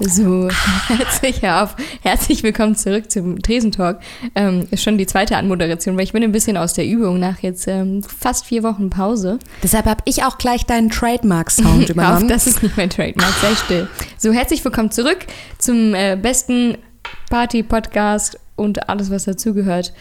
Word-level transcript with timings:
So, 0.00 0.48
herzlich 0.88 1.46
auf. 1.48 1.76
Herzlich 2.02 2.42
willkommen 2.42 2.76
zurück 2.76 3.10
zum 3.10 3.42
Tresentalk. 3.42 4.00
Ähm, 4.34 4.66
ist 4.70 4.82
schon 4.82 4.96
die 4.96 5.06
zweite 5.06 5.36
Anmoderation, 5.36 5.96
weil 5.96 6.04
ich 6.04 6.12
bin 6.12 6.22
ein 6.22 6.32
bisschen 6.32 6.56
aus 6.56 6.72
der 6.72 6.86
Übung 6.86 7.18
nach 7.18 7.40
jetzt 7.40 7.66
ähm, 7.68 8.02
fast 8.02 8.46
vier 8.46 8.62
Wochen 8.62 8.90
Pause. 8.90 9.38
Deshalb 9.62 9.86
habe 9.86 10.02
ich 10.06 10.24
auch 10.24 10.38
gleich 10.38 10.66
deinen 10.66 10.90
Trademark-Sound 10.90 11.88
übernommen. 11.90 12.24
Auf, 12.24 12.28
das 12.28 12.46
ist 12.46 12.62
nicht 12.62 12.76
mein 12.76 12.90
Trademark, 12.90 13.32
sei 13.40 13.54
still. 13.54 13.88
So, 14.16 14.32
herzlich 14.32 14.64
willkommen 14.64 14.90
zurück 14.90 15.26
zum 15.58 15.94
äh, 15.94 16.16
besten 16.16 16.78
Party-Podcast 17.30 18.38
und 18.56 18.88
alles, 18.88 19.10
was 19.10 19.24
dazugehört. 19.24 19.92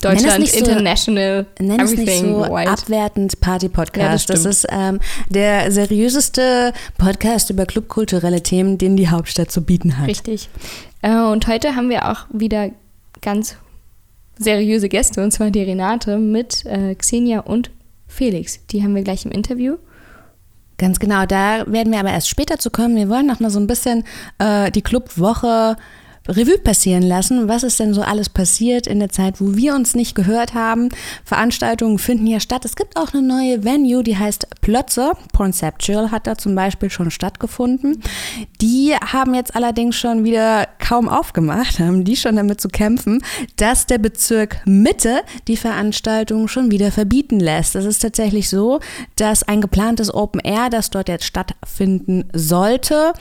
Deutschland 0.00 0.46
so- 0.48 0.58
International, 0.58 1.46
Nenn 1.58 1.80
es 1.80 1.90
nicht 1.90 2.02
everything 2.08 2.34
so 2.34 2.40
white. 2.52 2.70
abwertend 2.70 3.40
Party-Podcast. 3.40 4.28
Ja, 4.28 4.34
das 4.34 4.42
das, 4.44 4.44
ist 4.44 4.66
ähm, 4.70 5.00
der 5.28 5.70
seriöseste 5.70 6.72
Podcast 6.98 7.50
über 7.50 7.66
clubkulturelle 7.66 8.42
Themen, 8.42 8.78
den 8.78 8.96
die 8.96 9.08
Hauptstadt 9.08 9.50
zu 9.50 9.62
bieten 9.62 9.98
hat. 9.98 10.08
Richtig. 10.08 10.48
Äh, 11.02 11.14
und 11.16 11.46
heute 11.46 11.76
haben 11.76 11.90
wir 11.90 12.10
auch 12.10 12.26
wieder 12.32 12.70
ganz 13.20 13.56
seriöse 14.38 14.88
Gäste, 14.88 15.22
und 15.22 15.30
zwar 15.32 15.50
die 15.50 15.62
Renate 15.62 16.18
mit 16.18 16.64
äh, 16.66 16.94
Xenia 16.94 17.40
und 17.40 17.70
Felix. 18.06 18.64
Die 18.66 18.82
haben 18.82 18.94
wir 18.94 19.02
gleich 19.02 19.24
im 19.24 19.30
Interview. 19.30 19.76
Ganz 20.78 20.98
genau, 20.98 21.26
da 21.26 21.64
werden 21.66 21.92
wir 21.92 22.00
aber 22.00 22.10
erst 22.10 22.30
später 22.30 22.58
zu 22.58 22.70
kommen. 22.70 22.96
Wir 22.96 23.10
wollen 23.10 23.26
noch 23.26 23.38
mal 23.38 23.50
so 23.50 23.60
ein 23.60 23.66
bisschen 23.66 24.04
äh, 24.38 24.70
die 24.70 24.80
Clubwoche 24.80 25.76
Revue 26.30 26.58
passieren 26.58 27.02
lassen. 27.02 27.48
Was 27.48 27.62
ist 27.62 27.80
denn 27.80 27.94
so 27.94 28.02
alles 28.02 28.28
passiert 28.28 28.86
in 28.86 29.00
der 29.00 29.08
Zeit, 29.08 29.40
wo 29.40 29.56
wir 29.56 29.74
uns 29.74 29.94
nicht 29.94 30.14
gehört 30.14 30.54
haben? 30.54 30.88
Veranstaltungen 31.24 31.98
finden 31.98 32.26
ja 32.26 32.40
statt. 32.40 32.64
Es 32.64 32.76
gibt 32.76 32.96
auch 32.96 33.12
eine 33.12 33.22
neue 33.22 33.64
Venue, 33.64 34.02
die 34.02 34.16
heißt 34.16 34.46
Plötze. 34.60 35.12
Conceptual 35.36 36.10
hat 36.10 36.26
da 36.26 36.36
zum 36.36 36.54
Beispiel 36.54 36.90
schon 36.90 37.10
stattgefunden. 37.10 38.02
Die 38.60 38.94
haben 38.94 39.34
jetzt 39.34 39.56
allerdings 39.56 39.96
schon 39.96 40.24
wieder 40.24 40.68
kaum 40.78 41.08
aufgemacht, 41.08 41.78
haben 41.78 42.04
die 42.04 42.16
schon 42.16 42.36
damit 42.36 42.60
zu 42.60 42.68
kämpfen, 42.68 43.22
dass 43.56 43.86
der 43.86 43.98
Bezirk 43.98 44.60
Mitte 44.64 45.22
die 45.48 45.56
Veranstaltung 45.56 46.48
schon 46.48 46.70
wieder 46.70 46.90
verbieten 46.90 47.40
lässt. 47.40 47.74
Es 47.74 47.84
ist 47.84 48.00
tatsächlich 48.00 48.48
so, 48.48 48.80
dass 49.16 49.42
ein 49.42 49.60
geplantes 49.60 50.12
Open 50.12 50.40
Air, 50.40 50.70
das 50.70 50.90
dort 50.90 51.08
jetzt 51.08 51.24
stattfinden 51.24 52.24
sollte, 52.32 53.12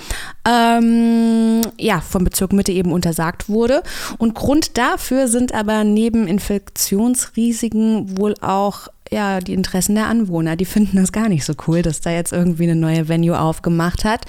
ähm, 0.47 1.61
ja, 1.77 2.01
vom 2.01 2.23
Bezirk 2.23 2.53
Mitte 2.53 2.71
eben 2.71 2.91
untersagt 2.99 3.47
wurde. 3.47 3.81
Und 4.17 4.35
Grund 4.35 4.77
dafür 4.77 5.27
sind 5.27 5.53
aber 5.53 5.83
neben 5.83 6.27
Infektionsrisiken 6.27 8.17
wohl 8.17 8.35
auch 8.41 8.89
ja, 9.09 9.39
die 9.39 9.53
Interessen 9.53 9.95
der 9.95 10.07
Anwohner. 10.07 10.55
Die 10.55 10.65
finden 10.65 10.97
das 10.97 11.11
gar 11.11 11.29
nicht 11.29 11.45
so 11.45 11.53
cool, 11.67 11.81
dass 11.81 12.01
da 12.01 12.11
jetzt 12.11 12.33
irgendwie 12.33 12.63
eine 12.63 12.75
neue 12.75 13.07
Venue 13.07 13.39
aufgemacht 13.39 14.05
hat. 14.05 14.25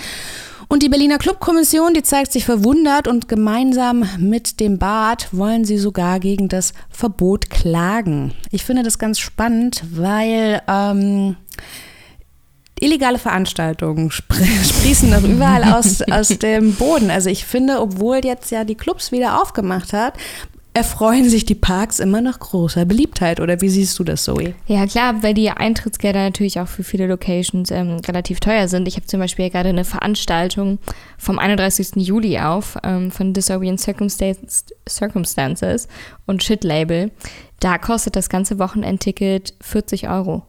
Und 0.68 0.84
die 0.84 0.88
Berliner 0.88 1.18
Clubkommission, 1.18 1.94
die 1.94 2.04
zeigt 2.04 2.30
sich 2.30 2.44
verwundert 2.44 3.08
und 3.08 3.28
gemeinsam 3.28 4.08
mit 4.18 4.60
dem 4.60 4.78
Bad 4.78 5.26
wollen 5.32 5.64
sie 5.64 5.78
sogar 5.78 6.20
gegen 6.20 6.48
das 6.48 6.74
Verbot 6.88 7.50
klagen. 7.50 8.34
Ich 8.52 8.64
finde 8.64 8.84
das 8.84 9.00
ganz 9.00 9.18
spannend, 9.18 9.82
weil 9.90 10.62
ähm, 10.68 11.34
illegale 12.80 13.18
Veranstaltungen 13.18 14.10
spr 14.10 14.34
sprießen 14.64 15.10
noch 15.10 15.22
überall 15.22 15.64
aus, 15.72 16.02
aus 16.10 16.28
dem 16.28 16.74
Boden. 16.74 17.10
Also 17.10 17.30
ich 17.30 17.44
finde, 17.44 17.80
obwohl 17.80 18.20
jetzt 18.24 18.50
ja 18.50 18.64
die 18.64 18.74
Clubs 18.74 19.12
wieder 19.12 19.40
aufgemacht 19.40 19.92
hat, 19.92 20.14
erfreuen 20.72 21.28
sich 21.28 21.44
die 21.44 21.56
Parks 21.56 21.98
immer 21.98 22.20
noch 22.20 22.38
großer 22.38 22.84
Beliebtheit. 22.84 23.40
Oder 23.40 23.60
wie 23.60 23.68
siehst 23.68 23.98
du 23.98 24.04
das, 24.04 24.24
Zoe? 24.24 24.54
Ja, 24.66 24.86
klar, 24.86 25.22
weil 25.22 25.34
die 25.34 25.50
Eintrittsgelder 25.50 26.22
natürlich 26.22 26.60
auch 26.60 26.68
für 26.68 26.84
viele 26.84 27.06
Locations 27.06 27.70
ähm, 27.70 28.00
relativ 28.06 28.38
teuer 28.38 28.68
sind. 28.68 28.86
Ich 28.86 28.96
habe 28.96 29.06
zum 29.06 29.18
Beispiel 29.18 29.50
gerade 29.50 29.70
eine 29.70 29.84
Veranstaltung 29.84 30.78
vom 31.18 31.38
31. 31.38 31.96
Juli 31.96 32.38
auf 32.38 32.76
ähm, 32.84 33.10
von 33.10 33.34
Circumstances, 33.34 34.66
Circumstances 34.88 35.88
und 36.26 36.42
Shit 36.42 36.62
Label. 36.62 37.10
Da 37.58 37.76
kostet 37.76 38.14
das 38.16 38.28
ganze 38.28 38.58
Wochenendticket 38.58 39.54
40 39.60 40.08
Euro. 40.08 40.44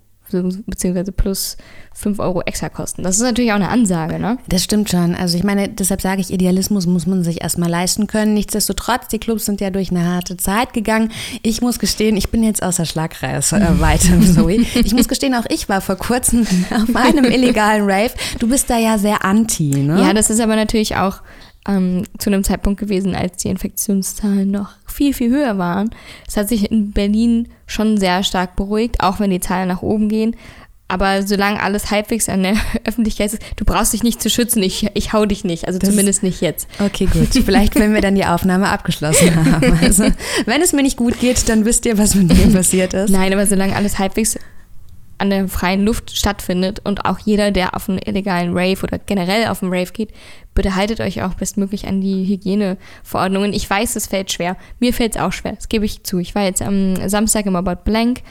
Beziehungsweise 0.66 1.12
plus 1.12 1.58
5 1.94 2.20
Euro 2.20 2.42
extra 2.42 2.70
Kosten. 2.70 3.04
Das 3.04 3.18
ist 3.18 3.22
natürlich 3.22 3.52
auch 3.52 3.58
eine 3.58 3.70
Ansage, 3.70 4.18
ne? 4.18 4.38
Das 4.48 4.64
stimmt 4.64 4.90
schon. 4.90 5.14
Also 5.14 5.38
ich 5.38 5.44
meine, 5.44 5.70
deshalb 5.70 6.02
sage 6.02 6.22
ich, 6.22 6.32
Idealismus 6.32 6.88
muss 6.88 7.06
man 7.06 7.24
sich 7.24 7.42
erstmal 7.42 7.70
leisten 7.70 8.08
können. 8.08 8.34
Nichtsdestotrotz, 8.34 9.08
die 9.10 9.20
Clubs 9.20 9.46
sind 9.46 9.62
ja 9.62 9.70
durch 9.70 9.92
eine 9.92 10.06
harte 10.06 10.38
Zeit 10.38 10.74
gegangen. 10.74 11.12
Ich 11.42 11.62
muss 11.62 11.80
gestehen, 11.80 12.16
ich 12.16 12.30
bin 12.30 12.44
jetzt 12.44 12.64
außer 12.64 12.86
Schlagreichweite, 12.86 14.08
äh, 14.16 14.22
Zoe. 14.34 14.66
Ich 14.76 14.94
muss 14.94 15.08
gestehen, 15.08 15.36
auch 15.36 15.46
ich 15.50 15.70
war 15.70 15.82
vor 15.82 15.98
kurzem 15.98 16.48
auf 16.72 16.96
einem 16.96 17.26
illegalen 17.26 17.84
Rave. 17.84 18.12
Du 18.40 18.48
bist 18.48 18.70
da 18.70 18.78
ja 18.78 18.98
sehr 18.98 19.26
anti, 19.26 19.70
ne? 19.70 20.02
Ja, 20.02 20.14
das 20.14 20.30
ist 20.30 20.40
aber 20.40 20.56
natürlich 20.56 20.96
auch 20.96 21.22
ähm, 21.68 22.04
zu 22.18 22.30
einem 22.30 22.44
Zeitpunkt 22.44 22.80
gewesen, 22.80 23.16
als 23.16 23.38
die 23.38 23.50
Infektionszahlen 23.50 24.50
noch 24.50 24.70
viel, 24.88 25.14
viel 25.14 25.30
höher 25.32 25.58
waren. 25.58 25.90
Es 26.28 26.38
hat 26.38 26.50
sich 26.50 26.72
in 26.72 26.92
Berlin 26.92 27.48
schon 27.68 27.98
sehr 27.98 28.24
stark 28.24 28.56
beruhigt, 28.56 29.02
auch 29.02 29.20
wenn 29.20 29.30
die 29.32 29.40
Zahlen 29.40 29.68
nach 29.68 29.82
oben 29.82 30.10
gehen. 30.10 30.36
Aber 30.88 31.26
solange 31.26 31.62
alles 31.64 31.90
halbwegs 31.90 32.28
an 32.28 32.44
der 32.44 32.56
Öffentlichkeit 32.86 33.32
ist, 33.32 33.42
du 33.56 33.64
brauchst 33.64 33.94
dich 33.94 34.04
nicht 34.04 34.22
zu 34.22 34.30
schützen, 34.30 34.62
ich, 34.62 34.88
ich 34.94 35.14
hau 35.14 35.26
dich 35.26 35.46
nicht. 35.46 35.66
Also 35.68 35.80
Das- 35.80 35.90
zumindest 35.90 36.22
nicht 36.24 36.42
jetzt. 36.42 36.68
Okay, 36.80 37.06
gut. 37.06 37.30
Vielleicht, 37.46 37.76
wenn 37.76 37.94
wir 37.94 38.02
dann 38.02 38.16
die 38.16 38.26
Aufnahme 38.26 38.68
abgeschlossen 38.68 39.34
haben. 39.54 39.80
Also, 39.82 40.04
wenn 40.46 40.62
es 40.62 40.74
mir 40.74 40.84
nicht 40.84 40.98
gut 40.98 41.18
geht, 41.22 41.48
dann 41.48 41.64
wisst 41.64 41.86
ihr, 41.86 41.98
was 41.98 42.16
mit 42.16 42.28
mir 42.36 42.54
passiert 42.54 42.94
ist. 42.94 43.10
Nein, 43.10 43.32
aber 43.32 43.48
solange 43.48 43.74
alles 43.76 44.00
halbwegs 44.00 44.38
an 45.22 45.30
der 45.30 45.48
freien 45.48 45.86
Luft 45.86 46.18
stattfindet 46.18 46.82
und 46.84 47.06
auch 47.06 47.20
jeder, 47.20 47.52
der 47.52 47.76
auf 47.76 47.88
einen 47.88 48.00
illegalen 48.00 48.58
Rave 48.58 48.82
oder 48.84 48.98
generell 48.98 49.48
auf 49.48 49.62
einen 49.62 49.72
Rave 49.72 49.92
geht, 49.92 50.10
bitte 50.54 50.76
haltet 50.76 51.00
euch 51.00 51.22
auch 51.22 51.36
bestmöglich 51.36 51.88
an 51.88 52.02
die 52.02 52.26
Hygieneverordnungen. 52.26 53.54
Ich 53.54 53.70
weiß, 53.70 53.96
es 53.96 54.08
fällt 54.08 54.32
schwer. 54.32 54.58
Mir 54.80 54.94
fällt 54.94 55.16
es 55.16 55.22
auch 55.22 55.32
schwer. 55.32 55.54
Das 55.54 55.70
gebe 55.70 55.86
ich 55.86 56.04
zu. 56.04 56.18
Ich 56.18 56.36
war 56.36 56.44
jetzt 56.44 56.62
am 56.62 57.08
Samstag 57.08 57.46
im 57.46 57.56
About 57.56 57.84
Blank 57.86 58.22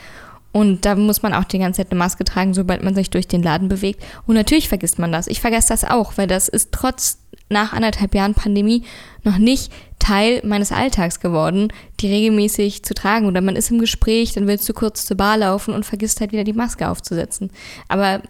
und 0.52 0.84
da 0.84 0.96
muss 0.96 1.22
man 1.22 1.32
auch 1.32 1.44
die 1.44 1.58
ganze 1.58 1.78
Zeit 1.78 1.92
eine 1.92 1.98
Maske 1.98 2.24
tragen, 2.24 2.54
sobald 2.54 2.82
man 2.82 2.94
sich 2.94 3.08
durch 3.10 3.28
den 3.28 3.42
Laden 3.42 3.68
bewegt. 3.68 4.02
Und 4.26 4.34
natürlich 4.34 4.68
vergisst 4.68 4.98
man 4.98 5.12
das. 5.12 5.28
Ich 5.28 5.40
vergesse 5.40 5.68
das 5.68 5.84
auch, 5.84 6.14
weil 6.16 6.26
das 6.26 6.48
ist 6.48 6.72
trotz 6.72 7.20
nach 7.48 7.72
anderthalb 7.72 8.14
Jahren 8.14 8.34
Pandemie 8.34 8.82
noch 9.22 9.38
nicht 9.38 9.72
Teil 10.00 10.40
meines 10.44 10.72
Alltags 10.72 11.20
geworden, 11.20 11.72
die 12.00 12.08
regelmäßig 12.08 12.82
zu 12.82 12.94
tragen. 12.94 13.26
Oder 13.26 13.40
man 13.40 13.54
ist 13.54 13.70
im 13.70 13.78
Gespräch, 13.78 14.32
dann 14.32 14.48
willst 14.48 14.68
du 14.68 14.72
kurz 14.72 15.06
zur 15.06 15.16
Bar 15.16 15.36
laufen 15.36 15.72
und 15.72 15.86
vergisst 15.86 16.20
halt 16.20 16.32
wieder 16.32 16.42
die 16.42 16.52
Maske 16.52 16.88
aufzusetzen. 16.88 17.52
Aber 17.86 18.20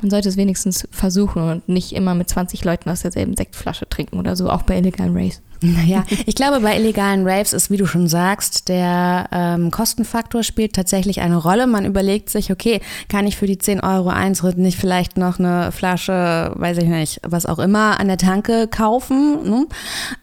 man 0.00 0.10
sollte 0.10 0.28
es 0.28 0.36
wenigstens 0.36 0.86
versuchen 0.90 1.42
und 1.42 1.68
nicht 1.68 1.92
immer 1.92 2.14
mit 2.14 2.28
20 2.28 2.64
Leuten 2.64 2.88
aus 2.90 3.02
derselben 3.02 3.36
Sektflasche 3.36 3.88
trinken 3.88 4.18
oder 4.18 4.36
so, 4.36 4.50
auch 4.50 4.62
bei 4.62 4.78
illegalen 4.78 5.16
Raves. 5.16 5.40
Naja, 5.60 6.04
ich 6.26 6.36
glaube, 6.36 6.60
bei 6.60 6.76
illegalen 6.76 7.26
Raves 7.26 7.52
ist, 7.52 7.68
wie 7.70 7.76
du 7.76 7.86
schon 7.86 8.06
sagst, 8.06 8.68
der 8.68 9.28
ähm, 9.32 9.72
Kostenfaktor 9.72 10.44
spielt 10.44 10.74
tatsächlich 10.74 11.20
eine 11.20 11.36
Rolle. 11.36 11.66
Man 11.66 11.84
überlegt 11.84 12.30
sich, 12.30 12.52
okay, 12.52 12.80
kann 13.08 13.26
ich 13.26 13.36
für 13.36 13.46
die 13.46 13.58
10 13.58 13.80
Euro 13.80 14.08
Eintritt 14.08 14.56
nicht 14.56 14.78
vielleicht 14.78 15.16
noch 15.16 15.40
eine 15.40 15.72
Flasche, 15.72 16.52
weiß 16.54 16.78
ich 16.78 16.88
nicht, 16.88 17.20
was 17.26 17.44
auch 17.44 17.58
immer, 17.58 17.98
an 17.98 18.06
der 18.06 18.18
Tanke 18.18 18.68
kaufen? 18.68 19.50
Ne? 19.50 19.66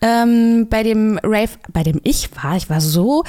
Ähm, 0.02 0.68
bei 0.70 0.84
dem 0.84 1.20
Rave, 1.22 1.52
bei 1.72 1.84
dem 1.84 2.00
ich 2.04 2.30
war, 2.42 2.56
ich 2.56 2.70
war 2.70 2.80
so 2.80 3.26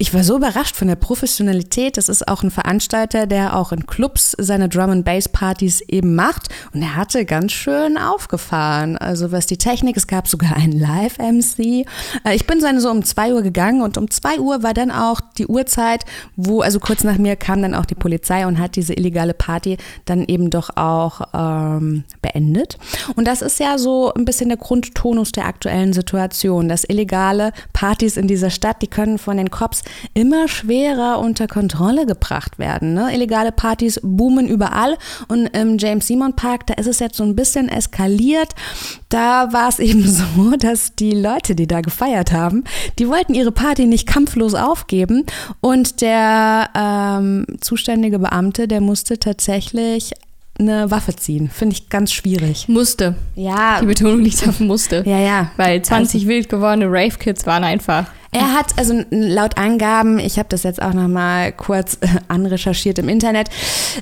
ich 0.00 0.14
war 0.14 0.24
so 0.24 0.38
überrascht 0.38 0.76
von 0.76 0.88
der 0.88 0.96
Professionalität. 0.96 1.98
Das 1.98 2.08
ist 2.08 2.26
auch 2.26 2.42
ein 2.42 2.50
Veranstalter, 2.50 3.26
der 3.26 3.54
auch 3.54 3.70
in 3.70 3.84
Clubs 3.84 4.34
seine 4.38 4.70
Drum 4.70 4.88
and 4.88 5.04
Bass 5.04 5.28
Partys 5.28 5.82
eben 5.82 6.14
macht. 6.14 6.48
Und 6.72 6.80
er 6.80 6.96
hatte 6.96 7.26
ganz 7.26 7.52
schön 7.52 7.98
aufgefahren. 7.98 8.96
Also 8.96 9.30
was 9.30 9.44
die 9.44 9.58
Technik, 9.58 9.98
es 9.98 10.06
gab 10.06 10.26
sogar 10.26 10.56
einen 10.56 10.72
Live-MC. 10.72 11.84
Äh, 12.24 12.34
Ich 12.34 12.46
bin 12.46 12.60
dann 12.60 12.80
so 12.80 12.90
um 12.90 13.04
zwei 13.04 13.34
Uhr 13.34 13.42
gegangen 13.42 13.82
und 13.82 13.98
um 13.98 14.10
zwei 14.10 14.40
Uhr 14.40 14.62
war 14.62 14.72
dann 14.72 14.90
auch 14.90 15.20
die 15.36 15.46
Uhrzeit, 15.46 16.06
wo, 16.34 16.62
also 16.62 16.80
kurz 16.80 17.04
nach 17.04 17.18
mir 17.18 17.36
kam 17.36 17.60
dann 17.60 17.74
auch 17.74 17.84
die 17.84 17.94
Polizei 17.94 18.46
und 18.46 18.58
hat 18.58 18.76
diese 18.76 18.94
illegale 18.94 19.34
Party 19.34 19.76
dann 20.06 20.24
eben 20.24 20.48
doch 20.48 20.78
auch 20.78 21.20
ähm, 21.34 22.04
beendet. 22.22 22.78
Und 23.16 23.28
das 23.28 23.42
ist 23.42 23.60
ja 23.60 23.76
so 23.76 24.14
ein 24.14 24.24
bisschen 24.24 24.48
der 24.48 24.56
Grundtonus 24.56 25.32
der 25.32 25.44
aktuellen 25.44 25.92
Situation, 25.92 26.70
dass 26.70 26.84
illegale 26.88 27.52
Partys 27.74 28.16
in 28.16 28.28
dieser 28.28 28.48
Stadt, 28.48 28.80
die 28.80 28.86
können 28.86 29.18
von 29.18 29.36
den 29.36 29.50
Cops 29.50 29.82
immer 30.14 30.48
schwerer 30.48 31.18
unter 31.20 31.46
Kontrolle 31.46 32.06
gebracht 32.06 32.58
werden. 32.58 32.94
Ne? 32.94 33.14
Illegale 33.14 33.52
Partys 33.52 34.00
boomen 34.02 34.48
überall 34.48 34.96
und 35.28 35.46
im 35.46 35.78
James 35.78 36.06
Simon 36.06 36.34
Park, 36.34 36.66
da 36.66 36.74
ist 36.74 36.86
es 36.86 36.98
jetzt 36.98 37.16
so 37.16 37.24
ein 37.24 37.36
bisschen 37.36 37.68
eskaliert. 37.68 38.54
Da 39.08 39.52
war 39.52 39.68
es 39.68 39.78
eben 39.80 40.06
so, 40.06 40.56
dass 40.58 40.94
die 40.94 41.12
Leute, 41.12 41.54
die 41.54 41.66
da 41.66 41.80
gefeiert 41.80 42.32
haben, 42.32 42.64
die 42.98 43.08
wollten 43.08 43.34
ihre 43.34 43.52
Party 43.52 43.86
nicht 43.86 44.06
kampflos 44.06 44.54
aufgeben 44.54 45.24
und 45.60 46.00
der 46.00 46.70
ähm, 46.74 47.46
zuständige 47.60 48.18
Beamte, 48.18 48.68
der 48.68 48.80
musste 48.80 49.18
tatsächlich 49.18 50.12
eine 50.60 50.90
Waffe 50.90 51.16
ziehen. 51.16 51.50
Finde 51.50 51.74
ich 51.74 51.88
ganz 51.88 52.12
schwierig. 52.12 52.68
Musste. 52.68 53.16
Ja, 53.34 53.80
Die 53.80 53.86
Betonung 53.86 54.20
liegt 54.20 54.46
auf 54.46 54.60
musste. 54.60 55.02
ja, 55.06 55.18
ja. 55.18 55.50
Weil 55.56 55.82
20 55.82 56.26
wild 56.26 56.48
gewordene 56.48 56.86
Rave-Kids 56.86 57.46
waren 57.46 57.64
einfach 57.64 58.06
Er 58.32 58.52
hat, 58.52 58.78
also 58.78 59.02
laut 59.10 59.58
Angaben, 59.58 60.18
ich 60.20 60.38
habe 60.38 60.48
das 60.48 60.62
jetzt 60.62 60.80
auch 60.80 60.92
nochmal 60.92 61.50
kurz 61.52 61.98
äh, 62.00 62.06
anrecherchiert 62.28 62.98
im 63.00 63.08
Internet, 63.08 63.48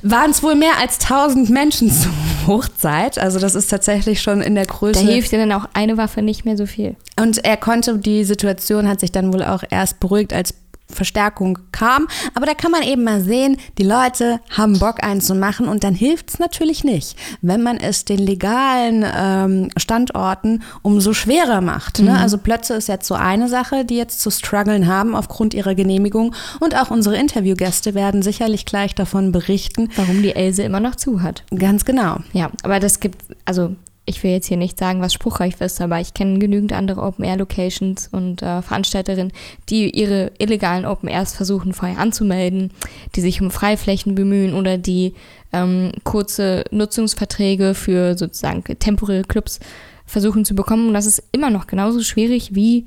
waren 0.03 0.31
es 0.31 0.43
wohl 0.43 0.55
mehr 0.55 0.79
als 0.81 1.01
1000 1.01 1.49
Menschen 1.49 1.91
zur 1.91 2.13
Hochzeit. 2.47 3.19
Also 3.19 3.39
das 3.39 3.55
ist 3.55 3.69
tatsächlich 3.69 4.21
schon 4.21 4.43
in 4.43 4.55
der 4.55 4.67
Größe. 4.67 5.05
Da 5.05 5.11
hilft 5.11 5.33
dir 5.33 5.39
dann 5.39 5.53
auch 5.53 5.67
eine 5.73 5.97
Waffe 5.97 6.21
nicht 6.21 6.45
mehr 6.45 6.57
so 6.59 6.67
viel. 6.67 6.95
Und 7.19 7.45
er 7.45 7.57
konnte, 7.57 7.99
die 7.99 8.25
Situation 8.25 8.87
hat 8.87 9.01
sich 9.01 9.13
dann 9.13 9.33
wohl 9.33 9.43
auch 9.43 9.63
erst 9.71 9.99
beruhigt, 9.99 10.33
als 10.35 10.55
Verstärkung 10.91 11.59
kam. 11.73 12.09
Aber 12.35 12.47
da 12.47 12.55
kann 12.55 12.71
man 12.71 12.83
eben 12.83 13.05
mal 13.05 13.21
sehen, 13.21 13.57
die 13.79 13.83
Leute 13.83 14.41
haben 14.51 14.79
Bock 14.79 15.03
einzumachen 15.03 15.69
und 15.69 15.85
dann 15.85 15.95
hilft 15.95 16.31
es 16.31 16.39
natürlich 16.39 16.85
nicht, 16.85 17.17
wenn 17.43 17.63
man 17.63 17.77
es 17.77 18.05
den 18.05 18.19
legalen 18.19 19.05
ähm, 19.17 19.71
Standorten 19.77 20.63
umso 20.83 21.13
schwerer 21.13 21.61
macht. 21.61 22.01
Ne? 22.01 22.11
Mhm. 22.11 22.17
Also 22.17 22.39
Plötze 22.39 22.75
ist 22.75 22.89
jetzt 22.89 23.07
so 23.07 23.15
eine 23.15 23.49
Sache, 23.49 23.85
die 23.85 23.97
jetzt 23.97 24.21
zu 24.21 24.31
strugglen 24.31 24.87
haben 24.87 25.15
aufgrund 25.15 25.55
ihrer 25.55 25.75
Genehmigung. 25.75 26.35
Und 26.61 26.77
auch 26.77 26.91
unsere 26.91 27.17
Interviewgäste 27.17 27.95
werden 27.95 28.23
sicherlich 28.23 28.65
gleich 28.65 28.95
davon 28.95 29.33
berichten. 29.33 29.91
Warum 29.97 30.23
die 30.23 30.35
Else 30.35 30.63
immer 30.63 30.81
noch 30.81 30.97
zu 30.97 31.23
hat. 31.23 31.45
Ganz 31.57 31.85
genau. 31.85 32.19
Ja, 32.33 32.51
aber 32.63 32.81
das 32.81 33.01
gibt, 33.01 33.19
also 33.45 33.77
ich 34.09 34.23
will 34.23 34.31
jetzt 34.31 34.47
hier 34.47 34.57
nicht 34.57 34.79
sagen, 34.79 35.03
was 35.03 35.13
spruchreich 35.13 35.61
ist, 35.61 35.81
aber 35.81 36.01
ich 36.01 36.15
kenne 36.15 36.39
genügend 36.39 36.73
andere 36.73 37.03
Open-Air-Locations 37.03 38.09
und 38.09 38.43
äh, 38.43 38.63
Veranstalterinnen, 38.63 39.33
die 39.69 39.91
ihre 39.91 40.33
illegalen 40.39 40.87
Open-Airs 40.87 41.35
versuchen 41.35 41.75
vorher 41.75 41.99
anzumelden, 41.99 42.71
die 43.15 43.21
sich 43.21 43.43
um 43.43 43.51
Freiflächen 43.51 44.15
bemühen 44.15 44.55
oder 44.55 44.79
die 44.79 45.15
ähm, 45.53 45.93
kurze 46.05 46.65
Nutzungsverträge 46.71 47.75
für 47.75 48.17
sozusagen 48.17 48.65
temporäre 48.65 49.25
Clubs 49.25 49.61
versuchen 50.07 50.47
zu 50.47 50.55
bekommen. 50.55 50.89
Und 50.89 50.95
das 50.95 51.07
ist 51.07 51.23
immer 51.33 51.51
noch 51.51 51.67
genauso 51.67 52.03
schwierig 52.03 52.55
wie 52.55 52.87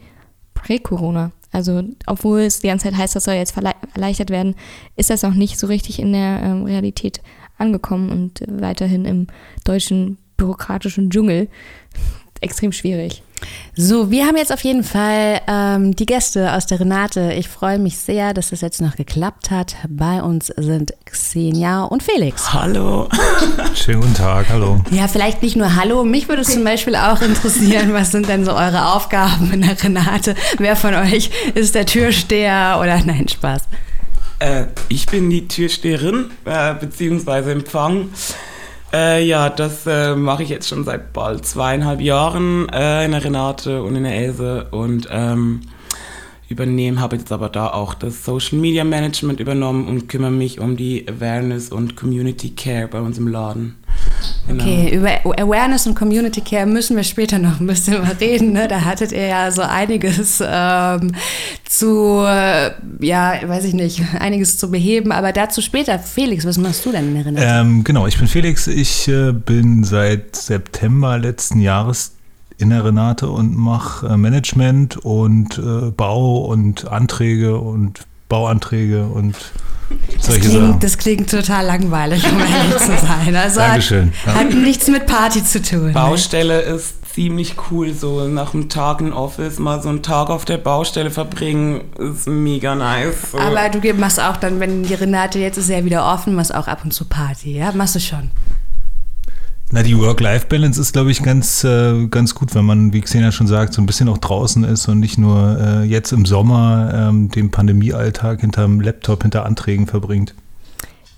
prä-Corona. 0.56 1.32
Also, 1.52 1.84
obwohl 2.08 2.42
es 2.42 2.62
die 2.62 2.68
ganze 2.68 2.86
Zeit 2.86 2.98
heißt, 2.98 3.16
das 3.16 3.26
soll 3.26 3.36
jetzt 3.36 3.56
erleichtert 3.94 4.30
werden, 4.30 4.56
ist 4.96 5.10
das 5.10 5.24
auch 5.24 5.34
nicht 5.34 5.60
so 5.60 5.68
richtig 5.68 6.00
in 6.00 6.14
der 6.14 6.42
ähm, 6.44 6.64
Realität 6.64 7.22
angekommen 7.58 8.10
und 8.10 8.42
weiterhin 8.48 9.06
im 9.06 9.28
deutschen 9.64 10.18
bürokratischen 10.42 11.10
Dschungel 11.12 11.48
extrem 12.42 12.72
schwierig. 12.72 13.22
So, 13.76 14.12
wir 14.12 14.26
haben 14.26 14.38
jetzt 14.38 14.52
auf 14.52 14.64
jeden 14.64 14.84
Fall 14.84 15.42
ähm, 15.48 15.96
die 15.96 16.06
Gäste 16.06 16.54
aus 16.54 16.66
der 16.66 16.80
Renate. 16.80 17.34
Ich 17.34 17.48
freue 17.48 17.80
mich 17.80 17.98
sehr, 17.98 18.34
dass 18.34 18.50
das 18.50 18.62
jetzt 18.62 18.82
noch 18.82 18.96
geklappt 18.96 19.50
hat. 19.50 19.76
Bei 19.88 20.22
uns 20.22 20.48
sind 20.58 20.94
Xenia 21.06 21.84
und 21.84 22.04
Felix. 22.04 22.54
Hallo. 22.54 23.10
Schönen 23.74 24.02
guten 24.02 24.14
Tag, 24.14 24.50
hallo. 24.50 24.84
Ja, 24.92 25.08
vielleicht 25.08 25.42
nicht 25.42 25.56
nur 25.56 25.76
Hallo. 25.76 26.04
Mich 26.04 26.28
würde 26.28 26.42
es 26.42 26.54
zum 26.54 26.64
Beispiel 26.64 26.96
auch 26.96 27.22
interessieren, 27.22 27.94
was 27.94 28.12
sind 28.12 28.28
denn 28.28 28.46
so 28.46 28.52
eure 28.52 28.94
Aufgaben 28.94 29.52
in 29.54 29.62
der 29.62 29.82
Renate? 29.82 30.36
Wer 30.58 30.76
von 30.76 30.94
euch 30.94 31.32
ist 31.56 31.74
der 31.74 31.86
Türsteher 31.86 32.78
oder 32.80 33.00
nein, 33.04 33.28
Spaß? 33.28 33.64
Äh, 34.40 34.66
ich 34.90 35.06
bin 35.06 35.30
die 35.30 35.48
Türsteherin, 35.48 36.32
äh, 36.46 36.74
beziehungsweise 36.76 37.52
Empfang. 37.52 38.10
Äh, 38.94 39.24
ja, 39.24 39.50
das 39.50 39.88
äh, 39.88 40.16
mache 40.16 40.44
ich 40.44 40.50
jetzt 40.50 40.68
schon 40.68 40.84
seit 40.84 41.14
bald 41.14 41.46
zweieinhalb 41.46 42.02
Jahren 42.02 42.68
äh, 42.70 43.06
in 43.06 43.12
der 43.12 43.24
Renate 43.24 43.84
und 43.84 43.96
in 43.96 44.04
der 44.04 44.16
Else 44.16 44.68
und 44.72 45.08
ähm, 45.10 45.62
übernehme, 46.52 47.00
habe 47.00 47.16
jetzt 47.16 47.32
aber 47.32 47.50
da 47.50 47.70
auch 47.70 47.94
das 47.94 48.24
Social 48.26 48.60
Media 48.60 48.84
Management 48.84 49.40
übernommen 49.40 49.88
und 49.88 50.08
kümmere 50.08 50.32
mich 50.32 50.60
um 50.60 50.78
die 50.78 51.08
Awareness 51.08 51.70
und 51.70 51.96
Community 51.96 52.50
Care 52.50 52.88
bei 52.88 53.00
uns 53.00 53.18
im 53.18 53.28
Laden. 53.28 53.76
Genau. 54.48 54.64
Okay, 54.64 54.96
über 54.96 55.10
Awareness 55.40 55.88
und 55.88 55.96
Community 55.96 56.42
Care 56.42 56.66
müssen 56.66 56.96
wir 56.96 57.04
später 57.04 57.40
noch 57.40 57.60
ein 57.60 57.68
bisschen 57.68 58.02
mal 58.02 58.14
reden. 58.20 58.52
Ne? 58.54 58.68
Da 58.68 58.82
hattet 58.84 59.12
ihr 59.12 59.28
ja 59.28 59.52
so 59.52 59.62
einiges 59.62 60.44
ähm, 60.46 61.14
zu, 61.66 62.24
äh, 62.26 62.72
ja, 63.00 63.40
weiß 63.46 63.66
ich 63.66 63.74
nicht, 63.74 64.02
einiges 64.20 64.58
zu 64.58 64.70
beheben, 64.70 65.12
aber 65.12 65.32
dazu 65.32 65.62
später. 65.62 66.00
Felix, 66.00 66.46
was 66.46 66.58
machst 66.58 66.86
du 66.86 66.92
denn 66.92 67.16
in 67.16 67.36
der? 67.36 67.62
Ähm, 67.62 67.84
genau, 67.84 68.08
ich 68.08 68.18
bin 68.18 68.28
Felix. 68.28 68.68
Ich 68.68 69.08
äh, 69.08 69.32
bin 69.32 69.84
seit 69.84 70.36
September 70.36 71.18
letzten 71.18 71.60
Jahres 71.62 72.14
in 72.62 72.70
der 72.70 72.86
Renate 72.86 73.30
und 73.30 73.58
mache 73.58 74.08
äh, 74.08 74.18
Management 74.18 74.98
und 74.98 75.58
äh, 75.58 75.92
Bau 75.92 76.38
und 76.46 76.88
Anträge 76.88 77.58
und 77.58 78.06
Bauanträge 78.30 79.06
und 79.06 79.36
das 80.26 80.40
klingt, 80.40 80.84
das 80.84 80.98
klingt, 80.98 81.30
total 81.30 81.66
langweilig, 81.66 82.24
um 82.32 82.40
ehrlich 82.40 82.78
zu 82.78 83.06
sein. 83.06 83.36
Also 83.36 83.60
Dankeschön. 83.60 84.14
Hat, 84.26 84.36
hat 84.36 84.54
nichts 84.54 84.88
mit 84.88 85.06
Party 85.06 85.44
zu 85.44 85.62
tun. 85.62 85.88
Ne? 85.88 85.92
Baustelle 85.92 86.58
ne? 86.58 86.62
ist 86.62 87.14
ziemlich 87.14 87.56
cool, 87.70 87.94
so 87.94 88.28
nach 88.28 88.54
einem 88.54 88.70
Tag 88.70 89.02
in 89.02 89.12
Office 89.12 89.60
mal 89.60 89.82
so 89.82 89.90
einen 89.90 90.02
Tag 90.02 90.30
auf 90.30 90.46
der 90.46 90.58
Baustelle 90.58 91.12
verbringen, 91.12 91.82
ist 91.98 92.28
mega 92.28 92.74
nice. 92.76 93.32
So. 93.32 93.40
Aber 93.40 93.68
du 93.70 93.94
machst 93.96 94.20
auch 94.20 94.38
dann, 94.38 94.60
wenn 94.62 94.84
die 94.84 94.94
Renate 94.94 95.40
jetzt 95.40 95.58
ist 95.58 95.70
ja 95.70 95.84
wieder 95.84 96.06
offen, 96.06 96.36
machst 96.36 96.56
auch 96.56 96.68
ab 96.68 96.82
und 96.86 96.92
zu 96.92 97.06
Party, 97.06 97.58
ja? 97.58 97.72
Machst 97.74 97.96
du 97.96 98.00
schon? 98.00 98.32
Na, 99.74 99.84
die 99.84 99.98
Work-Life-Balance 99.98 100.82
ist, 100.82 100.92
glaube 100.92 101.12
ich, 101.12 101.24
ganz, 101.24 101.64
äh, 101.64 102.06
ganz 102.08 102.36
gut, 102.36 102.54
wenn 102.56 102.66
man, 102.66 102.92
wie 102.92 103.00
Xenia 103.00 103.32
schon 103.32 103.48
sagt, 103.48 103.74
so 103.74 103.82
ein 103.82 103.86
bisschen 103.86 104.10
auch 104.10 104.18
draußen 104.18 104.66
ist 104.66 104.90
und 104.90 105.00
nicht 105.00 105.18
nur 105.18 105.58
äh, 105.62 105.84
jetzt 105.86 106.12
im 106.12 106.26
Sommer 106.26 106.92
ähm, 106.94 107.30
den 107.30 107.52
Pandemiealltag 107.52 108.42
hinterm 108.42 108.82
Laptop, 108.82 109.22
hinter 109.22 109.46
Anträgen 109.46 109.88
verbringt. 109.88 110.36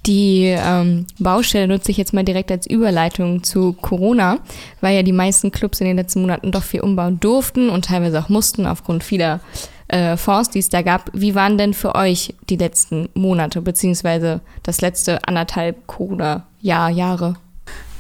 Die 0.05 0.55
ähm, 0.55 1.07
Baustelle 1.17 1.67
nutze 1.67 1.89
ich 1.89 1.97
jetzt 1.97 2.13
mal 2.13 2.23
direkt 2.23 2.51
als 2.51 2.67
Überleitung 2.67 3.41
zu 3.41 3.73
Corona, 3.73 4.38
weil 4.81 4.95
ja 4.95 5.01
die 5.01 5.13
meisten 5.13 5.51
Clubs 5.51 5.81
in 5.81 5.88
den 5.88 5.97
letzten 5.97 6.21
Monaten 6.21 6.51
doch 6.51 6.63
viel 6.63 6.81
umbauen 6.81 7.19
durften 7.19 7.69
und 7.69 7.85
teilweise 7.85 8.19
auch 8.19 8.29
mussten 8.29 8.67
aufgrund 8.67 9.03
vieler 9.03 9.39
äh, 9.88 10.15
Fonds, 10.15 10.51
die 10.51 10.59
es 10.59 10.69
da 10.69 10.83
gab. 10.83 11.09
Wie 11.13 11.33
waren 11.33 11.57
denn 11.57 11.73
für 11.73 11.95
euch 11.95 12.35
die 12.50 12.57
letzten 12.57 13.09
Monate, 13.15 13.61
beziehungsweise 13.61 14.41
das 14.61 14.81
letzte 14.81 15.27
anderthalb 15.27 15.88
Corona-Jahr, 15.88 16.91
Jahre? 16.91 17.38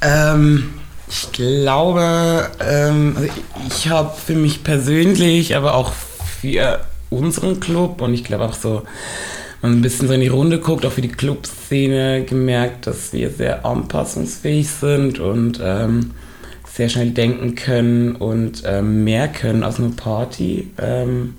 Ähm, 0.03 0.73
ich 1.07 1.31
glaube, 1.31 2.49
ähm, 2.59 3.13
also 3.15 3.29
ich 3.67 3.89
habe 3.89 4.13
für 4.15 4.35
mich 4.35 4.63
persönlich, 4.63 5.55
aber 5.55 5.75
auch 5.75 5.93
für 6.41 6.79
unseren 7.09 7.59
Club 7.59 8.01
und 8.01 8.13
ich 8.13 8.23
glaube 8.23 8.45
auch 8.45 8.53
so, 8.53 8.83
wenn 9.61 9.71
man 9.71 9.79
ein 9.79 9.81
bisschen 9.81 10.07
so 10.07 10.13
in 10.13 10.21
die 10.21 10.27
Runde 10.27 10.59
guckt, 10.59 10.85
auch 10.85 10.91
für 10.91 11.01
die 11.01 11.09
Clubszene 11.09 12.25
gemerkt, 12.25 12.87
dass 12.87 13.13
wir 13.13 13.29
sehr 13.29 13.65
anpassungsfähig 13.65 14.69
sind 14.69 15.19
und 15.19 15.59
ähm, 15.63 16.11
sehr 16.65 16.89
schnell 16.89 17.11
denken 17.11 17.55
können 17.55 18.15
und 18.15 18.63
ähm, 18.65 19.03
mehr 19.03 19.27
können 19.27 19.63
als 19.63 19.79
nur 19.79 19.95
Party. 19.95 20.71
Ähm, 20.81 21.35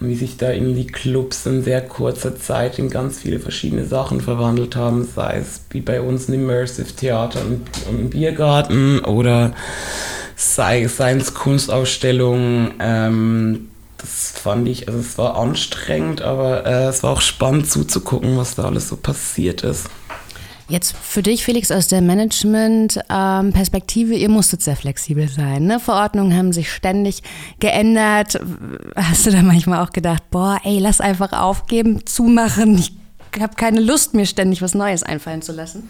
wie 0.00 0.14
sich 0.14 0.36
da 0.36 0.52
irgendwie 0.52 0.86
Clubs 0.86 1.44
in 1.46 1.62
sehr 1.64 1.80
kurzer 1.80 2.38
Zeit 2.38 2.78
in 2.78 2.88
ganz 2.88 3.18
viele 3.18 3.40
verschiedene 3.40 3.84
Sachen 3.84 4.20
verwandelt 4.20 4.76
haben, 4.76 5.04
sei 5.04 5.38
es 5.38 5.62
wie 5.70 5.80
bei 5.80 6.00
uns 6.00 6.28
ein 6.28 6.34
Immersive 6.34 6.94
Theater 6.94 7.40
und, 7.44 7.66
ein 7.88 8.10
Biergarten 8.10 9.00
oder 9.00 9.54
sei, 10.36 10.84
es 10.84 11.34
Kunstausstellungen. 11.34 12.74
Ähm, 12.78 13.68
das 13.96 14.30
fand 14.30 14.68
ich, 14.68 14.86
also 14.86 15.00
es 15.00 15.18
war 15.18 15.36
anstrengend, 15.36 16.22
aber 16.22 16.64
äh, 16.64 16.86
es 16.86 17.02
war 17.02 17.10
auch 17.10 17.20
spannend 17.20 17.68
zuzugucken, 17.68 18.36
was 18.36 18.54
da 18.54 18.64
alles 18.64 18.88
so 18.88 18.96
passiert 18.96 19.64
ist. 19.64 19.90
Jetzt 20.68 20.94
für 20.94 21.22
dich, 21.22 21.44
Felix, 21.44 21.70
aus 21.70 21.88
der 21.88 22.02
Management-Perspektive, 22.02 24.14
ihr 24.14 24.28
musstet 24.28 24.62
sehr 24.62 24.76
flexibel 24.76 25.26
sein. 25.26 25.64
Ne? 25.64 25.80
Verordnungen 25.80 26.36
haben 26.36 26.52
sich 26.52 26.70
ständig 26.70 27.22
geändert. 27.58 28.38
Hast 28.94 29.24
du 29.24 29.30
da 29.30 29.40
manchmal 29.42 29.82
auch 29.82 29.92
gedacht, 29.92 30.24
boah, 30.30 30.60
ey, 30.64 30.78
lass 30.78 31.00
einfach 31.00 31.32
aufgeben, 31.32 32.04
zumachen. 32.04 32.76
Ich 32.76 32.92
habe 33.40 33.54
keine 33.56 33.80
Lust, 33.80 34.12
mir 34.12 34.26
ständig 34.26 34.60
was 34.60 34.74
Neues 34.74 35.02
einfallen 35.02 35.40
zu 35.40 35.52
lassen. 35.52 35.88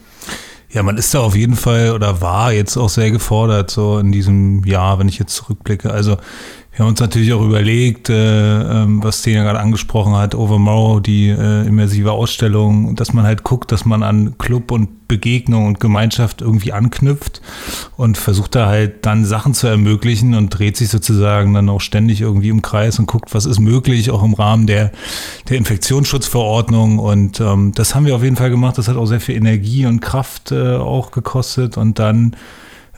Ja, 0.71 0.85
man 0.85 0.97
ist 0.97 1.13
da 1.13 1.19
auf 1.21 1.35
jeden 1.35 1.57
Fall 1.57 1.91
oder 1.93 2.21
war 2.21 2.53
jetzt 2.53 2.77
auch 2.77 2.91
sehr 2.91 3.11
gefordert, 3.11 3.71
so 3.71 3.99
in 3.99 4.13
diesem 4.13 4.63
Jahr, 4.65 5.01
wenn 5.01 5.09
ich 5.09 5.19
jetzt 5.19 5.35
zurückblicke. 5.35 5.91
Also 5.91 6.19
wir 6.79 6.85
haben 6.85 6.91
uns 6.91 7.01
natürlich 7.01 7.33
auch 7.33 7.43
überlegt, 7.43 8.09
äh, 8.09 8.61
ähm, 8.61 9.03
was 9.03 9.23
Tina 9.23 9.43
gerade 9.43 9.59
angesprochen 9.59 10.15
hat, 10.15 10.37
Overmorrow, 10.37 11.03
die 11.03 11.29
äh, 11.29 11.67
immersive 11.67 12.13
Ausstellung, 12.13 12.95
dass 12.95 13.13
man 13.13 13.25
halt 13.25 13.43
guckt, 13.43 13.73
dass 13.73 13.85
man 13.85 14.05
an 14.05 14.39
Club 14.39 14.71
und 14.71 15.09
Begegnung 15.09 15.67
und 15.67 15.81
Gemeinschaft 15.81 16.41
irgendwie 16.41 16.73
anknüpft 16.73 17.43
und 17.97 18.17
versucht 18.17 18.55
da 18.55 18.67
halt 18.67 19.05
dann 19.07 19.25
Sachen 19.25 19.55
zu 19.55 19.67
ermöglichen 19.67 20.35
und 20.35 20.51
dreht 20.51 20.77
sich 20.77 20.89
sozusagen 20.89 21.53
dann 21.53 21.69
auch 21.69 21.81
ständig 21.81 22.21
irgendwie 22.21 22.51
im 22.51 22.63
Kreis 22.63 23.01
und 23.01 23.07
guckt, 23.07 23.35
was 23.35 23.45
ist 23.45 23.59
möglich, 23.59 24.13
auch 24.13 24.23
im 24.23 24.35
Rahmen 24.35 24.69
der, 24.69 24.93
der 25.49 25.57
Infektionsschutzverordnung. 25.57 27.01
Und 27.01 27.41
ähm, 27.41 27.73
das 27.75 27.97
haben 27.97 28.07
wir 28.07 28.15
auf 28.15 28.23
jeden 28.23 28.37
Fall 28.37 28.51
gemacht. 28.51 28.79
Das 28.79 28.87
hat 28.87 28.97
auch 28.97 29.07
sehr 29.07 29.21
viel 29.21 29.35
Energie 29.35 29.85
und 29.85 29.99
Kraft 29.99 30.53
äh, 30.53 30.77
auch 30.77 31.11
gekostet 31.11 31.77
und 31.77 31.99
dann 31.99 32.37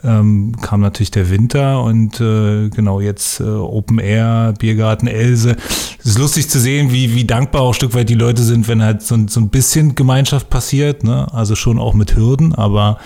ähm, 0.05 0.57
kam 0.61 0.81
natürlich 0.81 1.11
der 1.11 1.31
Winter 1.31 1.83
und 1.83 2.21
äh, 2.21 2.69
genau 2.69 3.01
jetzt 3.01 3.41
äh, 3.41 3.45
Open 3.45 3.99
Air, 3.99 4.55
Biergarten 4.59 5.07
Else. 5.07 5.57
Es 5.99 6.07
ist 6.07 6.19
lustig 6.19 6.49
zu 6.49 6.59
sehen, 6.59 6.93
wie, 6.93 7.15
wie 7.15 7.25
dankbar 7.25 7.63
auch 7.63 7.69
ein 7.69 7.75
Stück 7.75 7.95
weit 7.95 8.09
die 8.09 8.15
Leute 8.15 8.43
sind, 8.43 8.69
wenn 8.69 8.83
halt 8.83 9.03
so, 9.03 9.17
so 9.29 9.41
ein 9.41 9.49
bisschen 9.49 9.95
Gemeinschaft 9.95 10.51
passiert. 10.51 11.05
Ne? 11.05 11.27
Also 11.33 11.55
schon 11.55 11.79
auch 11.79 11.95
mit 11.95 12.17
Hürden, 12.17 12.55
aber 12.55 12.99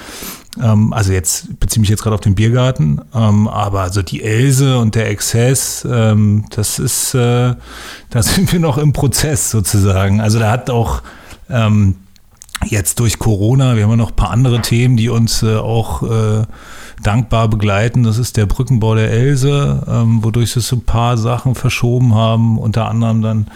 Ähm, 0.62 0.92
also 0.92 1.12
jetzt 1.12 1.58
beziehe 1.58 1.80
mich 1.80 1.90
jetzt 1.90 2.02
gerade 2.02 2.14
auf 2.14 2.20
den 2.20 2.34
Biergarten, 2.34 3.00
ähm, 3.14 3.48
aber 3.48 3.80
also 3.80 4.02
die 4.02 4.22
Else 4.22 4.78
und 4.78 4.94
der 4.94 5.10
Exzess, 5.10 5.86
ähm, 5.90 6.44
das 6.50 6.78
ist, 6.78 7.14
äh, 7.14 7.54
da 8.10 8.22
sind 8.22 8.52
wir 8.52 8.60
noch 8.60 8.78
im 8.78 8.92
Prozess 8.92 9.50
sozusagen. 9.50 10.20
Also 10.20 10.38
da 10.38 10.50
hat 10.50 10.70
auch 10.70 11.02
ähm, 11.50 11.96
jetzt 12.64 13.00
durch 13.00 13.18
Corona, 13.18 13.76
wir 13.76 13.84
haben 13.84 13.90
ja 13.90 13.96
noch 13.96 14.10
ein 14.10 14.16
paar 14.16 14.30
andere 14.30 14.60
Themen, 14.62 14.96
die 14.96 15.08
uns 15.08 15.42
äh, 15.42 15.56
auch 15.56 16.02
äh, 16.02 16.44
dankbar 17.02 17.48
begleiten. 17.48 18.02
Das 18.04 18.18
ist 18.18 18.36
der 18.36 18.46
Brückenbau 18.46 18.94
der 18.94 19.10
Else, 19.10 19.82
ähm, 19.88 20.24
wodurch 20.24 20.52
sie 20.52 20.60
so 20.60 20.76
ein 20.76 20.84
paar 20.84 21.16
Sachen 21.16 21.54
verschoben 21.54 22.14
haben, 22.14 22.58
unter 22.58 22.88
anderem 22.88 23.22
dann 23.22 23.46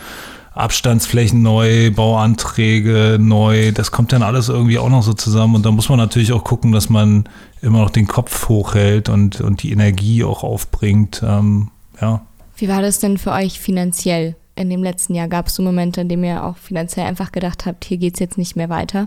Abstandsflächen 0.59 1.41
neu, 1.41 1.93
Bauanträge 1.93 3.17
neu, 3.21 3.71
das 3.71 3.93
kommt 3.93 4.13
dann 4.13 4.25
alles 4.25 4.49
irgendwie 4.49 4.79
auch 4.79 4.89
noch 4.89 5.05
so 5.05 5.13
zusammen 5.13 5.55
und 5.55 5.65
da 5.65 5.71
muss 5.71 5.89
man 5.89 5.99
natürlich 5.99 6.33
auch 6.33 6.43
gucken, 6.43 6.73
dass 6.73 6.89
man 6.89 7.29
immer 7.63 7.79
noch 7.79 7.91
den 7.91 8.09
Kopf 8.09 8.49
hochhält 8.49 9.09
und, 9.09 9.41
und 9.41 9.63
die 9.63 9.71
Energie 9.71 10.25
auch 10.25 10.43
aufbringt. 10.43 11.23
Ähm, 11.25 11.71
ja. 12.01 12.23
Wie 12.57 12.69
war 12.69 12.83
das 12.83 12.99
denn 12.99 13.19
für 13.19 13.31
euch 13.31 13.61
finanziell 13.61 14.35
in 14.57 14.69
dem 14.69 14.83
letzten 14.83 15.15
Jahr? 15.15 15.29
Gab 15.29 15.47
es 15.47 15.55
so 15.55 15.63
Momente, 15.63 16.01
in 16.01 16.09
denen 16.09 16.25
ihr 16.25 16.43
auch 16.43 16.57
finanziell 16.57 17.07
einfach 17.07 17.31
gedacht 17.31 17.65
habt, 17.65 17.85
hier 17.85 17.99
geht 17.99 18.15
es 18.15 18.21
jetzt 18.21 18.37
nicht 18.37 18.57
mehr 18.57 18.69
weiter? 18.69 19.07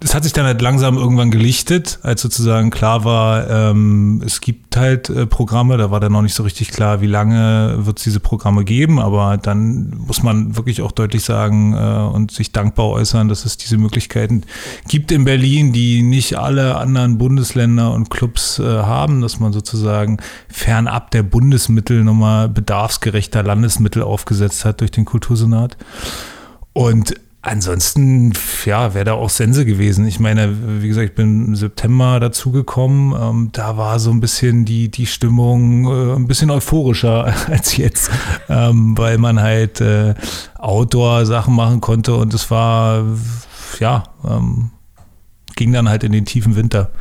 Es 0.00 0.14
hat 0.14 0.24
sich 0.24 0.32
dann 0.32 0.46
halt 0.46 0.62
langsam 0.62 0.96
irgendwann 0.96 1.30
gelichtet, 1.30 1.98
als 2.02 2.22
sozusagen 2.22 2.70
klar 2.70 3.04
war, 3.04 3.50
ähm, 3.50 4.22
es 4.24 4.40
gibt 4.40 4.78
halt 4.78 5.10
äh, 5.10 5.26
Programme, 5.26 5.76
da 5.76 5.90
war 5.90 6.00
dann 6.00 6.12
noch 6.12 6.22
nicht 6.22 6.34
so 6.34 6.42
richtig 6.42 6.70
klar, 6.70 7.02
wie 7.02 7.06
lange 7.06 7.84
wird 7.84 7.98
es 7.98 8.04
diese 8.04 8.20
Programme 8.20 8.64
geben, 8.64 8.98
aber 8.98 9.36
dann 9.36 9.90
muss 10.06 10.22
man 10.22 10.56
wirklich 10.56 10.80
auch 10.80 10.92
deutlich 10.92 11.24
sagen 11.24 11.74
äh, 11.74 12.14
und 12.14 12.30
sich 12.30 12.52
dankbar 12.52 12.88
äußern, 12.88 13.28
dass 13.28 13.44
es 13.44 13.58
diese 13.58 13.76
Möglichkeiten 13.76 14.44
gibt 14.88 15.12
in 15.12 15.24
Berlin, 15.24 15.74
die 15.74 16.00
nicht 16.00 16.38
alle 16.38 16.76
anderen 16.76 17.18
Bundesländer 17.18 17.92
und 17.92 18.08
Clubs 18.08 18.58
äh, 18.58 18.62
haben, 18.62 19.20
dass 19.20 19.38
man 19.38 19.52
sozusagen 19.52 20.16
fernab 20.48 21.10
der 21.10 21.24
Bundesmittel 21.24 22.04
nochmal 22.04 22.48
bedarfsgerechter 22.48 23.42
Landesmittel 23.42 24.02
aufgesetzt 24.02 24.64
hat 24.64 24.80
durch 24.80 24.92
den 24.92 25.04
Kultursenat. 25.04 25.76
Und 26.72 27.14
Ansonsten, 27.44 28.32
ja, 28.64 28.94
wäre 28.94 29.04
da 29.04 29.12
auch 29.14 29.28
Sense 29.28 29.64
gewesen. 29.64 30.06
Ich 30.06 30.20
meine, 30.20 30.80
wie 30.80 30.86
gesagt, 30.86 31.08
ich 31.08 31.14
bin 31.16 31.46
im 31.46 31.56
September 31.56 32.20
dazugekommen. 32.20 33.20
Ähm, 33.20 33.48
da 33.52 33.76
war 33.76 33.98
so 33.98 34.12
ein 34.12 34.20
bisschen 34.20 34.64
die, 34.64 34.88
die 34.88 35.06
Stimmung 35.06 35.86
äh, 35.86 36.14
ein 36.14 36.28
bisschen 36.28 36.50
euphorischer 36.50 37.34
als 37.50 37.76
jetzt, 37.76 38.12
ähm, 38.48 38.96
weil 38.96 39.18
man 39.18 39.40
halt 39.40 39.80
äh, 39.80 40.14
Outdoor-Sachen 40.56 41.52
machen 41.52 41.80
konnte 41.80 42.14
und 42.14 42.32
es 42.32 42.48
war, 42.52 43.04
ja, 43.80 44.04
ähm, 44.24 44.70
ging 45.56 45.72
dann 45.72 45.88
halt 45.88 46.04
in 46.04 46.12
den 46.12 46.24
tiefen 46.24 46.54
Winter. 46.54 46.92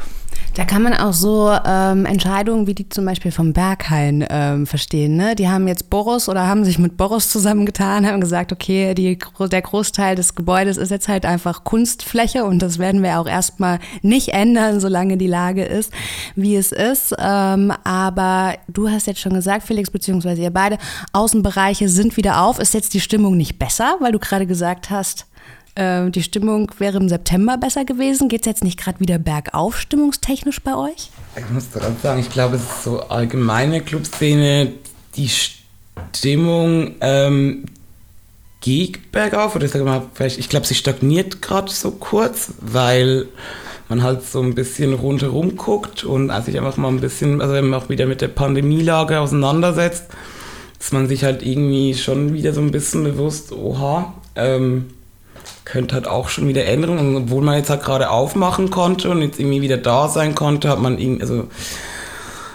Da 0.53 0.65
kann 0.65 0.81
man 0.81 0.93
auch 0.93 1.13
so 1.13 1.49
ähm, 1.65 2.05
Entscheidungen 2.05 2.67
wie 2.67 2.75
die 2.75 2.89
zum 2.89 3.05
Beispiel 3.05 3.31
vom 3.31 3.53
Berghain 3.53 4.25
ähm, 4.29 4.67
verstehen. 4.67 5.15
Ne? 5.15 5.33
Die 5.33 5.47
haben 5.47 5.65
jetzt 5.65 5.89
Boris 5.89 6.27
oder 6.27 6.45
haben 6.45 6.65
sich 6.65 6.77
mit 6.77 6.97
Boris 6.97 7.29
zusammengetan, 7.29 8.05
haben 8.05 8.19
gesagt, 8.19 8.51
okay, 8.51 8.93
die, 8.93 9.17
der 9.39 9.61
Großteil 9.61 10.17
des 10.17 10.35
Gebäudes 10.35 10.75
ist 10.75 10.89
jetzt 10.91 11.07
halt 11.07 11.25
einfach 11.25 11.63
Kunstfläche 11.63 12.43
und 12.43 12.61
das 12.61 12.79
werden 12.79 13.01
wir 13.01 13.19
auch 13.19 13.27
erstmal 13.27 13.79
nicht 14.01 14.29
ändern, 14.29 14.81
solange 14.81 15.15
die 15.15 15.27
Lage 15.27 15.63
ist, 15.63 15.93
wie 16.35 16.57
es 16.57 16.73
ist. 16.73 17.15
Ähm, 17.17 17.71
aber 17.85 18.55
du 18.67 18.89
hast 18.89 19.07
jetzt 19.07 19.21
schon 19.21 19.33
gesagt, 19.33 19.65
Felix, 19.65 19.89
beziehungsweise 19.89 20.41
ihr 20.41 20.51
beide, 20.51 20.79
Außenbereiche 21.13 21.87
sind 21.87 22.17
wieder 22.17 22.41
auf. 22.41 22.59
Ist 22.59 22.73
jetzt 22.73 22.93
die 22.93 22.99
Stimmung 22.99 23.37
nicht 23.37 23.57
besser, 23.57 23.95
weil 24.01 24.11
du 24.11 24.19
gerade 24.19 24.45
gesagt 24.45 24.89
hast, 24.89 25.27
ähm, 25.75 26.11
die 26.11 26.23
Stimmung 26.23 26.71
wäre 26.79 26.97
im 26.97 27.09
September 27.09 27.57
besser 27.57 27.85
gewesen. 27.85 28.29
Geht 28.29 28.41
es 28.41 28.45
jetzt 28.45 28.63
nicht 28.63 28.79
gerade 28.79 28.99
wieder 28.99 29.17
bergauf, 29.17 29.79
stimmungstechnisch 29.79 30.61
bei 30.61 30.75
euch? 30.75 31.11
Ich 31.35 31.49
muss 31.49 31.71
gerade 31.71 31.95
sagen, 32.01 32.19
ich 32.19 32.29
glaube, 32.29 32.57
es 32.57 32.63
ist 32.63 32.83
so 32.83 33.01
allgemeine 33.01 33.81
Clubszene, 33.81 34.73
die 35.15 35.29
Stimmung 35.29 36.95
ähm, 37.01 37.65
geht 38.59 39.11
bergauf. 39.11 39.55
Oder 39.55 39.65
ich 39.65 39.71
sage 39.71 39.85
mal, 39.85 40.03
vielleicht, 40.13 40.39
ich 40.39 40.49
glaube, 40.49 40.65
sie 40.65 40.75
stagniert 40.75 41.41
gerade 41.41 41.71
so 41.71 41.91
kurz, 41.91 42.53
weil 42.59 43.27
man 43.89 44.03
halt 44.03 44.23
so 44.23 44.41
ein 44.41 44.55
bisschen 44.55 44.93
rundherum 44.93 45.57
guckt 45.57 46.05
und 46.05 46.31
als 46.31 46.45
sich 46.45 46.57
einfach 46.57 46.77
mal 46.77 46.87
ein 46.87 47.01
bisschen, 47.01 47.41
also 47.41 47.53
wenn 47.53 47.67
man 47.67 47.81
auch 47.81 47.89
wieder 47.89 48.05
mit 48.05 48.21
der 48.21 48.29
Pandemielage 48.29 49.19
auseinandersetzt, 49.19 50.05
ist 50.79 50.93
man 50.93 51.07
sich 51.07 51.25
halt 51.25 51.45
irgendwie 51.45 51.93
schon 51.93 52.33
wieder 52.33 52.53
so 52.53 52.61
ein 52.61 52.71
bisschen 52.71 53.03
bewusst, 53.03 53.51
oha, 53.51 54.13
ähm, 54.35 54.85
könnte 55.71 55.95
halt 55.95 56.07
auch 56.07 56.29
schon 56.29 56.47
wieder 56.47 56.65
ändern. 56.65 56.97
Und 56.97 57.15
obwohl 57.15 57.43
man 57.43 57.55
jetzt 57.55 57.69
halt 57.69 57.83
gerade 57.83 58.09
aufmachen 58.09 58.69
konnte 58.69 59.09
und 59.09 59.21
jetzt 59.21 59.39
irgendwie 59.39 59.61
wieder 59.61 59.77
da 59.77 60.09
sein 60.09 60.35
konnte, 60.35 60.69
hat 60.69 60.79
man 60.79 60.99
irgendwie, 60.99 61.21
also 61.21 61.47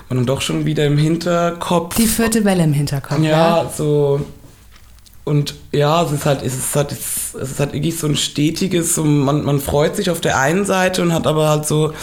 man 0.09 0.19
dann 0.19 0.27
doch 0.27 0.41
schon 0.41 0.67
wieder 0.67 0.85
im 0.87 0.99
Hinterkopf. 0.99 1.97
Die 1.97 2.07
vierte 2.07 2.45
Welle 2.45 2.65
im 2.65 2.73
Hinterkopf. 2.73 3.19
Ja, 3.21 3.63
ja. 3.63 3.73
so. 3.75 4.21
Und 5.25 5.55
ja, 5.73 6.05
es 6.05 6.13
ist 6.13 6.25
halt, 6.25 6.43
es 6.43 6.55
ist 6.55 6.77
halt, 6.77 6.93
es 6.93 7.35
ist 7.35 7.59
halt 7.59 7.73
wirklich 7.73 7.99
so 7.99 8.07
ein 8.07 8.15
stetiges, 8.15 8.95
so 8.95 9.03
man, 9.03 9.45
man 9.45 9.59
freut 9.59 9.97
sich 9.97 10.09
auf 10.11 10.21
der 10.21 10.39
einen 10.39 10.65
Seite 10.65 11.03
und 11.03 11.13
hat 11.13 11.27
aber 11.27 11.49
halt 11.49 11.67
so, 11.67 11.95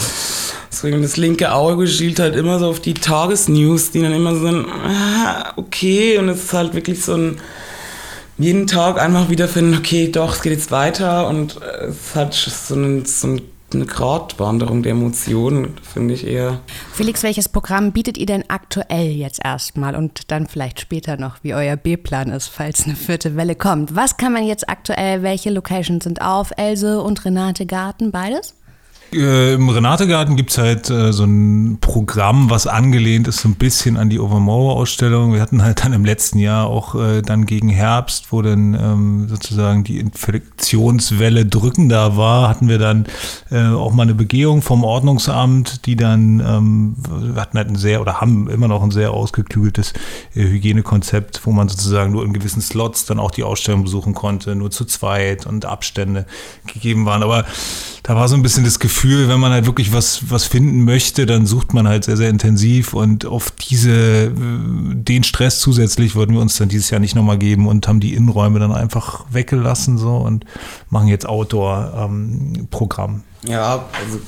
so 0.69 0.89
das 0.89 1.15
linke 1.15 1.53
Auge 1.53 1.87
schielt 1.87 2.19
halt 2.19 2.35
immer 2.35 2.59
so 2.59 2.67
auf 2.67 2.81
die 2.81 2.95
Tagesnews, 2.95 3.91
die 3.91 4.01
dann 4.01 4.11
immer 4.11 4.35
so 4.35 4.47
ein, 4.47 4.65
ah, 4.65 5.53
okay, 5.55 6.17
und 6.17 6.27
es 6.27 6.43
ist 6.43 6.53
halt 6.53 6.73
wirklich 6.73 7.01
so 7.01 7.13
ein, 7.13 7.39
jeden 8.37 8.67
Tag 8.67 8.99
einfach 8.99 9.29
wieder 9.29 9.47
finden, 9.47 9.77
okay, 9.77 10.11
doch, 10.11 10.35
es 10.35 10.41
geht 10.41 10.53
jetzt 10.53 10.71
weiter 10.71 11.27
und 11.27 11.59
es 11.61 12.15
hat 12.15 12.33
so, 12.33 12.75
einen, 12.75 13.05
so 13.05 13.27
eine 13.73 13.85
Gratwanderung 13.85 14.83
der 14.83 14.93
Emotionen, 14.93 15.75
finde 15.81 16.13
ich 16.13 16.25
eher. 16.25 16.59
Felix, 16.93 17.23
welches 17.23 17.49
Programm 17.49 17.91
bietet 17.91 18.17
ihr 18.17 18.25
denn 18.25 18.43
aktuell 18.49 19.09
jetzt 19.09 19.43
erstmal 19.43 19.95
und 19.95 20.31
dann 20.31 20.47
vielleicht 20.47 20.79
später 20.79 21.17
noch, 21.17 21.37
wie 21.43 21.53
euer 21.53 21.75
B-Plan 21.75 22.29
ist, 22.29 22.47
falls 22.47 22.85
eine 22.85 22.95
vierte 22.95 23.35
Welle 23.35 23.55
kommt? 23.55 23.95
Was 23.95 24.17
kann 24.17 24.33
man 24.33 24.45
jetzt 24.45 24.69
aktuell, 24.69 25.23
welche 25.23 25.49
Locations 25.49 26.03
sind 26.03 26.21
auf? 26.21 26.51
Else 26.57 27.01
und 27.01 27.25
Renate 27.25 27.65
Garten, 27.65 28.11
beides? 28.11 28.55
Äh, 29.13 29.53
Im 29.53 29.69
Renategarten 29.69 30.35
gibt 30.35 30.51
es 30.51 30.57
halt 30.57 30.89
äh, 30.89 31.13
so 31.13 31.25
ein 31.25 31.77
Programm, 31.79 32.49
was 32.49 32.67
angelehnt 32.67 33.27
ist 33.27 33.37
so 33.37 33.49
ein 33.49 33.55
bisschen 33.55 33.97
an 33.97 34.09
die 34.09 34.19
Overmore-Ausstellung. 34.19 35.33
Wir 35.33 35.41
hatten 35.41 35.63
halt 35.63 35.83
dann 35.83 35.93
im 35.93 36.03
letzten 36.03 36.39
Jahr 36.39 36.67
auch 36.67 36.95
äh, 36.95 37.21
dann 37.21 37.45
gegen 37.45 37.69
Herbst, 37.69 38.31
wo 38.31 38.41
dann 38.41 38.73
ähm, 38.73 39.27
sozusagen 39.29 39.83
die 39.83 39.99
Infektionswelle 39.99 41.45
drückender 41.45 42.17
war, 42.17 42.49
hatten 42.49 42.67
wir 42.67 42.79
dann 42.79 43.05
äh, 43.51 43.67
auch 43.67 43.93
mal 43.93 44.03
eine 44.03 44.15
Begehung 44.15 44.61
vom 44.61 44.83
Ordnungsamt, 44.83 45.85
die 45.85 45.95
dann, 45.95 46.39
ähm, 46.39 46.95
wir 47.07 47.41
hatten 47.41 47.57
halt 47.57 47.69
ein 47.69 47.75
sehr 47.75 48.01
oder 48.01 48.19
haben 48.21 48.49
immer 48.49 48.67
noch 48.67 48.81
ein 48.81 48.91
sehr 48.91 49.11
ausgeklügeltes 49.11 49.93
äh, 50.35 50.41
Hygienekonzept, 50.43 51.45
wo 51.45 51.51
man 51.51 51.67
sozusagen 51.67 52.11
nur 52.11 52.25
in 52.25 52.33
gewissen 52.33 52.61
Slots 52.61 53.05
dann 53.05 53.19
auch 53.19 53.31
die 53.31 53.43
Ausstellung 53.43 53.83
besuchen 53.83 54.13
konnte, 54.13 54.55
nur 54.55 54.71
zu 54.71 54.85
zweit 54.85 55.45
und 55.45 55.65
Abstände 55.65 56.25
gegeben 56.65 57.05
waren. 57.05 57.21
Aber 57.21 57.45
da 58.03 58.15
war 58.15 58.27
so 58.27 58.35
ein 58.35 58.41
bisschen 58.41 58.65
das 58.65 58.79
Gefühl, 58.79 59.02
wenn 59.03 59.39
man 59.39 59.51
halt 59.51 59.65
wirklich 59.65 59.93
was, 59.93 60.29
was 60.29 60.45
finden 60.45 60.85
möchte, 60.85 61.25
dann 61.25 61.45
sucht 61.45 61.73
man 61.73 61.87
halt 61.87 62.05
sehr, 62.05 62.17
sehr 62.17 62.29
intensiv 62.29 62.93
und 62.93 63.25
auf 63.25 63.51
diese, 63.51 64.25
äh, 64.25 64.29
den 64.33 65.23
Stress 65.23 65.59
zusätzlich 65.59 66.15
wollten 66.15 66.33
wir 66.33 66.41
uns 66.41 66.57
dann 66.57 66.69
dieses 66.69 66.89
Jahr 66.89 66.99
nicht 66.99 67.15
nochmal 67.15 67.37
geben 67.37 67.67
und 67.67 67.87
haben 67.87 67.99
die 67.99 68.13
Innenräume 68.13 68.59
dann 68.59 68.71
einfach 68.71 69.25
weggelassen 69.31 69.97
so 69.97 70.17
und 70.17 70.45
machen 70.89 71.07
jetzt 71.07 71.27
Outdoor-Programm. 71.27 73.23
Ähm, 73.45 73.51
ja, 73.51 73.85
also 74.03 74.19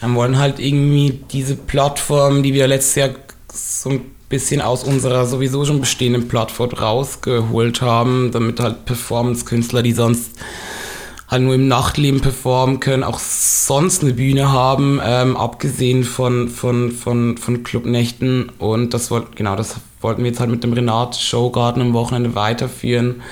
wir 0.00 0.14
wollen 0.14 0.38
halt 0.38 0.58
irgendwie 0.58 1.20
diese 1.30 1.56
Plattform, 1.56 2.42
die 2.42 2.54
wir 2.54 2.66
letztes 2.66 2.94
Jahr 2.94 3.10
so 3.52 3.90
ein 3.90 4.00
bisschen 4.28 4.60
aus 4.62 4.82
unserer 4.82 5.26
sowieso 5.26 5.64
schon 5.64 5.80
bestehenden 5.80 6.26
Plattform 6.26 6.70
rausgeholt 6.70 7.82
haben, 7.82 8.30
damit 8.32 8.60
halt 8.60 8.84
Performance-Künstler, 8.86 9.82
die 9.82 9.92
sonst 9.92 10.30
halt 11.32 11.42
nur 11.42 11.54
im 11.54 11.66
Nachtleben 11.66 12.20
performen 12.20 12.78
können, 12.78 13.02
auch 13.02 13.18
sonst 13.18 14.02
eine 14.02 14.12
Bühne 14.12 14.52
haben, 14.52 15.00
ähm, 15.02 15.34
abgesehen 15.36 16.04
von, 16.04 16.48
von, 16.48 16.92
von, 16.92 17.38
von 17.38 17.64
Clubnächten. 17.64 18.50
Und 18.58 18.92
das 18.92 19.10
wollt, 19.10 19.34
genau, 19.34 19.56
das 19.56 19.76
wollten 20.02 20.22
wir 20.22 20.30
jetzt 20.30 20.40
halt 20.40 20.50
mit 20.50 20.62
dem 20.62 20.74
Renat 20.74 21.16
Showgarten 21.16 21.80
am 21.80 21.94
Wochenende 21.94 22.34
weiterführen. 22.34 23.22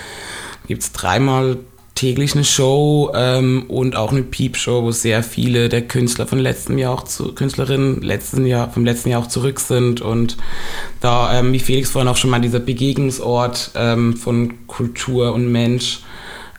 Gibt 0.67 0.83
es 0.83 0.93
dreimal 0.93 1.59
täglich 1.95 2.35
eine 2.35 2.45
Show 2.45 3.13
ähm, 3.15 3.65
und 3.69 3.97
auch 3.97 4.13
eine 4.13 4.23
Peep-Show, 4.23 4.83
wo 4.83 4.93
sehr 4.93 5.23
viele 5.23 5.69
der 5.69 5.83
Künstler 5.83 6.27
von 6.27 6.39
letztem 6.39 6.79
Jahr 6.79 6.95
auch 6.95 7.03
zu 7.03 7.35
Künstlerinnen 7.35 8.01
letzten 8.01 8.47
Jahr, 8.47 8.71
vom 8.71 8.87
letzten 8.87 9.11
Jahr 9.11 9.21
auch 9.21 9.29
zurück 9.29 9.61
sind 9.61 10.01
und 10.01 10.39
da, 11.03 11.39
ähm, 11.39 11.53
wie 11.53 11.59
Felix 11.59 11.91
vorhin 11.91 12.09
auch 12.09 12.17
schon 12.17 12.31
mal, 12.31 12.41
dieser 12.41 12.61
Begegnungsort 12.61 13.73
ähm, 13.75 14.17
von 14.17 14.67
Kultur 14.67 15.35
und 15.35 15.53
Mensch 15.53 16.01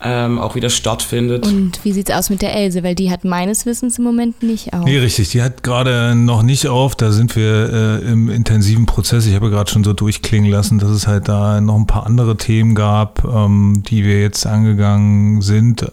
ähm, 0.03 0.39
auch 0.39 0.55
wieder 0.55 0.69
stattfindet. 0.69 1.45
Und 1.45 1.83
wie 1.83 1.91
sieht 1.91 2.09
es 2.09 2.15
aus 2.15 2.29
mit 2.29 2.41
der 2.41 2.55
Else? 2.55 2.83
Weil 2.83 2.95
die 2.95 3.11
hat 3.11 3.23
meines 3.23 3.65
Wissens 3.65 3.97
im 3.97 4.03
Moment 4.03 4.41
nicht 4.41 4.73
auf. 4.73 4.85
Nee, 4.85 4.97
richtig. 4.97 5.29
Die 5.29 5.41
hat 5.41 5.63
gerade 5.63 6.15
noch 6.15 6.41
nicht 6.43 6.67
auf. 6.67 6.95
Da 6.95 7.11
sind 7.11 7.35
wir 7.35 8.01
äh, 8.01 8.11
im 8.11 8.29
intensiven 8.29 8.85
Prozess. 8.85 9.27
Ich 9.27 9.35
habe 9.35 9.49
gerade 9.49 9.69
schon 9.69 9.83
so 9.83 9.93
durchklingen 9.93 10.49
lassen, 10.49 10.79
dass 10.79 10.89
es 10.89 11.07
halt 11.07 11.27
da 11.27 11.61
noch 11.61 11.75
ein 11.75 11.87
paar 11.87 12.05
andere 12.05 12.37
Themen 12.37 12.75
gab, 12.75 13.23
ähm, 13.23 13.83
die 13.87 14.03
wir 14.03 14.21
jetzt 14.21 14.45
angegangen 14.45 15.41
sind. 15.41 15.91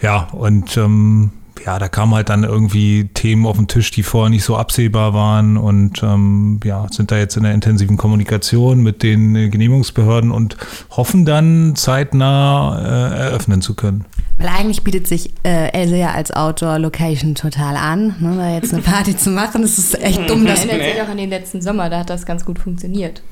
Ja, 0.00 0.28
und 0.32 0.76
ähm, 0.76 1.32
ja, 1.64 1.78
da 1.78 1.88
kamen 1.88 2.14
halt 2.14 2.28
dann 2.28 2.44
irgendwie 2.44 3.08
Themen 3.14 3.46
auf 3.46 3.56
den 3.56 3.68
Tisch, 3.68 3.90
die 3.90 4.02
vorher 4.02 4.30
nicht 4.30 4.44
so 4.44 4.56
absehbar 4.56 5.14
waren 5.14 5.56
und 5.56 6.02
ähm, 6.02 6.60
ja, 6.64 6.86
sind 6.90 7.10
da 7.10 7.18
jetzt 7.18 7.36
in 7.36 7.42
der 7.42 7.54
intensiven 7.54 7.96
Kommunikation 7.96 8.82
mit 8.82 9.02
den 9.02 9.50
Genehmigungsbehörden 9.50 10.30
und 10.30 10.56
hoffen 10.90 11.24
dann 11.24 11.74
zeitnah 11.76 12.78
äh, 12.78 13.18
eröffnen 13.18 13.62
zu 13.62 13.74
können. 13.74 14.04
Weil 14.38 14.48
eigentlich 14.48 14.82
bietet 14.82 15.06
sich 15.06 15.30
äh, 15.44 15.72
Else 15.72 15.96
ja 15.96 16.12
als 16.12 16.30
Outdoor-Location 16.30 17.34
total 17.34 17.76
an, 17.76 18.16
ne, 18.20 18.34
da 18.36 18.54
jetzt 18.54 18.72
eine 18.74 18.82
Party 18.82 19.16
zu 19.16 19.30
machen. 19.30 19.62
Das 19.62 19.78
ist 19.78 19.98
echt 20.00 20.28
dumm. 20.28 20.46
Das 20.46 20.64
erinnert 20.64 20.92
sich 20.92 21.02
auch 21.02 21.08
an 21.08 21.16
den 21.16 21.30
letzten 21.30 21.62
Sommer, 21.62 21.88
da 21.88 22.00
hat 22.00 22.10
das 22.10 22.26
ganz 22.26 22.44
gut 22.44 22.58
funktioniert. 22.58 23.22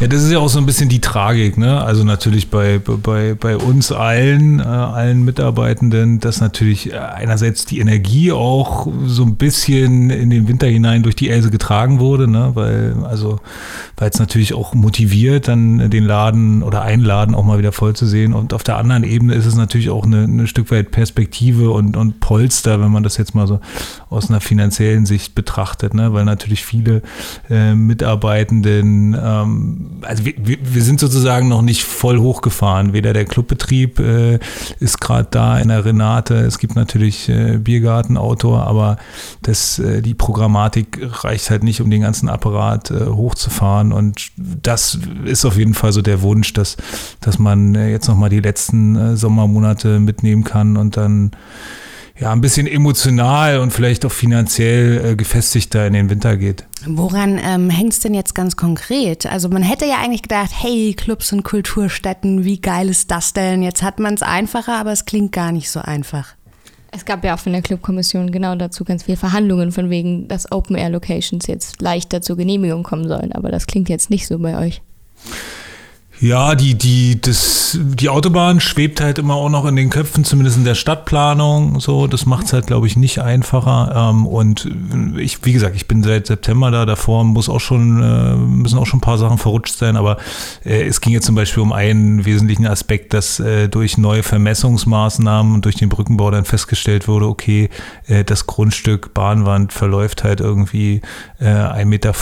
Ja, 0.00 0.06
das 0.06 0.22
ist 0.22 0.30
ja 0.30 0.38
auch 0.38 0.48
so 0.48 0.60
ein 0.60 0.66
bisschen 0.66 0.88
die 0.88 1.00
Tragik, 1.00 1.58
ne? 1.58 1.82
Also 1.82 2.04
natürlich 2.04 2.50
bei, 2.50 2.78
bei, 2.78 3.34
bei 3.34 3.56
uns 3.56 3.90
allen, 3.90 4.60
äh, 4.60 4.62
allen 4.62 5.24
Mitarbeitenden, 5.24 6.20
dass 6.20 6.40
natürlich 6.40 6.94
einerseits 6.94 7.64
die 7.64 7.80
Energie 7.80 8.30
auch 8.30 8.86
so 9.06 9.24
ein 9.24 9.34
bisschen 9.34 10.10
in 10.10 10.30
den 10.30 10.46
Winter 10.46 10.68
hinein 10.68 11.02
durch 11.02 11.16
die 11.16 11.28
Else 11.30 11.50
getragen 11.50 11.98
wurde, 11.98 12.30
ne? 12.30 12.52
Weil, 12.54 12.94
also, 13.04 13.40
weil 13.96 14.10
es 14.10 14.20
natürlich 14.20 14.54
auch 14.54 14.72
motiviert, 14.72 15.48
dann 15.48 15.90
den 15.90 16.04
Laden 16.04 16.62
oder 16.62 16.82
einen 16.82 17.02
Laden 17.02 17.34
auch 17.34 17.44
mal 17.44 17.58
wieder 17.58 17.72
voll 17.72 17.94
zu 17.94 18.06
sehen. 18.06 18.34
Und 18.34 18.54
auf 18.54 18.62
der 18.62 18.76
anderen 18.76 19.02
Ebene 19.02 19.34
ist 19.34 19.46
es 19.46 19.56
natürlich 19.56 19.90
auch 19.90 20.04
eine, 20.04 20.22
ein 20.38 20.46
Stück 20.46 20.70
weit 20.70 20.90
Perspektive 20.90 21.70
und, 21.70 21.96
und 21.96 22.20
Polster, 22.20 22.80
wenn 22.80 22.90
man 22.90 23.02
das 23.02 23.16
jetzt 23.16 23.34
mal 23.34 23.46
so 23.46 23.60
aus 24.10 24.28
einer 24.28 24.40
finanziellen 24.40 25.06
Sicht 25.06 25.34
betrachtet, 25.34 25.94
ne? 25.94 26.12
weil 26.12 26.24
natürlich 26.24 26.64
viele 26.64 27.02
äh, 27.50 27.74
Mitarbeitenden, 27.74 29.14
ähm, 29.14 30.00
also 30.02 30.24
wir, 30.24 30.34
wir 30.36 30.82
sind 30.82 31.00
sozusagen 31.00 31.48
noch 31.48 31.62
nicht 31.62 31.84
voll 31.84 32.18
hochgefahren. 32.18 32.92
Weder 32.92 33.12
der 33.12 33.24
Clubbetrieb 33.24 33.98
äh, 33.98 34.38
ist 34.80 35.00
gerade 35.00 35.28
da 35.30 35.58
in 35.58 35.68
der 35.68 35.84
Renate, 35.84 36.36
es 36.36 36.58
gibt 36.58 36.76
natürlich 36.76 37.28
äh, 37.28 37.58
Biergarten, 37.58 38.16
Outdoor, 38.16 38.66
aber 38.66 38.96
das, 39.42 39.78
äh, 39.78 40.02
die 40.02 40.14
Programmatik 40.14 41.00
reicht 41.24 41.50
halt 41.50 41.64
nicht, 41.64 41.80
um 41.80 41.90
den 41.90 42.02
ganzen 42.02 42.28
Apparat 42.28 42.90
äh, 42.90 43.06
hochzufahren 43.06 43.92
und 43.92 44.30
das 44.36 44.98
ist 45.24 45.44
auf 45.44 45.56
jeden 45.56 45.74
Fall 45.74 45.92
so 45.92 46.02
der 46.02 46.22
Wunsch, 46.22 46.52
dass, 46.52 46.76
dass 47.20 47.38
man 47.38 47.74
äh, 47.74 47.90
jetzt 47.90 48.08
nochmal 48.08 48.30
die 48.30 48.40
letzten 48.40 48.96
äh, 48.96 49.16
Sommermonate 49.16 50.00
mitnehmen 50.00 50.27
kann 50.44 50.76
und 50.76 50.96
dann 50.96 51.32
ja, 52.20 52.32
ein 52.32 52.40
bisschen 52.40 52.66
emotional 52.66 53.58
und 53.60 53.72
vielleicht 53.72 54.04
auch 54.04 54.12
finanziell 54.12 55.12
äh, 55.12 55.16
gefestigter 55.16 55.86
in 55.86 55.92
den 55.92 56.10
Winter 56.10 56.36
geht. 56.36 56.64
Woran 56.84 57.38
ähm, 57.38 57.70
hängt 57.70 57.92
es 57.92 58.00
denn 58.00 58.14
jetzt 58.14 58.34
ganz 58.34 58.56
konkret? 58.56 59.26
Also 59.26 59.48
man 59.48 59.62
hätte 59.62 59.84
ja 59.84 59.98
eigentlich 60.02 60.22
gedacht, 60.22 60.50
hey, 60.52 60.94
Clubs 60.96 61.32
und 61.32 61.44
Kulturstätten, 61.44 62.44
wie 62.44 62.60
geil 62.60 62.88
ist 62.88 63.10
das 63.10 63.34
denn? 63.34 63.62
Jetzt 63.62 63.82
hat 63.82 64.00
man 64.00 64.14
es 64.14 64.22
einfacher, 64.22 64.78
aber 64.78 64.92
es 64.92 65.04
klingt 65.04 65.32
gar 65.32 65.52
nicht 65.52 65.70
so 65.70 65.80
einfach. 65.80 66.34
Es 66.90 67.04
gab 67.04 67.22
ja 67.22 67.34
auch 67.34 67.38
von 67.38 67.52
der 67.52 67.62
Clubkommission 67.62 68.32
genau 68.32 68.54
dazu 68.56 68.82
ganz 68.82 69.04
viele 69.04 69.18
Verhandlungen, 69.18 69.72
von 69.72 69.90
wegen, 69.90 70.26
dass 70.26 70.50
Open-Air-Locations 70.50 71.46
jetzt 71.46 71.82
leichter 71.82 72.22
zur 72.22 72.36
Genehmigung 72.36 72.82
kommen 72.82 73.06
sollen. 73.06 73.32
Aber 73.32 73.50
das 73.50 73.66
klingt 73.66 73.88
jetzt 73.88 74.10
nicht 74.10 74.26
so 74.26 74.38
bei 74.38 74.58
euch. 74.58 74.82
Ja, 76.20 76.56
die, 76.56 76.74
die, 76.74 77.20
das, 77.20 77.78
die 77.80 78.08
Autobahn 78.08 78.58
schwebt 78.58 79.00
halt 79.00 79.18
immer 79.18 79.34
auch 79.34 79.50
noch 79.50 79.64
in 79.66 79.76
den 79.76 79.88
Köpfen, 79.88 80.24
zumindest 80.24 80.56
in 80.56 80.64
der 80.64 80.74
Stadtplanung. 80.74 81.78
So, 81.78 82.08
das 82.08 82.26
macht 82.26 82.46
es 82.46 82.52
halt, 82.52 82.66
glaube 82.66 82.88
ich, 82.88 82.96
nicht 82.96 83.20
einfacher. 83.20 84.10
Ähm, 84.10 84.26
und 84.26 84.68
ich, 85.16 85.44
wie 85.44 85.52
gesagt, 85.52 85.76
ich 85.76 85.86
bin 85.86 86.02
seit 86.02 86.26
September 86.26 86.72
da. 86.72 86.86
Davor 86.86 87.22
muss 87.22 87.48
auch 87.48 87.60
schon, 87.60 88.02
äh, 88.02 88.34
müssen 88.34 88.78
auch 88.78 88.86
schon 88.86 88.98
ein 88.98 89.02
paar 89.02 89.18
Sachen 89.18 89.38
verrutscht 89.38 89.76
sein. 89.76 89.96
Aber 89.96 90.16
äh, 90.64 90.82
es 90.82 91.00
ging 91.00 91.12
jetzt 91.12 91.26
zum 91.26 91.36
Beispiel 91.36 91.62
um 91.62 91.72
einen 91.72 92.24
wesentlichen 92.24 92.66
Aspekt, 92.66 93.14
dass 93.14 93.38
äh, 93.38 93.68
durch 93.68 93.96
neue 93.96 94.24
Vermessungsmaßnahmen 94.24 95.54
und 95.54 95.64
durch 95.64 95.76
den 95.76 95.88
Brückenbau 95.88 96.32
dann 96.32 96.44
festgestellt 96.44 97.06
wurde, 97.06 97.26
okay, 97.28 97.70
äh, 98.08 98.24
das 98.24 98.48
Grundstück 98.48 99.14
Bahnwand 99.14 99.72
verläuft 99.72 100.24
halt 100.24 100.40
irgendwie 100.40 101.00
äh, 101.38 101.44
1,50 101.44 101.84
Meter 101.84 102.12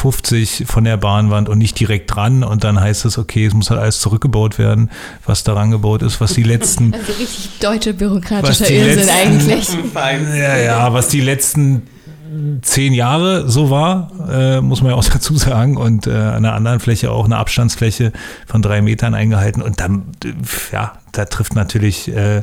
von 0.66 0.84
der 0.84 0.98
Bahnwand 0.98 1.48
und 1.48 1.56
nicht 1.56 1.80
direkt 1.80 2.14
dran. 2.14 2.44
Und 2.44 2.62
dann 2.62 2.78
heißt 2.78 3.06
es, 3.06 3.16
okay, 3.16 3.46
es 3.46 3.54
muss 3.54 3.70
halt 3.70 3.85
alles 3.86 4.00
zurückgebaut 4.00 4.58
werden, 4.58 4.90
was 5.24 5.44
daran 5.44 5.70
gebaut 5.70 6.02
ist, 6.02 6.20
was 6.20 6.34
die 6.34 6.42
letzten. 6.42 6.94
Also 7.06 7.12
richtig 7.12 7.58
deutsche 7.60 7.94
bürokratischer 7.94 8.70
Irrsinn 8.70 9.08
eigentlich. 9.08 9.68
Ja, 9.96 10.56
ja, 10.56 10.92
was 10.92 11.08
die 11.08 11.20
letzten 11.20 11.82
zehn 12.62 12.92
Jahre 12.92 13.48
so 13.48 13.70
war, 13.70 14.10
äh, 14.30 14.60
muss 14.60 14.82
man 14.82 14.90
ja 14.90 14.96
auch 14.96 15.04
dazu 15.12 15.36
sagen. 15.36 15.76
Und 15.76 16.06
äh, 16.06 16.10
an 16.10 16.44
einer 16.44 16.54
anderen 16.54 16.80
Fläche 16.80 17.10
auch 17.10 17.24
eine 17.24 17.36
Abstandsfläche 17.36 18.12
von 18.46 18.62
drei 18.62 18.82
Metern 18.82 19.14
eingehalten. 19.14 19.62
Und 19.62 19.80
dann, 19.80 20.12
ja, 20.72 20.92
da 21.12 21.24
trifft 21.24 21.54
natürlich 21.54 22.14
äh, 22.14 22.42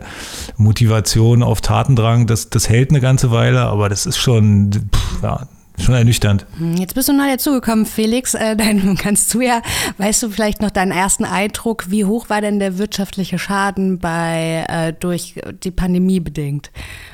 Motivation 0.58 1.44
auf 1.44 1.62
Tatendrang. 1.62 2.28
Das, 2.28 2.50
das 2.50 2.70
hält 2.70 2.90
eine 2.90 3.02
ganze 3.02 3.32
Weile, 3.32 3.62
aber 3.62 3.90
das 3.90 4.06
ist 4.06 4.18
schon, 4.18 4.72
pff, 4.72 5.24
ja, 5.24 5.48
Schon 5.80 5.96
ernüchternd. 5.96 6.46
Hm, 6.58 6.76
jetzt 6.76 6.94
bist 6.94 7.10
du 7.10 7.14
neu 7.14 7.30
dazugekommen, 7.30 7.86
Felix. 7.86 8.36
Äh, 8.36 8.56
dann 8.56 8.96
kannst 9.02 9.34
du 9.34 9.42
ja, 9.42 9.62
weißt 9.98 10.24
du 10.24 10.30
vielleicht 10.30 10.62
noch 10.62 10.70
deinen 10.70 10.92
ersten 10.92 11.26
Eindruck, 11.26 11.90
wie 11.90 12.06
hoch 12.06 12.30
war 12.30 12.42
denn 12.42 12.60
der 12.60 12.78
wirtschaftliche 12.78 13.40
Schaden 13.40 14.00
bei 14.00 14.66
äh, 14.70 14.94
durch 14.94 15.36
die 15.64 15.72
Pandemie 15.72 16.20
bedingt? 16.20 16.72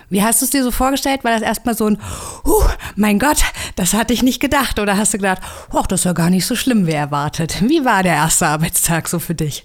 Wie 0.10 0.24
hast 0.24 0.42
du 0.42 0.46
es 0.46 0.52
dir 0.52 0.64
so 0.64 0.72
vorgestellt? 0.72 1.24
War 1.24 1.32
das 1.32 1.42
erstmal 1.42 1.76
so 1.76 1.88
ein, 1.88 1.98
huh, 2.46 2.64
mein 2.96 3.20
Gott, 3.20 3.44
das 3.76 3.94
hatte 3.94 4.14
ich 4.14 4.24
nicht 4.24 4.40
gedacht? 4.40 4.80
Oder 4.80 4.98
hast 4.98 5.14
du 5.14 5.18
gedacht, 5.18 5.42
ach, 5.72 5.88
das 5.88 6.04
ja 6.04 6.14
gar 6.14 6.30
nicht 6.30 6.46
so 6.46 6.56
schlimm 6.56 6.88
wie 6.88 6.92
erwartet? 6.92 7.62
Wie 7.62 7.86
war 7.86 8.04
der 8.04 8.16
erste 8.16 8.48
Arbeitstag 8.48 9.08
so 9.08 9.20
für 9.20 9.36
dich? 9.36 9.64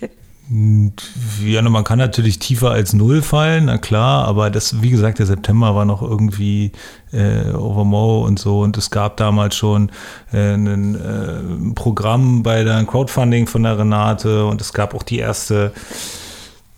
Ja, 1.42 1.62
man 1.62 1.84
kann 1.84 1.98
natürlich 1.98 2.38
tiefer 2.38 2.70
als 2.70 2.92
null 2.92 3.22
fallen, 3.22 3.66
na 3.66 3.78
klar, 3.78 4.28
aber 4.28 4.50
das, 4.50 4.82
wie 4.82 4.90
gesagt, 4.90 5.18
der 5.18 5.24
September 5.26 5.74
war 5.74 5.86
noch 5.86 6.02
irgendwie 6.02 6.72
äh, 7.12 7.50
Overmo 7.52 8.26
und 8.26 8.38
so. 8.38 8.60
Und 8.60 8.76
es 8.76 8.90
gab 8.90 9.16
damals 9.16 9.56
schon 9.56 9.90
äh, 10.32 10.54
ein 10.54 10.94
äh, 10.96 11.74
Programm 11.74 12.42
bei 12.42 12.62
der 12.62 12.84
Crowdfunding 12.84 13.46
von 13.46 13.62
der 13.62 13.78
Renate. 13.78 14.44
Und 14.44 14.60
es 14.60 14.74
gab 14.74 14.94
auch 14.94 15.02
die 15.02 15.18
erste 15.18 15.72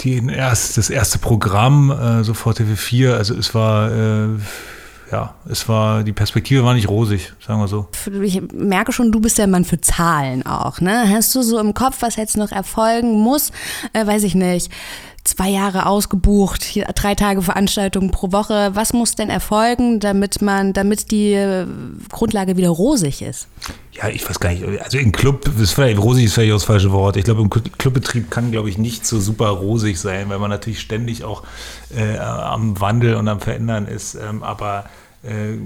die 0.03 0.23
erst, 0.29 0.77
das 0.77 0.91
erste 0.91 1.19
Programm, 1.19 1.91
äh, 1.91 2.23
sofort 2.23 2.61
TV4, 2.61 3.15
also 3.15 3.35
es 3.35 3.55
war 3.55 3.91
äh, 3.91 4.29
ja, 5.11 5.35
es 5.49 5.69
war, 5.69 6.03
die 6.03 6.13
Perspektive 6.13 6.65
war 6.65 6.75
nicht 6.75 6.89
rosig, 6.89 7.33
sagen 7.45 7.61
wir 7.61 7.69
so. 7.69 7.89
Ich 8.23 8.41
merke 8.53 8.93
schon, 8.93 9.13
du 9.13 9.21
bist 9.21 9.39
der 9.39 9.47
Mann 9.47 9.65
für 9.65 9.81
Zahlen 9.81 10.45
auch, 10.45 10.81
ne? 10.81 11.09
Hast 11.09 11.35
du 11.35 11.43
so 11.43 11.59
im 11.59 11.75
Kopf, 11.75 11.99
was 12.01 12.17
jetzt 12.17 12.37
noch 12.37 12.51
erfolgen 12.51 13.13
muss? 13.21 13.53
Äh, 13.93 14.07
weiß 14.07 14.25
ich 14.25 14.35
nicht. 14.35 14.71
Zwei 15.27 15.49
Jahre 15.49 15.87
ausgebucht, 15.87 16.79
drei 16.95 17.17
Tage 17.17 17.43
Veranstaltungen 17.43 18.13
pro 18.13 18.31
Woche. 18.31 18.71
Was 18.75 18.93
muss 18.93 19.17
denn 19.17 19.29
erfolgen, 19.29 19.99
damit 19.99 20.41
man, 20.41 20.73
damit 20.73 21.11
die 21.11 21.33
äh, 21.33 21.67
Grundlage 22.13 22.57
wieder 22.57 22.69
rosig 22.69 23.23
ist? 23.23 23.49
Ja, 23.91 24.09
ich 24.09 24.29
weiß 24.29 24.39
gar 24.39 24.51
nicht. 24.51 24.63
Also 24.81 24.99
im 24.99 25.11
Club, 25.11 25.51
ist 25.59 25.73
vielleicht, 25.73 25.99
rosig 25.99 26.27
ist 26.27 26.35
vielleicht 26.35 26.53
auch 26.53 26.57
das 26.57 26.65
falsche 26.65 26.93
Wort. 26.93 27.17
Ich 27.17 27.25
glaube, 27.25 27.43
im 27.43 27.51
Clubbetrieb 27.51 28.31
kann, 28.31 28.53
glaube 28.53 28.71
ich, 28.71 28.79
nicht 28.79 29.05
so 29.05 29.19
super 29.19 29.49
rosig 29.49 29.99
sein, 29.99 30.29
weil 30.29 30.39
man 30.39 30.51
natürlich 30.51 30.79
ständig 30.79 31.25
auch 31.25 31.43
äh, 31.97 32.19
am 32.19 32.81
Wandel 32.81 33.17
und 33.17 33.27
am 33.27 33.41
Verändern 33.41 33.89
ist. 33.89 34.15
Ähm, 34.15 34.45
aber 34.45 34.85
äh, 35.27 35.59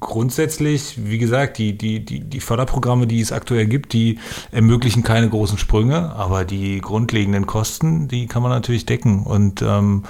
grundsätzlich, 0.00 0.98
wie 1.04 1.18
gesagt, 1.18 1.58
die, 1.58 1.76
die, 1.76 2.04
die, 2.04 2.20
die 2.20 2.40
Förderprogramme, 2.40 3.06
die 3.06 3.20
es 3.20 3.32
aktuell 3.32 3.66
gibt, 3.66 3.92
die 3.92 4.18
ermöglichen 4.52 5.02
keine 5.02 5.28
großen 5.28 5.58
Sprünge, 5.58 6.14
aber 6.14 6.44
die 6.44 6.80
grundlegenden 6.80 7.46
Kosten, 7.46 8.08
die 8.08 8.26
kann 8.26 8.42
man 8.42 8.50
natürlich 8.50 8.86
decken. 8.86 9.24
Und 9.24 9.62
ähm, 9.62 10.04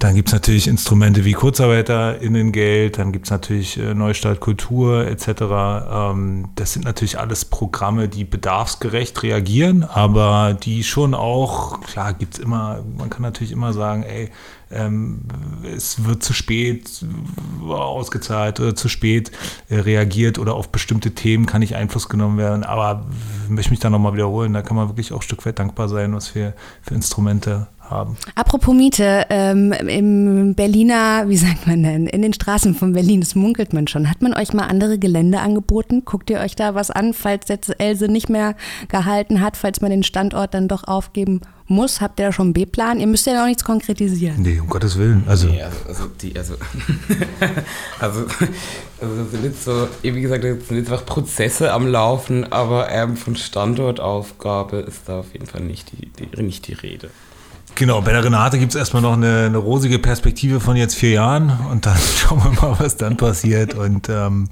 dann 0.00 0.14
gibt 0.14 0.28
es 0.28 0.32
natürlich 0.32 0.66
Instrumente 0.66 1.26
wie 1.26 1.34
KurzarbeiterInnengeld, 1.34 2.96
dann 2.96 3.12
gibt 3.12 3.26
es 3.26 3.30
natürlich 3.30 3.78
äh, 3.78 3.92
Neustart 3.92 4.40
Kultur 4.40 5.06
etc. 5.06 5.28
Ähm, 5.28 6.48
das 6.54 6.72
sind 6.72 6.86
natürlich 6.86 7.18
alles 7.18 7.44
Programme, 7.44 8.08
die 8.08 8.24
bedarfsgerecht 8.24 9.22
reagieren, 9.22 9.84
aber 9.84 10.54
die 10.54 10.84
schon 10.84 11.12
auch, 11.12 11.82
klar 11.82 12.14
gibt 12.14 12.34
es 12.34 12.40
immer, 12.40 12.82
man 12.96 13.10
kann 13.10 13.20
natürlich 13.20 13.52
immer 13.52 13.74
sagen, 13.74 14.02
ey, 14.02 14.30
ähm, 14.70 15.20
es 15.64 16.02
wird 16.02 16.22
zu 16.22 16.32
spät 16.32 17.04
ausgezahlt 17.68 18.58
oder 18.58 18.74
zu 18.74 18.88
spät 18.88 19.30
äh, 19.68 19.80
reagiert 19.80 20.38
oder 20.38 20.54
auf 20.54 20.70
bestimmte 20.70 21.10
Themen 21.10 21.44
kann 21.44 21.60
nicht 21.60 21.76
Einfluss 21.76 22.08
genommen 22.08 22.38
werden. 22.38 22.64
Aber 22.64 23.04
möchte 23.48 23.70
mich 23.70 23.80
da 23.80 23.90
nochmal 23.90 24.14
wiederholen, 24.14 24.54
da 24.54 24.62
kann 24.62 24.76
man 24.76 24.88
wirklich 24.88 25.12
auch 25.12 25.18
ein 25.18 25.22
Stück 25.22 25.44
weit 25.44 25.58
dankbar 25.58 25.90
sein, 25.90 26.14
was 26.14 26.34
wir 26.34 26.54
für 26.80 26.94
Instrumente 26.94 27.66
haben. 27.90 28.16
Apropos 28.34 28.74
Miete, 28.74 29.26
ähm, 29.30 29.72
im 29.72 30.54
Berliner, 30.54 31.28
wie 31.28 31.36
sagt 31.36 31.66
man 31.66 31.82
denn, 31.82 32.06
in 32.06 32.22
den 32.22 32.32
Straßen 32.32 32.74
von 32.74 32.92
Berlin, 32.92 33.20
das 33.20 33.34
munkelt 33.34 33.72
man 33.72 33.88
schon. 33.88 34.08
Hat 34.08 34.22
man 34.22 34.34
euch 34.34 34.52
mal 34.52 34.66
andere 34.66 34.98
Gelände 34.98 35.40
angeboten? 35.40 36.04
Guckt 36.04 36.30
ihr 36.30 36.38
euch 36.38 36.56
da 36.56 36.74
was 36.74 36.90
an, 36.90 37.12
falls 37.14 37.48
jetzt 37.48 37.80
Else 37.80 38.08
nicht 38.08 38.28
mehr 38.28 38.54
gehalten 38.88 39.40
hat, 39.40 39.56
falls 39.56 39.80
man 39.80 39.90
den 39.90 40.02
Standort 40.02 40.54
dann 40.54 40.68
doch 40.68 40.84
aufgeben 40.84 41.40
muss? 41.70 42.00
Habt 42.00 42.20
ihr 42.20 42.26
da 42.26 42.32
schon 42.32 42.48
einen 42.48 42.52
B-Plan? 42.52 43.00
Ihr 43.00 43.06
müsst 43.06 43.26
ja 43.26 43.34
noch 43.34 43.46
nichts 43.46 43.64
konkretisieren. 43.64 44.42
Nee, 44.42 44.60
um 44.60 44.68
Gottes 44.68 44.98
Willen. 44.98 45.24
Also, 45.26 45.48
nee, 45.48 45.62
also, 45.62 45.78
also, 45.88 46.06
die, 46.20 46.36
also, 46.36 46.54
also, 48.00 48.26
also 49.00 49.24
sind 49.30 49.44
jetzt 49.44 49.64
so, 49.64 49.88
wie 50.02 50.20
gesagt, 50.20 50.44
jetzt 50.44 50.68
sind 50.68 50.78
jetzt 50.78 50.92
auch 50.92 51.06
Prozesse 51.06 51.72
am 51.72 51.86
Laufen, 51.86 52.52
aber 52.52 52.90
ähm, 52.90 53.16
von 53.16 53.36
Standortaufgabe 53.36 54.78
ist 54.78 55.02
da 55.06 55.20
auf 55.20 55.32
jeden 55.32 55.46
Fall 55.46 55.62
nicht 55.62 55.92
die, 55.92 56.08
die, 56.08 56.42
nicht 56.42 56.66
die 56.66 56.74
Rede. 56.74 57.10
Genau, 57.74 58.02
bei 58.02 58.12
der 58.12 58.22
Renate 58.22 58.58
gibt 58.58 58.72
es 58.72 58.76
erstmal 58.76 59.02
noch 59.02 59.14
eine, 59.14 59.46
eine, 59.46 59.58
rosige 59.58 59.98
Perspektive 59.98 60.60
von 60.60 60.76
jetzt 60.76 60.94
vier 60.94 61.10
Jahren 61.10 61.50
und 61.70 61.86
dann 61.86 61.96
schauen 62.16 62.42
wir 62.42 62.50
mal, 62.60 62.78
was 62.78 62.96
dann 62.96 63.16
passiert. 63.16 63.74
Und 63.74 64.08
ähm, 64.08 64.48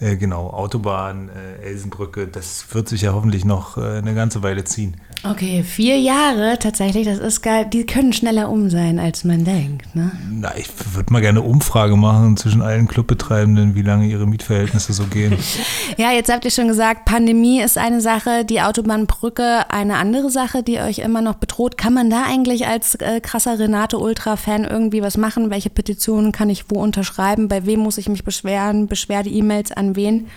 äh, 0.00 0.16
genau, 0.16 0.50
Autobahn, 0.50 1.30
äh, 1.30 1.64
Elsenbrücke, 1.64 2.28
das 2.28 2.66
wird 2.72 2.88
sich 2.88 3.02
ja 3.02 3.12
hoffentlich 3.12 3.44
noch 3.44 3.78
äh, 3.78 3.98
eine 3.98 4.14
ganze 4.14 4.42
Weile 4.42 4.64
ziehen. 4.64 4.96
Okay, 5.24 5.64
vier 5.64 5.98
Jahre 5.98 6.58
tatsächlich, 6.58 7.06
das 7.06 7.18
ist 7.18 7.42
geil. 7.42 7.66
Die 7.66 7.84
können 7.84 8.12
schneller 8.12 8.48
um 8.48 8.70
sein, 8.70 8.98
als 8.98 9.24
man 9.24 9.44
denkt. 9.44 9.94
Ne? 9.96 10.12
Na, 10.30 10.56
ich 10.56 10.68
würde 10.94 11.12
mal 11.12 11.20
gerne 11.20 11.40
eine 11.40 11.48
Umfrage 11.48 11.96
machen 11.96 12.36
zwischen 12.36 12.62
allen 12.62 12.86
Clubbetreibenden, 12.86 13.74
wie 13.74 13.82
lange 13.82 14.06
ihre 14.06 14.26
Mietverhältnisse 14.26 14.92
so 14.92 15.04
gehen. 15.04 15.36
ja, 15.96 16.12
jetzt 16.12 16.32
habt 16.32 16.44
ihr 16.44 16.50
schon 16.50 16.68
gesagt, 16.68 17.04
Pandemie 17.06 17.60
ist 17.60 17.76
eine 17.76 18.00
Sache, 18.00 18.44
die 18.44 18.60
Autobahnbrücke 18.60 19.70
eine 19.70 19.96
andere 19.96 20.30
Sache, 20.30 20.62
die 20.62 20.78
euch 20.78 21.00
immer 21.00 21.22
noch 21.22 21.34
bedroht. 21.34 21.76
Kann 21.76 21.94
man 21.94 22.08
da 22.08 22.24
eigentlich 22.24 22.66
als 22.66 22.94
äh, 22.96 23.20
krasser 23.20 23.58
Renate-Ultra-Fan 23.58 24.64
irgendwie 24.64 25.02
was 25.02 25.16
machen? 25.16 25.50
Welche 25.50 25.70
Petitionen 25.70 26.30
kann 26.30 26.50
ich 26.50 26.66
wo 26.68 26.80
unterschreiben? 26.80 27.48
Bei 27.48 27.66
wem 27.66 27.80
muss 27.80 27.98
ich 27.98 28.08
mich 28.08 28.22
beschweren? 28.22 28.86
Beschwerde-E-Mails 28.86 29.72
an 29.72 29.96
wen? 29.96 30.28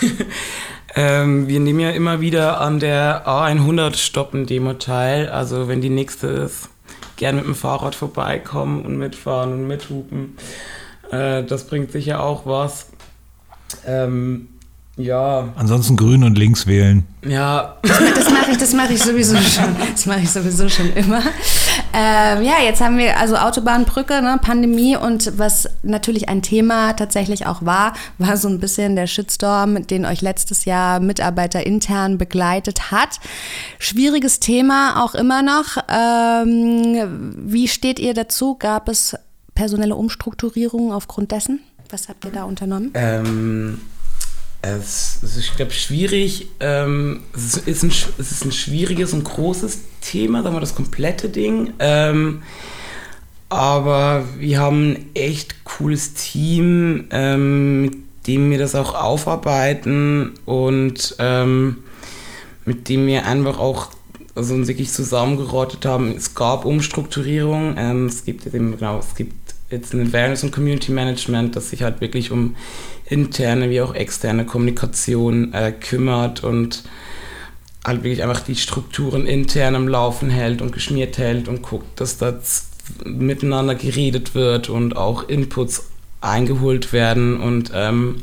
Ähm, 0.94 1.48
wir 1.48 1.60
nehmen 1.60 1.80
ja 1.80 1.90
immer 1.90 2.20
wieder 2.20 2.60
an 2.60 2.80
der 2.80 3.26
A100 3.26 3.96
Stoppen-Demo 3.96 4.74
teil. 4.74 5.28
Also 5.28 5.68
wenn 5.68 5.80
die 5.80 5.90
nächste 5.90 6.28
ist, 6.28 6.70
gerne 7.16 7.38
mit 7.38 7.46
dem 7.46 7.54
Fahrrad 7.54 7.94
vorbeikommen 7.94 8.84
und 8.84 8.96
mitfahren 8.96 9.52
und 9.52 9.66
mithupen. 9.66 10.36
Äh, 11.10 11.44
das 11.44 11.66
bringt 11.66 11.92
sicher 11.92 12.22
auch 12.22 12.46
was. 12.46 12.88
Ähm, 13.86 14.48
ja. 14.96 15.52
Ansonsten 15.56 15.96
grün 15.96 16.24
und 16.24 16.36
links 16.36 16.66
wählen. 16.66 17.06
Ja. 17.26 17.76
Das 17.82 18.30
mache 18.30 18.50
ich, 18.50 18.58
das 18.58 18.72
mache 18.72 18.92
ich 18.94 19.02
sowieso 19.02 19.36
schon. 19.36 19.76
Das 19.92 20.06
mache 20.06 20.20
ich 20.20 20.30
sowieso 20.30 20.68
schon 20.68 20.92
immer. 20.94 21.22
Ähm, 21.92 22.42
ja, 22.42 22.60
jetzt 22.62 22.80
haben 22.80 22.98
wir 22.98 23.18
also 23.18 23.36
Autobahnbrücke, 23.36 24.22
ne, 24.22 24.38
Pandemie 24.40 24.96
und 24.96 25.38
was 25.38 25.68
natürlich 25.82 26.28
ein 26.28 26.42
Thema 26.42 26.92
tatsächlich 26.94 27.46
auch 27.46 27.64
war, 27.64 27.94
war 28.18 28.36
so 28.36 28.48
ein 28.48 28.60
bisschen 28.60 28.96
der 28.96 29.06
Shitstorm, 29.06 29.86
den 29.86 30.04
euch 30.04 30.20
letztes 30.20 30.64
Jahr 30.64 31.00
Mitarbeiter 31.00 31.66
intern 31.66 32.18
begleitet 32.18 32.90
hat. 32.90 33.20
Schwieriges 33.78 34.40
Thema 34.40 35.04
auch 35.04 35.14
immer 35.14 35.42
noch. 35.42 35.76
Ähm, 35.88 37.34
wie 37.36 37.68
steht 37.68 37.98
ihr 37.98 38.14
dazu? 38.14 38.56
Gab 38.56 38.88
es 38.88 39.16
personelle 39.54 39.96
Umstrukturierungen 39.96 40.92
aufgrund 40.92 41.32
dessen? 41.32 41.60
Was 41.90 42.08
habt 42.08 42.24
ihr 42.24 42.32
da 42.32 42.44
unternommen? 42.44 42.92
Ähm 42.94 43.80
es 44.60 45.20
ist, 45.22 45.36
ich 45.38 45.54
glaube, 45.54 45.72
schwierig. 45.72 46.48
Ähm, 46.60 47.20
es, 47.34 47.56
ist 47.56 47.82
ein, 47.84 47.90
es 47.90 48.32
ist 48.32 48.44
ein 48.44 48.52
schwieriges 48.52 49.12
und 49.12 49.24
großes 49.24 49.80
Thema, 50.00 50.42
sagen 50.42 50.56
wir 50.56 50.60
das 50.60 50.74
komplette 50.74 51.28
Ding. 51.28 51.72
Ähm, 51.78 52.42
aber 53.48 54.24
wir 54.38 54.58
haben 54.58 54.92
ein 54.92 55.06
echt 55.14 55.64
cooles 55.64 56.14
Team, 56.14 57.06
ähm, 57.10 57.82
mit 57.82 57.96
dem 58.26 58.50
wir 58.50 58.58
das 58.58 58.74
auch 58.74 58.94
aufarbeiten 58.94 60.32
und 60.44 61.16
ähm, 61.18 61.78
mit 62.66 62.88
dem 62.88 63.06
wir 63.06 63.26
einfach 63.26 63.58
auch 63.58 63.88
also 64.34 64.68
wirklich 64.68 64.92
zusammengerottet 64.92 65.86
haben. 65.86 66.14
Es 66.16 66.34
gab 66.34 66.64
Umstrukturierung. 66.64 67.74
Ähm, 67.76 68.06
es 68.06 68.24
gibt 68.24 68.46
eben, 68.46 68.76
genau, 68.76 68.98
es 68.98 69.14
gibt 69.14 69.54
jetzt 69.70 69.94
ein 69.94 70.08
Awareness 70.08 70.44
und 70.44 70.52
Community 70.52 70.92
Management, 70.92 71.56
das 71.56 71.70
sich 71.70 71.82
halt 71.82 72.00
wirklich 72.00 72.30
um 72.30 72.54
interne 73.08 73.70
wie 73.70 73.80
auch 73.80 73.94
externe 73.94 74.44
Kommunikation 74.44 75.52
äh, 75.54 75.72
kümmert 75.72 76.44
und 76.44 76.84
halt 77.84 78.02
wirklich 78.02 78.22
einfach 78.22 78.40
die 78.40 78.56
Strukturen 78.56 79.26
intern 79.26 79.74
am 79.74 79.88
Laufen 79.88 80.30
hält 80.30 80.60
und 80.60 80.72
geschmiert 80.72 81.18
hält 81.18 81.48
und 81.48 81.62
guckt, 81.62 82.00
dass 82.00 82.18
das 82.18 82.68
miteinander 83.04 83.74
geredet 83.74 84.34
wird 84.34 84.68
und 84.68 84.96
auch 84.96 85.28
Inputs 85.28 85.86
eingeholt 86.20 86.92
werden 86.92 87.40
und 87.40 87.70
ähm, 87.74 88.16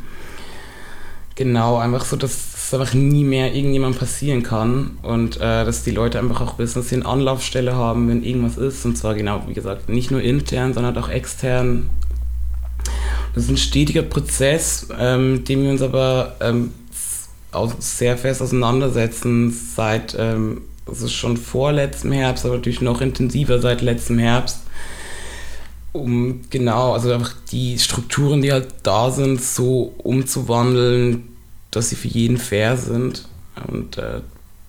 genau 1.36 1.78
einfach 1.78 2.06
so, 2.06 2.16
dass 2.16 2.56
es 2.56 2.74
einfach 2.74 2.94
nie 2.94 3.24
mehr 3.24 3.54
irgendjemand 3.54 4.00
passieren 4.00 4.44
kann 4.44 4.98
und 5.04 5.38
äh, 5.38 5.66
dass 5.66 5.84
die 5.84 5.92
Leute 5.92 6.20
einfach 6.20 6.42
auch 6.42 6.58
wissen, 6.58 6.80
dass 6.80 6.90
sie 6.90 6.96
eine 6.96 7.06
Anlaufstelle 7.06 7.76
haben, 7.76 8.10
wenn 8.10 8.24
irgendwas 8.24 8.58
ist. 8.58 8.86
Und 8.86 8.98
zwar 8.98 9.14
genau, 9.14 9.44
wie 9.48 9.54
gesagt, 9.54 9.88
nicht 9.88 10.12
nur 10.12 10.22
intern, 10.22 10.74
sondern 10.74 10.98
auch 10.98 11.10
extern 11.10 11.90
das 13.36 13.44
ist 13.44 13.50
ein 13.50 13.58
stetiger 13.58 14.02
Prozess, 14.02 14.88
ähm, 14.98 15.44
dem 15.44 15.64
wir 15.64 15.70
uns 15.70 15.82
aber 15.82 16.38
ähm, 16.40 16.72
auch 17.52 17.74
sehr 17.80 18.18
fest 18.18 18.42
auseinandersetzen 18.42 19.52
seit, 19.52 20.16
ähm, 20.18 20.62
also 20.86 21.08
schon 21.10 21.36
vor 21.36 21.74
letztem 21.74 22.14
Herbst, 22.14 22.46
aber 22.46 22.56
natürlich 22.56 22.82
noch 22.82 23.02
intensiver 23.02 23.60
seit 23.60 23.82
letztem 23.82 24.20
Herbst. 24.20 24.60
Um 25.92 26.42
genau, 26.50 26.94
also 26.94 27.12
einfach 27.12 27.34
die 27.52 27.78
Strukturen, 27.78 28.42
die 28.42 28.52
halt 28.52 28.68
da 28.84 29.12
sind, 29.12 29.42
so 29.42 29.94
umzuwandeln, 29.98 31.28
dass 31.72 31.90
sie 31.90 31.96
für 31.96 32.08
jeden 32.08 32.38
fair 32.38 32.78
sind. 32.78 33.28
Und 33.68 33.98
äh, 33.98 34.22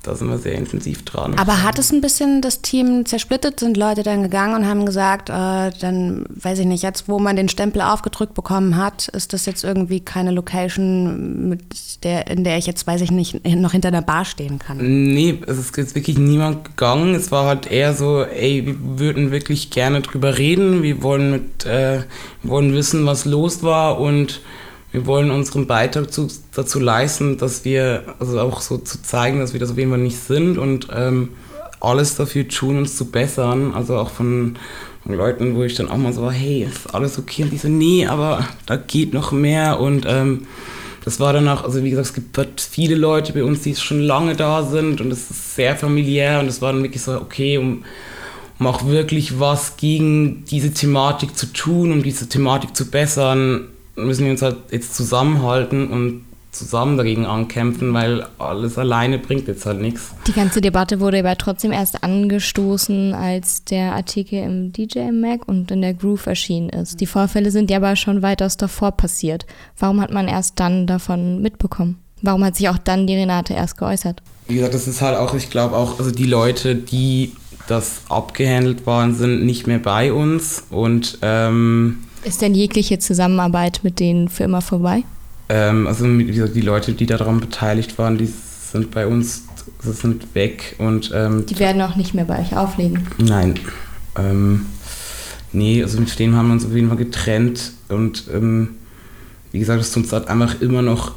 da 0.07 0.15
sind 0.15 0.29
wir 0.29 0.39
sehr 0.39 0.55
intensiv 0.55 1.05
dran. 1.05 1.35
Aber 1.37 1.63
hat 1.63 1.79
es 1.79 1.93
ein 1.93 2.01
bisschen 2.01 2.41
das 2.41 2.63
Team 2.63 3.05
zersplittet? 3.07 3.61
Sind 3.61 3.77
Leute 3.77 4.03
dann 4.03 4.23
gegangen 4.23 4.55
und 4.55 4.67
haben 4.67 4.87
gesagt, 4.87 5.29
äh, 5.31 5.71
dann 5.81 6.25
weiß 6.29 6.61
ich 6.61 6.67
nicht, 6.67 6.83
jetzt 6.83 7.09
wo 7.09 7.19
man 7.19 7.37
den 7.37 7.49
Stempel 7.49 7.83
aufgedrückt 7.83 8.35
bekommen 8.35 8.77
hat, 8.77 9.09
ist 9.09 9.33
das 9.33 9.47
jetzt 9.47 9.65
irgendwie 9.65 10.01
keine 10.01 10.31
Location, 10.31 11.49
mit 11.49 12.05
der, 12.05 12.29
in 12.29 12.45
der 12.45 12.59
ich 12.59 12.67
jetzt, 12.67 12.87
weiß 12.87 13.01
ich 13.01 13.11
nicht, 13.11 13.45
noch 13.47 13.73
hinter 13.73 13.89
einer 13.89 14.03
Bar 14.03 14.25
stehen 14.25 14.59
kann? 14.59 14.79
Nee, 14.79 15.41
es 15.47 15.59
ist 15.59 15.77
jetzt 15.77 15.95
wirklich 15.95 16.19
niemand 16.19 16.65
gegangen. 16.65 17.15
Es 17.15 17.33
war 17.33 17.47
halt 17.47 17.71
eher 17.71 17.95
so, 17.95 18.23
ey, 18.23 18.65
wir 18.67 18.77
würden 18.99 19.31
wirklich 19.31 19.71
gerne 19.71 20.03
drüber 20.03 20.39
reden. 20.39 20.83
Wir 20.83 21.03
wollen 21.03 21.31
mit, 21.31 21.67
äh, 21.67 22.03
wollen 22.43 22.73
wissen, 22.75 23.07
was 23.07 23.25
los 23.25 23.63
war 23.63 24.01
und 24.01 24.41
wir 24.97 25.05
wollen 25.05 25.31
unseren 25.31 25.67
Beitrag 25.67 26.11
zu, 26.11 26.27
dazu 26.55 26.81
leisten, 26.81 27.37
dass 27.37 27.67
wir, 27.67 28.15
also 28.19 28.41
auch 28.41 28.63
so 28.63 28.79
zu 28.79 29.03
zeigen, 29.03 29.41
dass 29.41 29.53
wir 29.53 29.61
das 29.61 29.73
auf 29.73 29.77
jeden 29.77 29.91
Fall 29.91 30.01
nicht 30.01 30.17
sind 30.17 30.57
und 30.57 30.89
ähm, 30.91 31.29
alles 31.81 32.17
dafür 32.17 32.49
tun, 32.49 32.79
uns 32.79 32.97
zu 32.97 33.11
bessern. 33.11 33.75
Also 33.75 33.99
auch 33.99 34.09
von, 34.09 34.57
von, 35.03 35.15
Leuten, 35.15 35.55
wo 35.55 35.65
ich 35.65 35.75
dann 35.75 35.91
auch 35.91 35.99
mal 35.99 36.15
so, 36.15 36.31
hey, 36.31 36.63
ist 36.63 36.95
alles 36.95 37.19
okay? 37.19 37.43
Und 37.43 37.53
die 37.53 37.59
so, 37.59 37.69
nee, 37.69 38.07
aber 38.07 38.49
da 38.65 38.77
geht 38.77 39.13
noch 39.13 39.33
mehr 39.33 39.81
und 39.81 40.07
ähm, 40.09 40.47
das 41.05 41.21
war 41.21 41.35
dann 41.35 41.47
auch, 41.47 41.63
also 41.63 41.85
wie 41.85 41.91
gesagt, 41.91 42.07
es 42.07 42.15
gibt 42.15 42.63
viele 42.63 42.95
Leute 42.95 43.35
bei 43.35 43.45
uns, 43.45 43.61
die 43.61 43.77
schon 43.77 44.01
lange 44.01 44.35
da 44.35 44.63
sind 44.63 45.03
und 45.03 45.13
es 45.13 45.31
ist 45.31 45.57
sehr 45.57 45.77
familiär 45.77 46.41
und 46.41 46.47
es 46.47 46.63
war 46.63 46.73
dann 46.73 46.83
wirklich 46.83 47.03
so, 47.03 47.21
okay, 47.21 47.59
um, 47.59 47.85
um 48.59 48.67
auch 48.67 48.87
wirklich 48.87 49.39
was 49.39 49.77
gegen 49.77 50.47
diese 50.47 50.73
Thematik 50.73 51.37
zu 51.37 51.53
tun, 51.53 51.93
um 51.93 52.03
diese 52.03 52.31
Thematik 52.31 52.75
zu 52.75 52.91
bessern, 52.91 53.69
müssen 53.97 54.25
wir 54.25 54.33
uns 54.33 54.43
halt 54.43 54.57
jetzt 54.71 54.95
zusammenhalten 54.95 55.89
und 55.89 56.27
zusammen 56.57 56.97
dagegen 56.97 57.27
ankämpfen, 57.27 57.93
weil 57.93 58.27
alles 58.39 58.79
alleine 58.79 59.19
bringt 59.19 59.47
jetzt 59.47 59.67
halt 59.67 59.81
nichts. 59.81 60.13
Die 60.27 60.33
ganze 60.33 60.61
Debatte 60.61 61.01
wurde 61.01 61.19
aber 61.19 61.37
trotzdem 61.37 61.71
erst 61.71 62.03
angestoßen, 62.03 63.13
als 63.15 63.65
der 63.65 63.93
Artikel 63.93 64.43
im 64.43 64.73
DJ 64.73 65.11
Mag 65.13 65.47
und 65.47 65.71
in 65.71 65.83
der 65.83 65.95
Groove 65.95 66.27
erschienen 66.27 66.71
ist. 66.71 67.01
Die 67.01 67.07
Vorfälle 67.07 67.51
sind 67.51 67.71
ja 67.71 67.77
aber 67.77 67.95
schon 67.97 68.23
weitaus 68.23 68.57
davor 68.57 68.93
passiert. 68.93 69.47
Warum 69.79 70.01
hat 70.01 70.13
man 70.13 70.29
erst 70.29 70.59
dann 70.59 70.87
davon 70.87 71.43
mitbekommen? 71.43 71.99
Warum 72.23 72.43
hat 72.45 72.57
sich 72.57 72.69
auch 72.71 72.79
dann 72.79 73.07
die 73.07 73.15
Renate 73.15 73.53
erst 73.53 73.77
geäußert? 73.77 74.23
Wie 74.49 74.55
gesagt, 74.55 74.75
das 74.75 74.89
ist 74.89 75.03
halt 75.03 75.17
auch, 75.17 75.35
ich 75.35 75.51
glaube 75.51 75.77
auch, 75.77 75.99
also 75.99 76.11
die 76.11 76.25
Leute, 76.25 76.75
die 76.75 77.33
das 77.67 78.03
abgehandelt 78.09 78.87
waren, 78.87 79.15
sind 79.15 79.45
nicht 79.45 79.67
mehr 79.67 79.81
bei 79.81 80.13
uns 80.13 80.65
und 80.71 81.19
ähm, 81.23 81.99
ist 82.27 82.43
denn 82.43 82.55
jegliche 82.55 82.99
Zusammenarbeit 82.99 83.81
mit 83.83 84.01
denen 84.01 84.29
für 84.29 84.45
immer 84.45 84.61
vorbei? 84.61 85.05
Ähm, 85.49 85.87
also 85.87 86.05
wie 86.07 86.25
gesagt, 86.27 86.55
die 86.55 86.61
Leute, 86.61 86.93
die 86.93 87.07
daran 87.07 87.41
beteiligt 87.41 87.99
waren, 87.99 88.19
die 88.19 88.27
sind 88.27 88.91
bei 88.91 89.07
uns 89.07 89.45
sind 89.81 90.35
weg 90.35 90.75
und 90.79 91.13
ähm, 91.15 91.47
die 91.47 91.59
werden 91.59 91.81
auch 91.83 91.97
nicht 91.97 92.15
mehr 92.15 92.25
bei 92.25 92.41
euch 92.41 92.57
auflegen. 92.57 93.07
Nein. 93.19 93.55
Ähm, 94.17 94.67
nee, 95.53 95.83
also 95.83 96.01
mit 96.01 96.19
denen 96.19 96.35
haben 96.35 96.49
wir 96.49 96.55
uns 96.55 96.65
auf 96.65 96.73
jeden 96.73 96.89
Fall 96.89 96.97
getrennt 96.97 97.73
und 97.89 98.25
ähm, 98.33 98.77
wie 99.53 99.59
gesagt, 99.59 99.81
es 99.81 99.93
tut 99.93 100.05
uns 100.05 100.13
halt 100.13 100.29
einfach 100.29 100.61
immer 100.61 100.83
noch 100.83 101.15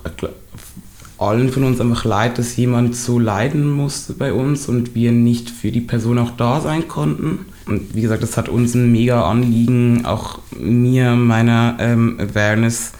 allen 1.19 1.49
von 1.49 1.63
uns 1.63 1.81
einfach 1.81 2.05
leid, 2.05 2.37
dass 2.37 2.55
jemand 2.55 2.95
so 2.95 3.19
leiden 3.19 3.69
musste 3.69 4.13
bei 4.13 4.31
uns 4.31 4.67
und 4.67 4.95
wir 4.95 5.11
nicht 5.11 5.49
für 5.49 5.71
die 5.71 5.81
Person 5.81 6.17
auch 6.17 6.31
da 6.31 6.61
sein 6.61 6.87
konnten. 6.87 7.45
Und 7.65 7.93
wie 7.93 8.01
gesagt, 8.01 8.23
das 8.23 8.37
hat 8.37 8.49
uns 8.49 8.73
ein 8.73 8.91
mega 8.91 9.29
Anliegen, 9.29 10.05
auch 10.05 10.39
mir, 10.57 11.15
meiner 11.15 11.77
ähm, 11.79 12.17
Awareness- 12.19 12.93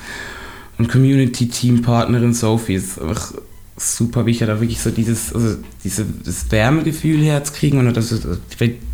und 0.78 0.90
Community-Team-Partnerin 0.90 2.34
Sophie 2.34 2.76
ist 2.76 3.02
einfach 3.02 3.34
super 3.80 4.26
wichtig, 4.26 4.48
da 4.48 4.60
wirklich 4.60 4.82
so 4.82 4.92
dieses, 4.92 5.34
also 5.34 5.56
diese, 5.84 6.06
das 6.26 6.52
Wärmegefühl 6.52 7.24
herzukriegen 7.24 7.80
und 7.80 7.96
das 7.96 8.14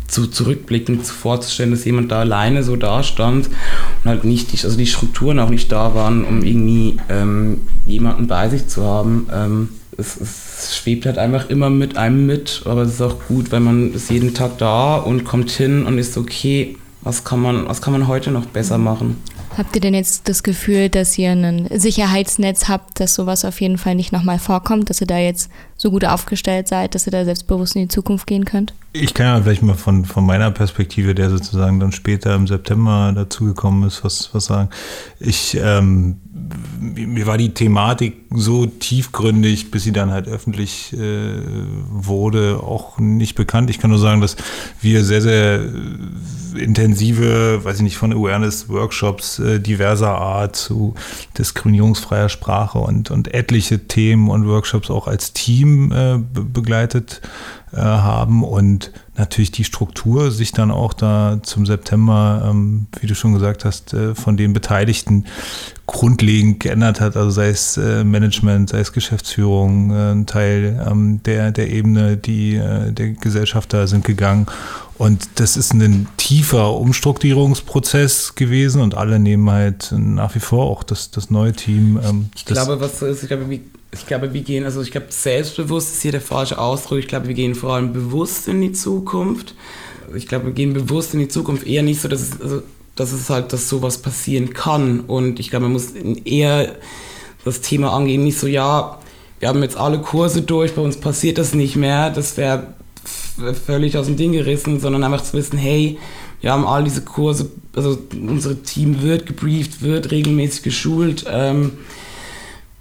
zu 0.06 0.26
zurückblicken, 0.28 1.00
vorzustellen, 1.00 1.72
dass 1.72 1.84
jemand 1.84 2.12
da 2.12 2.20
alleine 2.20 2.62
so 2.62 2.76
da 2.76 3.02
stand 3.02 3.48
und 3.48 4.08
halt 4.08 4.24
nicht, 4.24 4.64
also 4.64 4.76
die 4.76 4.86
Strukturen 4.86 5.38
auch 5.40 5.50
nicht 5.50 5.72
da 5.72 5.94
waren, 5.94 6.24
um 6.24 6.42
irgendwie 6.42 6.96
ähm, 7.08 7.58
jemanden 7.84 8.28
bei 8.28 8.48
sich 8.48 8.68
zu 8.68 8.84
haben. 8.84 9.26
Ähm, 9.32 9.68
es, 9.98 10.16
es, 10.20 10.76
schwebt 10.76 11.06
halt 11.06 11.18
einfach 11.18 11.48
immer 11.48 11.70
mit 11.70 11.96
einem 11.96 12.26
mit, 12.26 12.62
aber 12.66 12.82
es 12.82 12.94
ist 12.94 13.02
auch 13.02 13.16
gut, 13.28 13.50
weil 13.50 13.60
man 13.60 13.94
ist 13.94 14.10
jeden 14.10 14.34
Tag 14.34 14.58
da 14.58 14.96
und 14.96 15.24
kommt 15.24 15.50
hin 15.50 15.84
und 15.84 15.98
ist 15.98 16.16
okay, 16.16 16.76
was 17.02 17.24
kann 17.24 17.40
man, 17.40 17.68
was 17.68 17.80
kann 17.80 17.92
man 17.92 18.06
heute 18.06 18.30
noch 18.30 18.46
besser 18.46 18.78
machen. 18.78 19.16
Habt 19.56 19.74
ihr 19.74 19.80
denn 19.80 19.94
jetzt 19.94 20.28
das 20.28 20.42
Gefühl, 20.42 20.90
dass 20.90 21.16
ihr 21.16 21.30
ein 21.30 21.68
Sicherheitsnetz 21.72 22.68
habt, 22.68 23.00
dass 23.00 23.14
sowas 23.14 23.44
auf 23.44 23.60
jeden 23.60 23.78
Fall 23.78 23.94
nicht 23.94 24.12
nochmal 24.12 24.38
vorkommt, 24.38 24.90
dass 24.90 25.00
ihr 25.00 25.06
da 25.06 25.18
jetzt 25.18 25.50
so 25.78 25.90
gut 25.90 26.04
aufgestellt 26.04 26.68
seid, 26.68 26.94
dass 26.94 27.06
ihr 27.06 27.10
da 27.10 27.24
selbstbewusst 27.24 27.74
in 27.74 27.82
die 27.82 27.88
Zukunft 27.88 28.26
gehen 28.26 28.44
könnt? 28.44 28.74
Ich 28.92 29.14
kann 29.14 29.26
ja 29.26 29.42
vielleicht 29.42 29.62
mal 29.62 29.74
von, 29.74 30.04
von 30.04 30.26
meiner 30.26 30.50
Perspektive, 30.50 31.14
der 31.14 31.30
sozusagen 31.30 31.80
dann 31.80 31.92
später 31.92 32.34
im 32.34 32.46
September 32.46 33.12
dazugekommen 33.14 33.86
ist, 33.86 34.04
was, 34.04 34.28
was 34.32 34.44
sagen. 34.44 34.68
Ich, 35.20 35.56
ähm, 35.58 36.18
mir 36.80 37.26
war 37.26 37.38
die 37.38 37.54
Thematik 37.54 38.14
so 38.30 38.66
tiefgründig, 38.66 39.70
bis 39.70 39.84
sie 39.84 39.92
dann 39.92 40.10
halt 40.10 40.28
öffentlich 40.28 40.92
äh, 40.92 41.40
wurde, 41.90 42.60
auch 42.62 42.98
nicht 42.98 43.34
bekannt. 43.34 43.70
Ich 43.70 43.78
kann 43.78 43.90
nur 43.90 43.98
sagen, 43.98 44.20
dass 44.20 44.36
wir 44.80 45.04
sehr, 45.04 45.22
sehr 45.22 45.60
intensive, 46.56 47.64
weiß 47.64 47.76
ich 47.76 47.82
nicht, 47.82 47.96
von 47.96 48.12
Awareness-Workshops 48.12 49.38
äh, 49.38 49.60
diverser 49.60 50.16
Art 50.16 50.56
zu 50.56 50.94
diskriminierungsfreier 51.38 52.28
Sprache 52.28 52.78
und, 52.78 53.10
und 53.10 53.32
etliche 53.34 53.86
Themen 53.86 54.30
und 54.30 54.46
Workshops 54.46 54.90
auch 54.90 55.06
als 55.06 55.32
Team 55.32 55.92
äh, 55.92 56.18
begleitet 56.18 57.20
äh, 57.72 57.78
haben 57.78 58.44
und 58.44 58.92
natürlich 59.16 59.50
die 59.50 59.64
Struktur 59.64 60.30
sich 60.30 60.52
dann 60.52 60.70
auch 60.70 60.92
da 60.92 61.40
zum 61.42 61.66
September, 61.66 62.48
ähm, 62.48 62.86
wie 63.00 63.06
du 63.06 63.14
schon 63.14 63.34
gesagt 63.34 63.64
hast, 63.64 63.92
äh, 63.92 64.14
von 64.14 64.36
den 64.36 64.52
Beteiligten 64.52 65.24
grundlegend 65.86 66.60
geändert 66.60 67.00
hat. 67.00 67.16
Also 67.16 67.30
sei 67.30 67.48
es 67.48 67.76
äh, 67.76 68.04
Management, 68.04 68.70
sei 68.70 68.80
es 68.80 68.92
Geschäftsführung, 68.92 69.90
äh, 69.90 70.12
ein 70.12 70.26
Teil 70.26 70.86
ähm, 70.88 71.20
der, 71.24 71.50
der 71.50 71.70
Ebene, 71.70 72.16
die 72.16 72.54
äh, 72.54 72.92
der 72.92 73.10
Gesellschafter 73.10 73.86
sind 73.88 74.04
gegangen. 74.04 74.46
Und 74.98 75.28
das 75.34 75.56
ist 75.56 75.74
ein 75.74 76.06
tiefer 76.16 76.72
Umstrukturierungsprozess 76.74 78.34
gewesen 78.34 78.80
und 78.80 78.94
alle 78.94 79.18
nehmen 79.18 79.50
halt 79.50 79.92
nach 79.96 80.34
wie 80.34 80.40
vor 80.40 80.66
auch 80.66 80.82
das, 80.82 81.10
das 81.10 81.30
neue 81.30 81.52
Team. 81.52 82.00
Ähm, 82.02 82.30
ich 82.34 82.44
glaube, 82.44 82.80
was 82.80 83.00
so 83.00 83.06
ist, 83.06 83.22
ich 83.22 83.28
glaube, 83.28 83.50
wir, 83.50 83.60
ich 83.96 84.06
glaube, 84.06 84.32
wir 84.32 84.40
gehen, 84.42 84.64
also 84.64 84.82
ich 84.82 84.90
glaube, 84.90 85.06
selbstbewusst 85.10 85.94
ist 85.94 86.02
hier 86.02 86.12
der 86.12 86.20
falsche 86.20 86.58
Ausdruck. 86.58 86.98
Ich 86.98 87.08
glaube, 87.08 87.28
wir 87.28 87.34
gehen 87.34 87.54
vor 87.54 87.74
allem 87.74 87.92
bewusst 87.92 88.48
in 88.48 88.60
die 88.60 88.72
Zukunft. 88.72 89.54
Ich 90.14 90.28
glaube, 90.28 90.46
wir 90.46 90.52
gehen 90.52 90.72
bewusst 90.72 91.14
in 91.14 91.20
die 91.20 91.28
Zukunft 91.28 91.66
eher 91.66 91.82
nicht 91.82 92.00
so, 92.00 92.08
dass 92.08 92.20
es, 92.20 92.40
also, 92.40 92.62
dass 92.94 93.12
es 93.12 93.28
halt, 93.28 93.52
dass 93.52 93.68
sowas 93.68 93.98
passieren 93.98 94.54
kann. 94.54 95.00
Und 95.00 95.40
ich 95.40 95.50
glaube, 95.50 95.64
man 95.64 95.72
muss 95.72 95.92
eher 96.24 96.76
das 97.44 97.60
Thema 97.60 97.92
angehen, 97.92 98.24
nicht 98.24 98.38
so, 98.38 98.46
ja, 98.46 98.98
wir 99.38 99.48
haben 99.48 99.62
jetzt 99.62 99.76
alle 99.76 100.00
Kurse 100.00 100.42
durch, 100.42 100.74
bei 100.74 100.82
uns 100.82 100.96
passiert 100.96 101.38
das 101.38 101.54
nicht 101.54 101.76
mehr. 101.76 102.10
Das 102.10 102.36
wäre 102.36 102.74
völlig 103.66 103.96
aus 103.96 104.06
dem 104.06 104.16
Ding 104.16 104.32
gerissen, 104.32 104.80
sondern 104.80 105.04
einfach 105.04 105.22
zu 105.22 105.34
wissen, 105.34 105.58
hey, 105.58 105.98
wir 106.40 106.52
haben 106.52 106.66
all 106.66 106.84
diese 106.84 107.02
Kurse, 107.02 107.50
also 107.74 107.98
unser 108.12 108.62
Team 108.62 109.02
wird 109.02 109.26
gebrieft, 109.26 109.82
wird 109.82 110.10
regelmäßig 110.10 110.62
geschult, 110.62 111.24
ähm, 111.28 111.72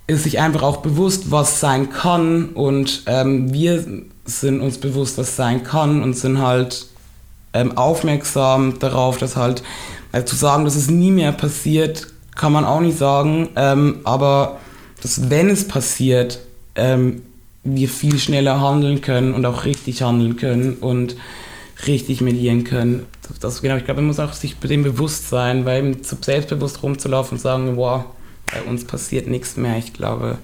ist 0.07 0.23
sich 0.23 0.39
einfach 0.39 0.61
auch 0.61 0.77
bewusst, 0.77 1.31
was 1.31 1.59
sein 1.59 1.89
kann 1.89 2.49
und 2.49 3.03
ähm, 3.07 3.51
wir 3.51 3.83
sind 4.25 4.61
uns 4.61 4.77
bewusst, 4.77 5.17
was 5.17 5.35
sein 5.35 5.63
kann 5.63 6.03
und 6.03 6.15
sind 6.15 6.41
halt 6.41 6.87
ähm, 7.53 7.77
aufmerksam 7.77 8.77
darauf, 8.79 9.17
dass 9.17 9.35
halt, 9.35 9.63
also 10.11 10.27
zu 10.27 10.35
sagen, 10.35 10.65
dass 10.65 10.75
es 10.75 10.89
nie 10.89 11.11
mehr 11.11 11.31
passiert, 11.31 12.07
kann 12.35 12.51
man 12.51 12.65
auch 12.65 12.81
nicht 12.81 12.97
sagen, 12.97 13.49
ähm, 13.55 13.99
aber 14.03 14.59
dass 15.01 15.29
wenn 15.29 15.49
es 15.49 15.67
passiert, 15.67 16.39
ähm, 16.75 17.21
wir 17.63 17.89
viel 17.89 18.19
schneller 18.19 18.61
handeln 18.61 19.01
können 19.01 19.33
und 19.33 19.45
auch 19.45 19.65
richtig 19.65 20.03
handeln 20.03 20.35
können 20.35 20.75
und 20.75 21.15
richtig 21.87 22.21
medieren 22.21 22.63
können. 22.63 23.05
Das, 23.39 23.61
genau, 23.61 23.75
ich 23.75 23.85
glaube, 23.85 24.01
man 24.01 24.07
muss 24.07 24.19
auch 24.19 24.33
sich 24.33 24.55
dem 24.59 24.83
bewusst 24.83 25.29
sein, 25.29 25.65
weil 25.65 25.97
selbstbewusst 26.03 26.83
rumzulaufen 26.83 27.37
und 27.37 27.41
sagen, 27.41 27.75
wow, 27.75 28.05
bei 28.51 28.61
uns 28.63 28.85
passiert 28.85 29.27
nichts 29.27 29.57
mehr. 29.57 29.77
Ich 29.77 29.93
glaube, 29.93 30.37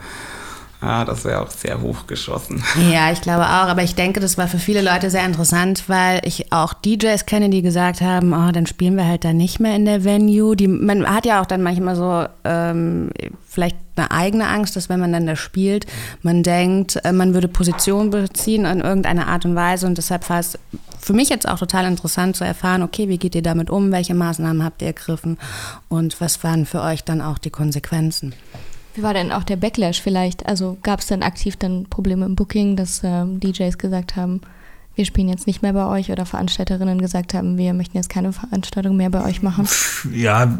Ah, 0.81 1.05
das 1.05 1.25
wäre 1.25 1.41
auch 1.41 1.51
sehr 1.51 1.79
hochgeschossen. 1.79 2.63
Ja, 2.91 3.11
ich 3.11 3.21
glaube 3.21 3.45
auch. 3.45 3.67
Aber 3.67 3.83
ich 3.83 3.93
denke, 3.93 4.19
das 4.19 4.39
war 4.39 4.47
für 4.47 4.57
viele 4.57 4.81
Leute 4.81 5.11
sehr 5.11 5.23
interessant, 5.23 5.83
weil 5.87 6.21
ich 6.23 6.51
auch 6.51 6.73
DJs 6.73 7.27
kenne, 7.27 7.51
die 7.51 7.61
gesagt 7.61 8.01
haben, 8.01 8.33
oh, 8.33 8.51
dann 8.51 8.65
spielen 8.65 8.97
wir 8.97 9.05
halt 9.05 9.23
da 9.23 9.31
nicht 9.31 9.59
mehr 9.59 9.75
in 9.75 9.85
der 9.85 10.03
Venue. 10.03 10.55
Die, 10.55 10.67
man 10.67 11.05
hat 11.05 11.27
ja 11.27 11.39
auch 11.39 11.45
dann 11.45 11.61
manchmal 11.61 11.95
so 11.95 12.25
ähm, 12.45 13.11
vielleicht 13.47 13.75
eine 13.95 14.09
eigene 14.09 14.47
Angst, 14.47 14.75
dass 14.75 14.89
wenn 14.89 14.99
man 14.99 15.13
dann 15.13 15.27
da 15.27 15.35
spielt, 15.35 15.85
man 16.23 16.41
denkt, 16.41 16.99
äh, 17.05 17.11
man 17.11 17.35
würde 17.35 17.47
Position 17.47 18.09
beziehen 18.09 18.65
in 18.65 18.81
irgendeiner 18.81 19.27
Art 19.27 19.45
und 19.45 19.53
Weise. 19.53 19.85
Und 19.85 19.99
deshalb 19.99 20.27
war 20.31 20.39
es 20.39 20.57
für 20.99 21.13
mich 21.13 21.29
jetzt 21.29 21.47
auch 21.47 21.59
total 21.59 21.85
interessant 21.85 22.35
zu 22.35 22.43
erfahren, 22.43 22.81
okay, 22.81 23.07
wie 23.07 23.19
geht 23.19 23.35
ihr 23.35 23.43
damit 23.43 23.69
um? 23.69 23.91
Welche 23.91 24.15
Maßnahmen 24.15 24.63
habt 24.63 24.81
ihr 24.81 24.87
ergriffen? 24.87 25.37
Und 25.89 26.19
was 26.21 26.43
waren 26.43 26.65
für 26.65 26.81
euch 26.81 27.03
dann 27.03 27.21
auch 27.21 27.37
die 27.37 27.51
Konsequenzen? 27.51 28.33
Wie 28.93 29.03
war 29.03 29.13
denn 29.13 29.31
auch 29.31 29.43
der 29.43 29.55
Backlash 29.55 30.01
vielleicht? 30.01 30.45
Also 30.45 30.77
gab 30.83 30.99
es 30.99 31.07
dann 31.07 31.23
aktiv 31.23 31.55
dann 31.55 31.85
Probleme 31.85 32.25
im 32.25 32.35
Booking, 32.35 32.75
dass 32.75 33.01
ähm, 33.03 33.39
DJs 33.39 33.77
gesagt 33.77 34.15
haben, 34.15 34.41
wir 34.95 35.05
spielen 35.05 35.29
jetzt 35.29 35.47
nicht 35.47 35.61
mehr 35.61 35.73
bei 35.73 35.87
euch 35.87 36.11
oder 36.11 36.25
Veranstalterinnen 36.25 36.99
gesagt 36.99 37.33
haben, 37.33 37.57
wir 37.57 37.73
möchten 37.73 37.95
jetzt 37.95 38.09
keine 38.09 38.33
Veranstaltung 38.33 38.97
mehr 38.97 39.09
bei 39.09 39.23
euch 39.23 39.41
machen? 39.41 39.67
Ja, 40.13 40.57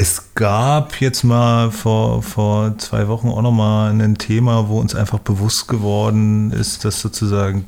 es 0.00 0.34
gab 0.36 1.00
jetzt 1.00 1.24
mal 1.24 1.72
vor, 1.72 2.22
vor 2.22 2.78
zwei 2.78 3.08
Wochen 3.08 3.28
auch 3.30 3.42
nochmal 3.42 3.90
ein 3.90 4.16
Thema, 4.16 4.68
wo 4.68 4.78
uns 4.78 4.94
einfach 4.94 5.18
bewusst 5.18 5.66
geworden 5.66 6.52
ist, 6.52 6.84
dass 6.84 7.00
sozusagen 7.00 7.64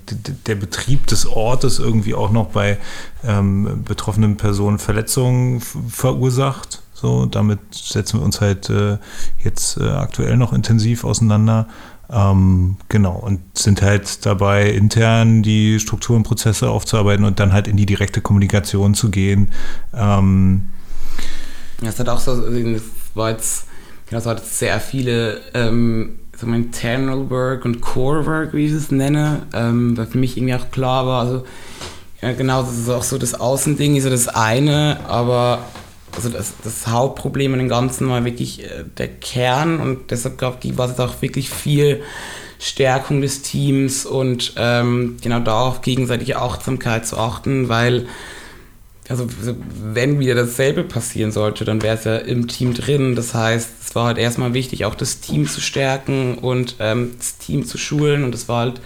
der 0.46 0.54
Betrieb 0.54 1.08
des 1.08 1.26
Ortes 1.26 1.80
irgendwie 1.80 2.14
auch 2.14 2.30
noch 2.30 2.46
bei 2.46 2.78
ähm, 3.24 3.82
betroffenen 3.84 4.36
Personen 4.36 4.78
Verletzungen 4.78 5.60
verursacht. 5.60 6.82
So, 7.00 7.24
damit 7.24 7.60
setzen 7.72 8.20
wir 8.20 8.24
uns 8.24 8.42
halt 8.42 8.68
äh, 8.68 8.98
jetzt 9.42 9.78
äh, 9.78 9.88
aktuell 9.88 10.36
noch 10.36 10.52
intensiv 10.52 11.04
auseinander. 11.04 11.66
Ähm, 12.10 12.76
genau, 12.90 13.14
und 13.14 13.40
sind 13.56 13.80
halt 13.80 14.26
dabei, 14.26 14.70
intern 14.70 15.42
die 15.42 15.80
Strukturen, 15.80 16.24
Prozesse 16.24 16.68
aufzuarbeiten 16.68 17.24
und 17.24 17.40
dann 17.40 17.54
halt 17.54 17.68
in 17.68 17.78
die 17.78 17.86
direkte 17.86 18.20
Kommunikation 18.20 18.92
zu 18.92 19.10
gehen. 19.10 19.48
Ähm, 19.94 20.64
ja, 21.80 21.88
es 21.88 21.98
hat 21.98 22.10
auch 22.10 22.20
so, 22.20 22.32
es 22.32 22.82
war 23.14 23.30
jetzt, 23.30 23.66
genau, 24.08 24.20
es 24.20 24.26
hat 24.26 24.44
sehr 24.44 24.78
viele 24.78 25.40
ähm, 25.54 26.18
so 26.36 26.46
Internal 26.46 27.30
Work 27.30 27.64
und 27.64 27.80
Core 27.80 28.26
Work, 28.26 28.52
wie 28.52 28.66
ich 28.66 28.72
es 28.72 28.90
nenne, 28.90 29.42
ähm, 29.54 29.96
weil 29.96 30.06
für 30.06 30.18
mich 30.18 30.36
irgendwie 30.36 30.54
auch 30.54 30.70
klar 30.70 31.06
war, 31.06 31.22
also 31.22 31.44
ja, 32.20 32.32
genau, 32.32 32.62
das 32.62 32.76
ist 32.76 32.90
auch 32.90 33.04
so 33.04 33.16
das 33.16 33.34
Außending, 33.34 33.96
ist 33.96 34.02
so 34.04 34.10
das 34.10 34.28
eine, 34.28 34.98
aber 35.08 35.60
also 36.14 36.28
das, 36.28 36.54
das 36.62 36.86
Hauptproblem 36.86 37.52
an 37.52 37.58
dem 37.58 37.68
Ganzen 37.68 38.08
war 38.08 38.24
wirklich 38.24 38.64
äh, 38.64 38.84
der 38.98 39.08
Kern 39.08 39.80
und 39.80 40.10
deshalb 40.10 40.38
glaube 40.38 40.58
ich, 40.62 40.76
war 40.76 40.90
es 40.90 40.98
auch 40.98 41.22
wirklich 41.22 41.50
viel 41.50 42.02
Stärkung 42.58 43.20
des 43.20 43.42
Teams 43.42 44.04
und 44.04 44.54
ähm, 44.56 45.16
genau 45.22 45.40
darauf 45.40 45.80
gegenseitige 45.80 46.36
Achtsamkeit 46.36 47.06
zu 47.06 47.16
achten, 47.16 47.68
weil 47.68 48.06
also 49.08 49.26
wenn 49.92 50.20
wieder 50.20 50.36
dasselbe 50.36 50.84
passieren 50.84 51.32
sollte, 51.32 51.64
dann 51.64 51.82
wäre 51.82 51.96
es 51.96 52.04
ja 52.04 52.16
im 52.16 52.46
Team 52.46 52.74
drin. 52.74 53.16
Das 53.16 53.34
heißt, 53.34 53.70
es 53.82 53.94
war 53.96 54.06
halt 54.06 54.18
erstmal 54.18 54.54
wichtig, 54.54 54.84
auch 54.84 54.94
das 54.94 55.18
Team 55.18 55.48
zu 55.48 55.60
stärken 55.60 56.38
und 56.38 56.76
ähm, 56.78 57.14
das 57.18 57.38
Team 57.38 57.66
zu 57.66 57.76
schulen 57.76 58.22
und 58.22 58.32
das 58.32 58.48
war 58.48 58.60
halt 58.60 58.80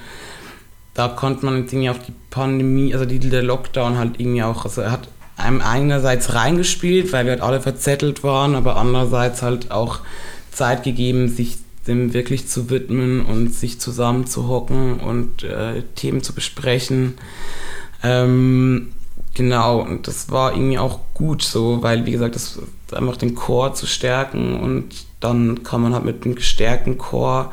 da 0.95 1.09
konnte 1.09 1.45
man 1.45 1.57
irgendwie 1.57 1.91
auf 1.91 1.99
die 1.99 2.15
Pandemie, 2.31 2.95
also 2.95 3.05
die, 3.05 3.19
der 3.19 3.43
Lockdown 3.43 3.99
halt 3.99 4.19
irgendwie 4.19 4.45
auch, 4.45 4.65
also 4.65 4.81
er 4.81 4.93
hat 4.93 5.09
einem 5.37 5.61
einerseits 5.61 6.35
reingespielt, 6.35 7.13
weil 7.13 7.25
wir 7.25 7.33
halt 7.33 7.43
alle 7.43 7.61
verzettelt 7.61 8.23
waren, 8.23 8.55
aber 8.55 8.77
andererseits 8.77 9.43
halt 9.43 9.71
auch 9.71 10.01
Zeit 10.53 10.83
gegeben, 10.85 11.29
sich 11.29 11.59
dem 11.87 12.15
wirklich 12.15 12.49
zu 12.49 12.71
widmen 12.71 13.25
und 13.27 13.53
sich 13.53 13.81
zusammen 13.81 14.27
zu 14.27 14.49
hocken 14.49 15.01
und 15.01 15.43
äh, 15.43 15.83
Themen 15.97 16.23
zu 16.23 16.33
besprechen. 16.33 17.15
Ähm, 18.03 18.93
genau, 19.35 19.81
und 19.81 20.09
das 20.09 20.31
war 20.31 20.53
irgendwie 20.53 20.79
auch 20.79 21.01
gut 21.13 21.43
so, 21.43 21.83
weil 21.83 22.07
wie 22.07 22.13
gesagt, 22.13 22.37
das 22.37 22.61
einfach 22.93 23.17
den 23.17 23.35
Chor 23.35 23.75
zu 23.75 23.87
stärken 23.87 24.59
und 24.61 25.07
dann 25.21 25.63
kann 25.63 25.83
man 25.83 25.95
halt 25.95 26.05
mit 26.05 26.25
dem 26.25 26.35
gestärkten 26.35 26.97
Chor 26.97 27.53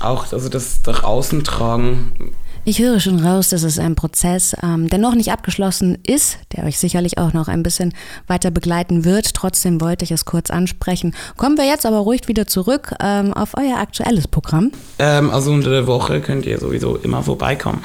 auch 0.00 0.32
also 0.32 0.48
das 0.48 0.80
nach 0.86 1.02
außen 1.02 1.44
tragen 1.44 2.32
Ich 2.68 2.80
höre 2.80 3.00
schon 3.00 3.24
raus, 3.24 3.48
dass 3.48 3.62
es 3.62 3.78
ein 3.78 3.94
Prozess, 3.94 4.54
ähm, 4.62 4.90
der 4.90 4.98
noch 4.98 5.14
nicht 5.14 5.32
abgeschlossen 5.32 5.96
ist, 6.06 6.36
der 6.54 6.64
euch 6.64 6.78
sicherlich 6.78 7.16
auch 7.16 7.32
noch 7.32 7.48
ein 7.48 7.62
bisschen 7.62 7.94
weiter 8.26 8.50
begleiten 8.50 9.06
wird. 9.06 9.32
Trotzdem 9.32 9.80
wollte 9.80 10.04
ich 10.04 10.10
es 10.10 10.26
kurz 10.26 10.50
ansprechen. 10.50 11.14
Kommen 11.38 11.56
wir 11.56 11.64
jetzt 11.64 11.86
aber 11.86 11.96
ruhig 11.96 12.28
wieder 12.28 12.46
zurück 12.46 12.92
ähm, 13.02 13.32
auf 13.32 13.56
euer 13.56 13.78
aktuelles 13.78 14.28
Programm. 14.28 14.70
Ähm, 14.98 15.30
also 15.30 15.50
unter 15.50 15.70
der 15.70 15.86
Woche 15.86 16.20
könnt 16.20 16.44
ihr 16.44 16.58
sowieso 16.58 16.96
immer 16.96 17.22
vorbeikommen. 17.22 17.80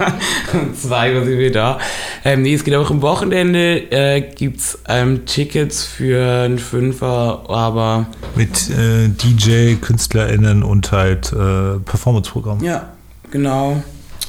Zwei 0.80 1.14
Uhr 1.14 1.26
sind 1.26 1.38
wir 1.38 1.52
da. 1.52 1.78
Ähm, 2.24 2.40
nee, 2.40 2.54
es 2.54 2.64
geht 2.64 2.74
auch 2.74 2.90
am 2.90 3.02
Wochenende. 3.02 3.92
Äh, 3.92 4.22
Gibt 4.34 4.60
es 4.60 4.78
ähm, 4.88 5.26
Tickets 5.26 5.84
für 5.84 6.44
einen 6.44 6.58
Fünfer, 6.58 7.44
aber... 7.50 8.06
Mit 8.34 8.70
äh, 8.70 9.08
DJ, 9.08 9.74
KünstlerInnen 9.74 10.62
und 10.62 10.90
halt 10.90 11.34
äh, 11.34 11.80
Performance-Programm. 11.84 12.64
Ja, 12.64 12.88
genau. 13.30 13.82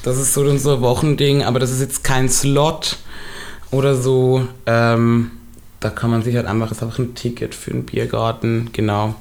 Das 0.08 0.18
ist 0.18 0.34
so 0.34 0.40
unser 0.40 0.80
Wochending, 0.80 1.44
aber 1.44 1.60
das 1.60 1.70
ist 1.70 1.82
jetzt 1.82 2.02
kein 2.02 2.30
Slot 2.30 2.98
oder 3.72 3.94
so. 3.94 4.48
Ähm, 4.66 5.32
da 5.82 5.90
kann 5.90 6.10
man 6.10 6.24
sich 6.24 6.34
halt 6.38 6.46
einfach, 6.46 6.72
ist 6.72 6.82
einfach 6.82 6.98
ein 7.00 7.14
Ticket 7.14 7.54
für 7.54 7.72
einen 7.72 7.84
Biergarten, 7.84 8.70
genau. 8.72 9.16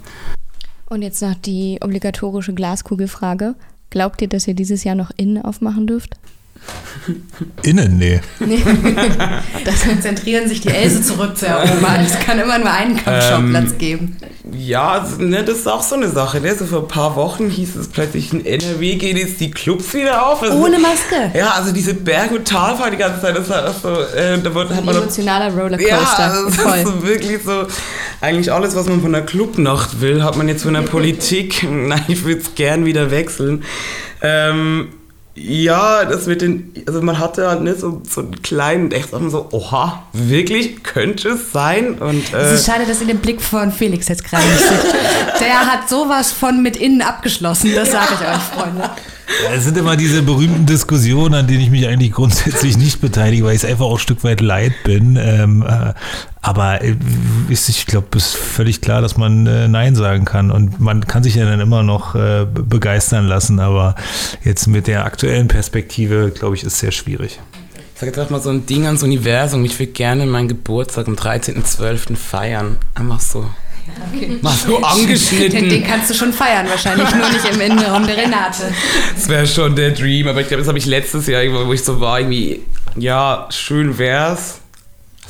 Und 0.89 1.03
jetzt 1.03 1.21
noch 1.23 1.35
die 1.35 1.81
obligatorische 1.83 2.55
Glaskugelfrage. 2.55 3.57
Glaubt 3.91 4.23
ihr, 4.23 4.29
dass 4.29 4.47
ihr 4.47 4.55
dieses 4.55 4.85
Jahr 4.85 4.95
noch 4.95 5.11
innen 5.17 5.43
aufmachen 5.43 5.89
dürft? 5.89 6.15
Innen, 7.63 7.99
nee. 7.99 8.21
nee. 8.41 8.63
das 9.65 9.85
konzentrieren 9.85 10.49
sich 10.49 10.61
die 10.61 10.69
Else 10.69 11.03
zurück 11.03 11.37
zu 11.37 11.47
erobern. 11.47 12.05
Es 12.05 12.19
kann 12.21 12.39
immer 12.39 12.59
nur 12.59 12.71
einen 12.71 12.97
Kampfschauplatz 12.97 13.73
ähm, 13.73 13.79
geben. 13.79 14.17
Ja, 14.53 15.05
ne, 15.19 15.43
das 15.43 15.59
ist 15.59 15.69
auch 15.69 15.83
so 15.83 15.97
eine 15.97 16.09
Sache. 16.09 16.41
Ne? 16.41 16.55
So 16.55 16.67
vor 16.67 16.83
ein 16.83 16.89
paar 16.89 17.17
Wochen 17.17 17.51
hieß 17.51 17.75
es 17.77 17.89
plötzlich, 17.89 18.33
in 18.33 18.47
NRW 18.47 18.95
gehen 18.95 19.17
jetzt 19.17 19.41
die 19.41 19.51
Clubs 19.51 19.93
wieder 19.93 20.27
auf. 20.27 20.43
Also, 20.43 20.57
Ohne 20.57 20.79
Maske. 20.79 21.37
Ja, 21.37 21.51
also 21.51 21.73
diese 21.73 21.95
Berg- 21.95 22.31
und 22.31 22.47
Talfahrt 22.47 22.93
die 22.93 22.97
ganze 22.97 23.21
Zeit, 23.21 23.37
das 23.37 23.49
war 23.51 23.73
so, 23.73 23.89
äh, 24.17 24.39
da 24.39 24.55
wird, 24.55 24.71
hat 24.71 24.85
man 24.85 24.97
emotionaler 24.97 25.53
Rollercoaster. 25.53 25.89
Ja, 25.89 26.43
das 26.45 26.55
Voll. 26.55 26.79
ist 26.79 26.87
so 26.87 27.03
wirklich 27.07 27.43
so, 27.45 27.67
eigentlich 28.21 28.53
alles, 28.53 28.77
was 28.77 28.87
man 28.87 29.03
von 29.03 29.13
der 29.13 29.23
Clubnacht 29.23 30.01
will, 30.01 30.23
hat 30.23 30.37
man 30.37 30.49
jetzt 30.49 30.63
von 30.63 30.75
der 30.75 30.83
Politik. 30.83 31.67
Nein, 31.71 32.05
ich 32.07 32.25
würde 32.25 32.41
es 32.41 32.55
gern 32.55 32.85
wieder 32.85 33.11
wechseln. 33.11 33.65
Ähm, 34.23 34.89
ja, 35.37 36.07
das 36.07 36.27
mit 36.27 36.41
den, 36.41 36.73
also 36.87 37.03
man 37.03 37.19
hatte 37.19 37.47
halt 37.47 37.61
ne, 37.61 37.75
so, 37.75 38.01
so 38.09 38.23
einen 38.23 38.41
kleinen, 38.41 38.91
echt 38.91 39.11
so, 39.11 39.49
oha, 39.53 40.03
wirklich, 40.13 40.83
könnte 40.83 41.31
es 41.31 41.53
sein? 41.53 41.99
Und, 41.99 42.33
äh, 42.33 42.39
es 42.39 42.61
ist 42.61 42.67
schade, 42.67 42.87
dass 42.87 43.03
ihr 43.03 43.07
den 43.07 43.19
Blick 43.19 43.43
von 43.43 43.71
Felix 43.71 44.09
jetzt 44.09 44.25
gerade 44.25 44.45
nicht 44.47 44.59
seht. 44.59 44.95
Der 45.41 45.67
hat 45.67 45.91
sowas 45.91 46.33
von 46.33 46.63
mit 46.63 46.77
innen 46.77 47.03
abgeschlossen, 47.03 47.75
das 47.75 47.93
sage 47.93 48.15
ich 48.15 48.21
euch, 48.21 48.43
Freunde. 48.43 48.91
Es 49.53 49.65
sind 49.65 49.77
immer 49.77 49.97
diese 49.97 50.23
berühmten 50.23 50.67
Diskussionen, 50.67 51.35
an 51.35 51.47
denen 51.47 51.61
ich 51.61 51.71
mich 51.71 51.87
eigentlich 51.87 52.13
grundsätzlich 52.13 52.79
nicht 52.79 53.01
beteilige, 53.01 53.45
weil 53.45 53.55
ich 53.55 53.65
es 53.65 53.69
einfach 53.69 53.87
auch 53.87 53.97
ein 53.97 53.99
Stück 53.99 54.23
weit 54.25 54.41
leid 54.41 54.73
bin. 54.85 55.17
Ähm, 55.17 55.65
äh, 55.67 55.93
aber 56.43 56.83
äh, 56.83 56.95
ist, 57.49 57.69
ich 57.69 57.87
glaube, 57.87 58.07
es 58.17 58.29
ist 58.29 58.37
völlig 58.37 58.81
klar, 58.81 59.03
dass 59.03 59.17
man 59.17 59.47
äh, 59.47 59.69
Nein 59.69 59.97
sagen 59.97 60.25
kann. 60.25 60.51
Und 60.51 60.81
man 60.81 61.07
kann 61.07 61.23
sich 61.23 61.35
ja 61.35 61.45
dann 61.45 61.61
immer 61.61 61.83
noch 61.83 62.15
äh, 62.15 62.47
begeistern 62.47 63.27
lassen. 63.27 63.59
Aber 63.59 63.97
jetzt 64.45 64.69
mit 64.69 64.87
der 64.87 65.05
aktuellen 65.05 65.49
Perspektive, 65.49 66.31
glaube 66.31 66.55
ich, 66.55 66.63
ist 66.63 66.75
es 66.75 66.81
sehr 66.81 66.93
schwierig. 66.93 67.41
Ich 67.95 68.01
sage 68.01 68.13
jetzt 68.13 68.19
einfach 68.19 68.31
mal 68.31 68.43
so 68.43 68.51
ein 68.51 68.67
Ding 68.67 68.87
ans 68.87 69.03
Universum. 69.03 69.65
Ich 69.65 69.79
würde 69.79 69.93
gerne 69.93 70.27
meinen 70.27 70.49
Geburtstag 70.49 71.09
am 71.09 71.15
13.12. 71.15 72.15
feiern. 72.15 72.77
Einfach 72.95 73.21
so. 73.21 73.47
Okay. 74.13 74.39
Mal 74.43 74.55
so 74.55 74.79
angeschnitten. 74.83 75.61
Den, 75.61 75.69
den, 75.69 75.85
kannst 75.85 76.11
du 76.11 76.15
schon 76.15 76.33
feiern, 76.33 76.69
wahrscheinlich 76.69 77.09
nur 77.15 77.29
nicht 77.31 77.49
im 77.51 77.61
Innenraum 77.61 78.07
der 78.07 78.17
Renate. 78.17 78.73
Das 79.15 79.29
wäre 79.29 79.47
schon 79.47 79.77
der 79.77 79.91
Dream, 79.93 80.29
aber 80.29 80.41
ich 80.41 80.49
glaube, 80.49 80.63
das 80.63 80.69
habe 80.69 80.79
ich 80.79 80.87
letztes 80.87 81.27
Jahr, 81.27 81.43
wo 81.67 81.73
ich 81.73 81.85
so 81.85 82.01
war, 82.01 82.21
irgendwie, 82.21 82.63
ja, 82.97 83.49
schön 83.51 83.99
wär's. 83.99 84.61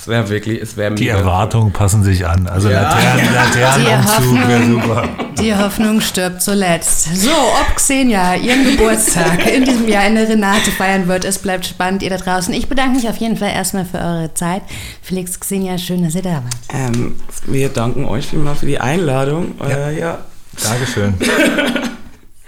Es 0.06 0.10
wäre 0.10 0.28
wirklich, 0.28 0.62
es 0.62 0.76
wäre 0.76 0.94
Die 0.94 1.08
Erwartungen 1.08 1.72
passen 1.72 2.04
sich 2.04 2.24
an. 2.24 2.46
Also 2.46 2.70
ja. 2.70 2.82
Laternen, 2.82 3.34
Laternenumzug 3.34 4.48
wäre 4.48 4.64
super. 4.64 5.08
Die 5.40 5.52
Hoffnung 5.52 6.00
stirbt 6.00 6.42
zuletzt. 6.42 7.16
So, 7.16 7.32
ob 7.32 7.74
Xenia 7.74 8.36
ihren 8.36 8.64
Geburtstag 8.64 9.44
in 9.52 9.64
diesem 9.64 9.88
Jahr 9.88 10.06
in 10.06 10.14
der 10.14 10.28
Renate 10.28 10.70
feiern 10.70 11.08
wird, 11.08 11.24
es 11.24 11.40
bleibt 11.40 11.66
spannend, 11.66 12.04
ihr 12.04 12.10
da 12.10 12.18
draußen. 12.18 12.54
Ich 12.54 12.68
bedanke 12.68 12.94
mich 12.94 13.08
auf 13.08 13.16
jeden 13.16 13.36
Fall 13.36 13.50
erstmal 13.50 13.84
für 13.84 13.98
eure 13.98 14.32
Zeit. 14.32 14.62
Felix, 15.02 15.40
Xenia, 15.40 15.76
schön, 15.76 16.04
dass 16.04 16.14
ihr 16.14 16.22
da 16.22 16.34
wart. 16.34 16.54
Ähm, 16.72 17.16
wir 17.48 17.68
danken 17.68 18.04
euch 18.04 18.28
vielmals 18.28 18.60
für 18.60 18.66
die 18.66 18.78
Einladung. 18.78 19.56
Ja. 19.58 19.88
Äh, 19.88 19.98
ja. 19.98 20.18
Dankeschön. 20.62 21.14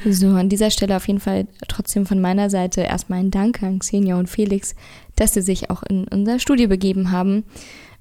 So, 0.05 0.29
an 0.29 0.49
dieser 0.49 0.71
Stelle 0.71 0.97
auf 0.97 1.09
jeden 1.09 1.21
Fall 1.21 1.49
trotzdem 1.67 2.07
von 2.07 2.21
meiner 2.21 2.51
Seite 2.51 2.83
erstmal 2.83 3.19
ein 3.19 3.31
Dank 3.31 3.63
an 3.63 3.81
Xenia 3.81 4.17
und 4.17 4.29
Felix, 4.29 4.77
dass 5.17 5.35
sie 5.35 5.43
sich 5.43 5.71
auch 5.71 5.83
in 5.83 6.07
unser 6.09 6.39
Studio 6.39 6.69
begeben 6.69 7.11
haben. 7.11 7.45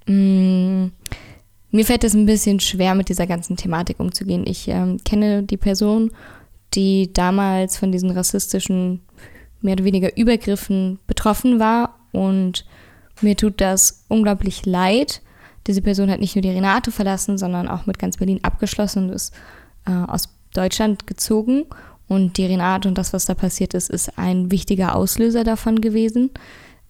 Mm, 0.06 0.92
mir 1.72 1.86
fällt 1.86 2.04
es 2.04 2.14
ein 2.14 2.28
bisschen 2.28 2.60
schwer, 2.60 2.94
mit 2.94 3.10
dieser 3.10 3.26
ganzen 3.26 3.58
Thematik 3.58 4.00
umzugehen. 4.00 4.46
Ich 4.46 4.68
ähm, 4.68 4.98
kenne 5.04 5.44
die 5.44 5.58
Person, 5.58 6.12
die 6.76 7.12
damals 7.14 7.78
von 7.78 7.92
diesen 7.92 8.12
rassistischen, 8.12 9.02
mehr 9.62 9.74
oder 9.74 9.84
weniger 9.84 10.16
Übergriffen 10.16 11.00
betroffen 11.08 11.60
war 11.60 11.96
und 12.12 12.66
mir 13.22 13.36
tut 13.36 13.60
das 13.60 14.06
unglaublich 14.08 14.66
leid. 14.68 15.22
Diese 15.66 15.82
Person 15.82 16.12
hat 16.12 16.20
nicht 16.20 16.36
nur 16.36 16.44
die 16.44 16.52
Renate 16.52 16.92
verlassen, 16.92 17.40
sondern 17.40 17.68
auch 17.68 17.88
mit 17.88 17.98
ganz 17.98 18.18
Berlin 18.18 18.44
abgeschlossen 18.44 19.06
und 19.06 19.16
ist 19.16 19.34
äh, 19.88 19.92
aus 19.92 20.37
Deutschland 20.58 21.08
gezogen. 21.08 21.66
Und 22.08 22.38
die 22.38 22.46
Renate 22.46 22.88
und 22.88 22.98
das, 22.98 23.12
was 23.14 23.26
da 23.26 23.34
passiert 23.34 23.74
ist, 23.74 23.90
ist 23.90 24.18
ein 24.18 24.50
wichtiger 24.50 24.96
Auslöser 24.96 25.44
davon 25.44 25.82
gewesen. 25.82 26.32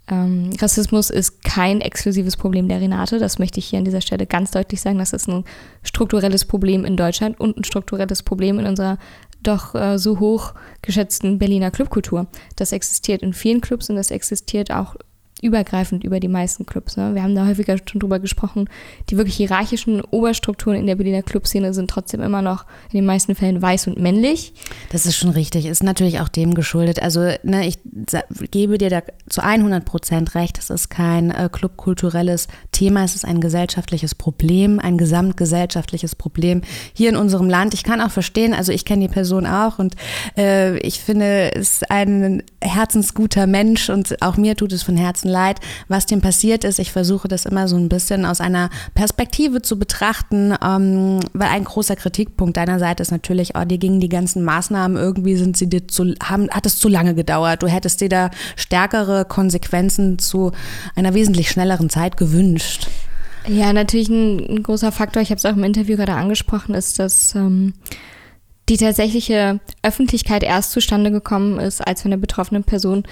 Ähm, 0.09 0.51
Rassismus 0.61 1.09
ist 1.09 1.43
kein 1.43 1.81
exklusives 1.81 2.37
Problem 2.37 2.69
der 2.69 2.79
Renate. 2.79 3.19
Das 3.19 3.39
möchte 3.39 3.59
ich 3.59 3.65
hier 3.65 3.79
an 3.79 3.85
dieser 3.85 4.01
Stelle 4.01 4.25
ganz 4.25 4.51
deutlich 4.51 4.79
sagen. 4.79 4.99
Das 4.99 5.13
ist 5.13 5.27
ein 5.27 5.43
strukturelles 5.83 6.45
Problem 6.45 6.85
in 6.85 6.95
Deutschland 6.95 7.39
und 7.39 7.57
ein 7.57 7.63
strukturelles 7.63 8.23
Problem 8.23 8.59
in 8.59 8.67
unserer 8.67 8.97
doch 9.43 9.75
äh, 9.75 9.97
so 9.97 10.19
hoch 10.19 10.53
geschätzten 10.81 11.39
Berliner 11.39 11.71
Clubkultur. 11.71 12.27
Das 12.55 12.71
existiert 12.71 13.21
in 13.21 13.33
vielen 13.33 13.61
Clubs 13.61 13.89
und 13.89 13.97
das 13.97 14.11
existiert 14.11 14.71
auch 14.71 14.95
übergreifend 15.41 16.03
über 16.03 16.19
die 16.19 16.27
meisten 16.27 16.65
Clubs. 16.65 16.97
Ne? 16.97 17.13
Wir 17.13 17.23
haben 17.23 17.35
da 17.35 17.45
häufiger 17.45 17.77
schon 17.77 17.99
drüber 17.99 18.19
gesprochen. 18.19 18.69
Die 19.09 19.17
wirklich 19.17 19.35
hierarchischen 19.35 20.01
Oberstrukturen 20.01 20.77
in 20.77 20.87
der 20.87 20.95
Berliner 20.95 21.21
Clubszene 21.21 21.73
sind 21.73 21.89
trotzdem 21.89 22.21
immer 22.21 22.41
noch 22.41 22.65
in 22.91 22.97
den 22.97 23.05
meisten 23.05 23.35
Fällen 23.35 23.61
weiß 23.61 23.87
und 23.87 23.99
männlich. 23.99 24.53
Das 24.91 25.05
ist 25.05 25.15
schon 25.15 25.29
richtig. 25.29 25.65
Ist 25.65 25.83
natürlich 25.83 26.19
auch 26.19 26.29
dem 26.29 26.53
geschuldet. 26.53 27.01
Also 27.01 27.21
ne, 27.43 27.67
ich 27.67 27.79
gebe 28.51 28.77
dir 28.77 28.89
da 28.89 29.01
zu 29.29 29.43
100 29.43 29.85
Prozent 29.85 30.35
recht. 30.35 30.57
Es 30.57 30.69
ist 30.69 30.89
kein 30.89 31.31
äh, 31.31 31.49
clubkulturelles 31.51 32.47
Thema. 32.71 33.03
Es 33.03 33.15
ist 33.15 33.25
ein 33.25 33.41
gesellschaftliches 33.41 34.15
Problem, 34.15 34.79
ein 34.79 34.97
gesamtgesellschaftliches 34.97 36.15
Problem 36.15 36.61
hier 36.93 37.09
in 37.09 37.15
unserem 37.15 37.49
Land. 37.49 37.73
Ich 37.73 37.83
kann 37.83 38.01
auch 38.01 38.11
verstehen, 38.11 38.53
also 38.53 38.71
ich 38.71 38.85
kenne 38.85 39.07
die 39.07 39.13
Person 39.13 39.45
auch 39.45 39.79
und 39.79 39.95
äh, 40.35 40.77
ich 40.79 40.99
finde, 40.99 41.53
es 41.55 41.73
ist 41.73 41.91
ein 41.91 42.43
herzensguter 42.61 43.47
Mensch 43.47 43.89
und 43.89 44.21
auch 44.21 44.37
mir 44.37 44.55
tut 44.55 44.73
es 44.73 44.83
von 44.83 44.97
Herzen 44.97 45.26
Herzen 45.27 45.37
leid, 45.37 45.59
was 45.87 46.05
dem 46.05 46.21
passiert 46.21 46.63
ist. 46.63 46.79
Ich 46.79 46.91
versuche 46.91 47.27
das 47.27 47.45
immer 47.45 47.67
so 47.67 47.75
ein 47.75 47.89
bisschen 47.89 48.25
aus 48.25 48.41
einer 48.41 48.69
Perspektive 48.95 49.61
zu 49.61 49.77
betrachten, 49.77 50.53
ähm, 50.63 51.19
weil 51.33 51.49
ein 51.49 51.63
großer 51.63 51.95
Kritikpunkt 51.95 52.57
deiner 52.57 52.79
Seite 52.79 53.03
ist 53.03 53.11
natürlich, 53.11 53.53
oh, 53.55 53.65
dir 53.65 53.77
gingen 53.77 53.99
die 53.99 54.09
ganzen 54.09 54.43
Maßnahmen, 54.43 54.97
irgendwie 54.97 55.35
sind 55.35 55.57
sie 55.57 55.67
dir 55.67 55.87
zu, 55.87 56.13
haben, 56.23 56.49
hat 56.49 56.65
es 56.65 56.79
zu 56.79 56.89
lange 56.89 57.13
gedauert. 57.13 57.61
Du 57.63 57.67
hättest 57.67 58.01
dir 58.01 58.09
da 58.09 58.31
stärkere 58.55 59.25
Konsequenzen 59.25 60.19
zu 60.19 60.51
einer 60.95 61.13
wesentlich 61.13 61.49
schnelleren 61.49 61.89
Zeit 61.89 62.17
gewünscht. 62.17 62.87
Ja, 63.47 63.71
natürlich 63.71 64.09
ein, 64.09 64.39
ein 64.49 64.63
großer 64.63 64.91
Faktor, 64.91 65.21
ich 65.21 65.29
habe 65.29 65.37
es 65.37 65.45
auch 65.45 65.55
im 65.55 65.63
Interview 65.63 65.95
gerade 65.95 66.13
angesprochen, 66.13 66.75
ist, 66.75 66.99
dass 66.99 67.33
ähm, 67.33 67.73
die 68.69 68.77
tatsächliche 68.77 69.61
Öffentlichkeit 69.81 70.43
erst 70.43 70.71
zustande 70.71 71.11
gekommen 71.11 71.57
ist, 71.57 71.79
als 71.85 72.01
von 72.01 72.11
der 72.11 72.17
betroffenen 72.17 72.65
Person 72.65 73.03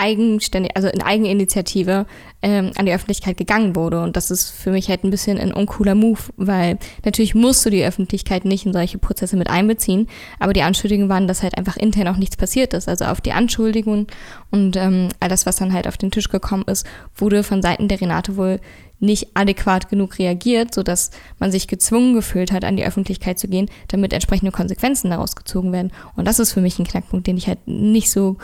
eigenständig, 0.00 0.76
also 0.76 0.88
in 0.88 1.02
Eigeninitiative 1.02 2.06
ähm, 2.42 2.72
an 2.76 2.86
die 2.86 2.92
Öffentlichkeit 2.92 3.36
gegangen 3.36 3.76
wurde. 3.76 4.02
Und 4.02 4.16
das 4.16 4.30
ist 4.30 4.50
für 4.50 4.70
mich 4.70 4.88
halt 4.88 5.04
ein 5.04 5.10
bisschen 5.10 5.38
ein 5.38 5.52
uncooler 5.52 5.94
Move, 5.94 6.20
weil 6.36 6.78
natürlich 7.04 7.34
musst 7.34 7.64
du 7.66 7.70
die 7.70 7.84
Öffentlichkeit 7.84 8.46
nicht 8.46 8.64
in 8.64 8.72
solche 8.72 8.98
Prozesse 8.98 9.36
mit 9.36 9.50
einbeziehen, 9.50 10.08
aber 10.38 10.54
die 10.54 10.62
Anschuldigungen 10.62 11.10
waren, 11.10 11.28
dass 11.28 11.42
halt 11.42 11.58
einfach 11.58 11.76
intern 11.76 12.08
auch 12.08 12.16
nichts 12.16 12.36
passiert 12.36 12.72
ist. 12.72 12.88
Also 12.88 13.04
auf 13.04 13.20
die 13.20 13.32
Anschuldigungen 13.32 14.06
und 14.50 14.76
ähm, 14.76 15.10
all 15.20 15.28
das, 15.28 15.44
was 15.44 15.56
dann 15.56 15.74
halt 15.74 15.86
auf 15.86 15.98
den 15.98 16.10
Tisch 16.10 16.30
gekommen 16.30 16.64
ist, 16.66 16.86
wurde 17.14 17.42
von 17.42 17.60
Seiten 17.60 17.88
der 17.88 18.00
Renate 18.00 18.36
wohl 18.36 18.58
nicht 19.00 19.28
adäquat 19.34 19.88
genug 19.88 20.18
reagiert, 20.18 20.74
sodass 20.74 21.10
man 21.38 21.50
sich 21.50 21.68
gezwungen 21.68 22.14
gefühlt 22.14 22.52
hat, 22.52 22.64
an 22.64 22.76
die 22.76 22.84
Öffentlichkeit 22.84 23.38
zu 23.38 23.48
gehen, 23.48 23.70
damit 23.88 24.12
entsprechende 24.12 24.52
Konsequenzen 24.52 25.10
daraus 25.10 25.36
gezogen 25.36 25.72
werden. 25.72 25.90
Und 26.16 26.26
das 26.26 26.38
ist 26.38 26.52
für 26.52 26.60
mich 26.60 26.78
ein 26.78 26.86
Knackpunkt, 26.86 27.26
den 27.26 27.38
ich 27.38 27.48
halt 27.48 27.66
nicht 27.66 28.10
so 28.10 28.36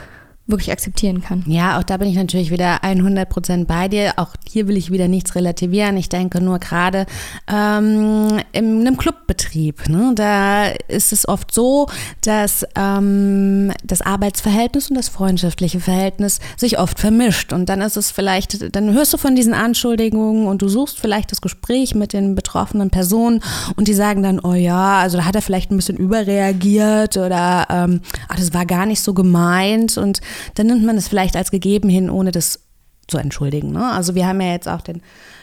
wirklich 0.47 0.71
akzeptieren 0.71 1.23
kann. 1.23 1.43
Ja, 1.47 1.79
auch 1.79 1.83
da 1.83 1.97
bin 1.97 2.09
ich 2.09 2.15
natürlich 2.15 2.51
wieder 2.53 2.85
100 2.85 3.29
Prozent 3.29 3.67
bei 3.67 3.89
dir. 3.89 4.13
Auch 4.17 4.35
hier 4.49 4.69
will 4.69 4.77
ich 4.77 4.93
wieder 4.93 5.09
nichts 5.09 5.35
relativieren. 5.35 5.97
Ich 5.97 6.09
denke 6.09 6.41
nur 6.41 6.61
gerade 6.61 7.07
ähm, 7.49 8.39
in 8.53 8.81
einem 8.81 8.97
Clubbetrieb, 8.97 9.89
ne, 9.89 10.13
da 10.15 10.69
ist 10.89 11.13
es 11.13 11.27
oft 11.27 11.53
so, 11.53 11.89
dass 12.23 12.65
ähm, 12.77 13.73
das 13.83 14.03
Arbeitsverhältnis 14.03 14.89
und 14.89 14.97
das 14.97 15.09
freundschaftliche 15.09 15.81
Verhältnis 15.81 16.39
sich 16.57 16.79
oft 16.79 17.01
vermischt. 17.01 17.53
Und 17.53 17.69
dann 17.69 17.81
ist 17.81 17.97
es 17.97 18.13
vielleicht, 18.13 18.77
dann 18.77 18.93
hörst 18.93 19.13
du 19.13 19.19
von 19.19 19.35
diesen 19.35 19.55
Anschuldigungen 19.55 20.47
und 20.47 20.63
du 20.63 20.69
suchst 20.69 21.01
vielleicht 21.01 21.33
das 21.33 21.41
Gespräch 21.41 21.97
mit 21.97 22.13
den 22.13 22.37
betroffenen 22.37 22.91
Personen 22.91 23.43
und 23.75 23.89
die 23.89 23.95
sagen 23.95 24.23
dann, 24.23 24.39
oh 24.39 24.55
ja, 24.55 25.01
also 25.01 25.19
da 25.19 25.25
hat 25.25 25.35
er 25.35 25.43
vielleicht 25.43 25.73
ein 25.73 25.77
bisschen 25.77 25.97
überreagiert 25.97 27.17
oder 27.17 27.67
ähm, 27.69 28.01
ach, 28.29 28.37
das 28.37 28.55
war 28.55 28.65
gar 28.65 28.87
nicht 28.87 29.01
so 29.01 29.13
gemeint 29.13 29.99
und 29.99 30.21
dann 30.55 30.67
nimmt 30.67 30.85
man 30.85 30.97
es 30.97 31.09
vielleicht 31.09 31.37
als 31.37 31.51
gegeben 31.51 31.89
hin, 31.89 32.11
ohne 32.11 32.33
das 32.33 32.61
zu 33.09 33.19
entschuldigen. 33.19 33.73
Ne? 33.73 33.85
Also 33.93 34.15
wir 34.15 34.27
haben 34.27 34.41
ja 34.41 34.53
jetzt 34.53 34.69
auch 34.69 34.81
den 34.81 35.03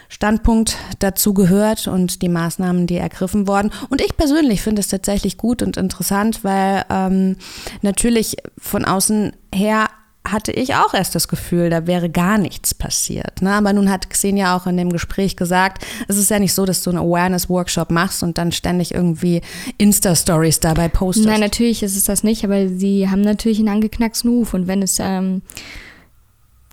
Standpunkt 0.09 0.77
dazu 0.99 1.33
gehört 1.33 1.87
und 1.87 2.21
die 2.21 2.29
Maßnahmen, 2.29 2.85
die 2.85 2.97
ergriffen 2.97 3.47
wurden. 3.47 3.71
Und 3.89 4.01
ich 4.01 4.15
persönlich 4.15 4.61
finde 4.61 4.81
es 4.81 4.87
tatsächlich 4.87 5.37
gut 5.37 5.61
und 5.61 5.77
interessant, 5.77 6.43
weil 6.43 6.85
ähm, 6.89 7.37
natürlich 7.81 8.37
von 8.57 8.85
außen 8.85 9.33
her 9.53 9.87
hatte 10.25 10.51
ich 10.53 10.75
auch 10.75 10.93
erst 10.93 11.15
das 11.15 11.27
Gefühl, 11.27 11.69
da 11.69 11.85
wäre 11.85 12.09
gar 12.09 12.37
nichts 12.37 12.73
passiert. 12.73 13.41
Ne? 13.41 13.51
Aber 13.51 13.73
nun 13.73 13.89
hat 13.89 14.09
Xenia 14.09 14.55
auch 14.55 14.67
in 14.67 14.77
dem 14.77 14.91
Gespräch 14.91 15.35
gesagt, 15.35 15.85
es 16.07 16.17
ist 16.17 16.29
ja 16.29 16.39
nicht 16.39 16.53
so, 16.53 16.65
dass 16.65 16.81
du 16.81 16.91
einen 16.91 16.99
Awareness-Workshop 16.99 17.91
machst 17.91 18.23
und 18.23 18.37
dann 18.37 18.51
ständig 18.51 18.93
irgendwie 18.93 19.41
Insta-Stories 19.77 20.61
dabei 20.61 20.87
postest. 20.87 21.27
Nein, 21.27 21.41
natürlich 21.41 21.83
ist 21.83 21.97
es 21.97 22.05
das 22.05 22.23
nicht, 22.23 22.45
aber 22.45 22.69
sie 22.69 23.09
haben 23.09 23.21
natürlich 23.21 23.59
einen 23.59 23.69
angeknacksten 23.69 24.29
Ruf 24.29 24.53
und 24.53 24.67
wenn 24.67 24.81
es 24.81 24.97
ähm, 24.99 25.41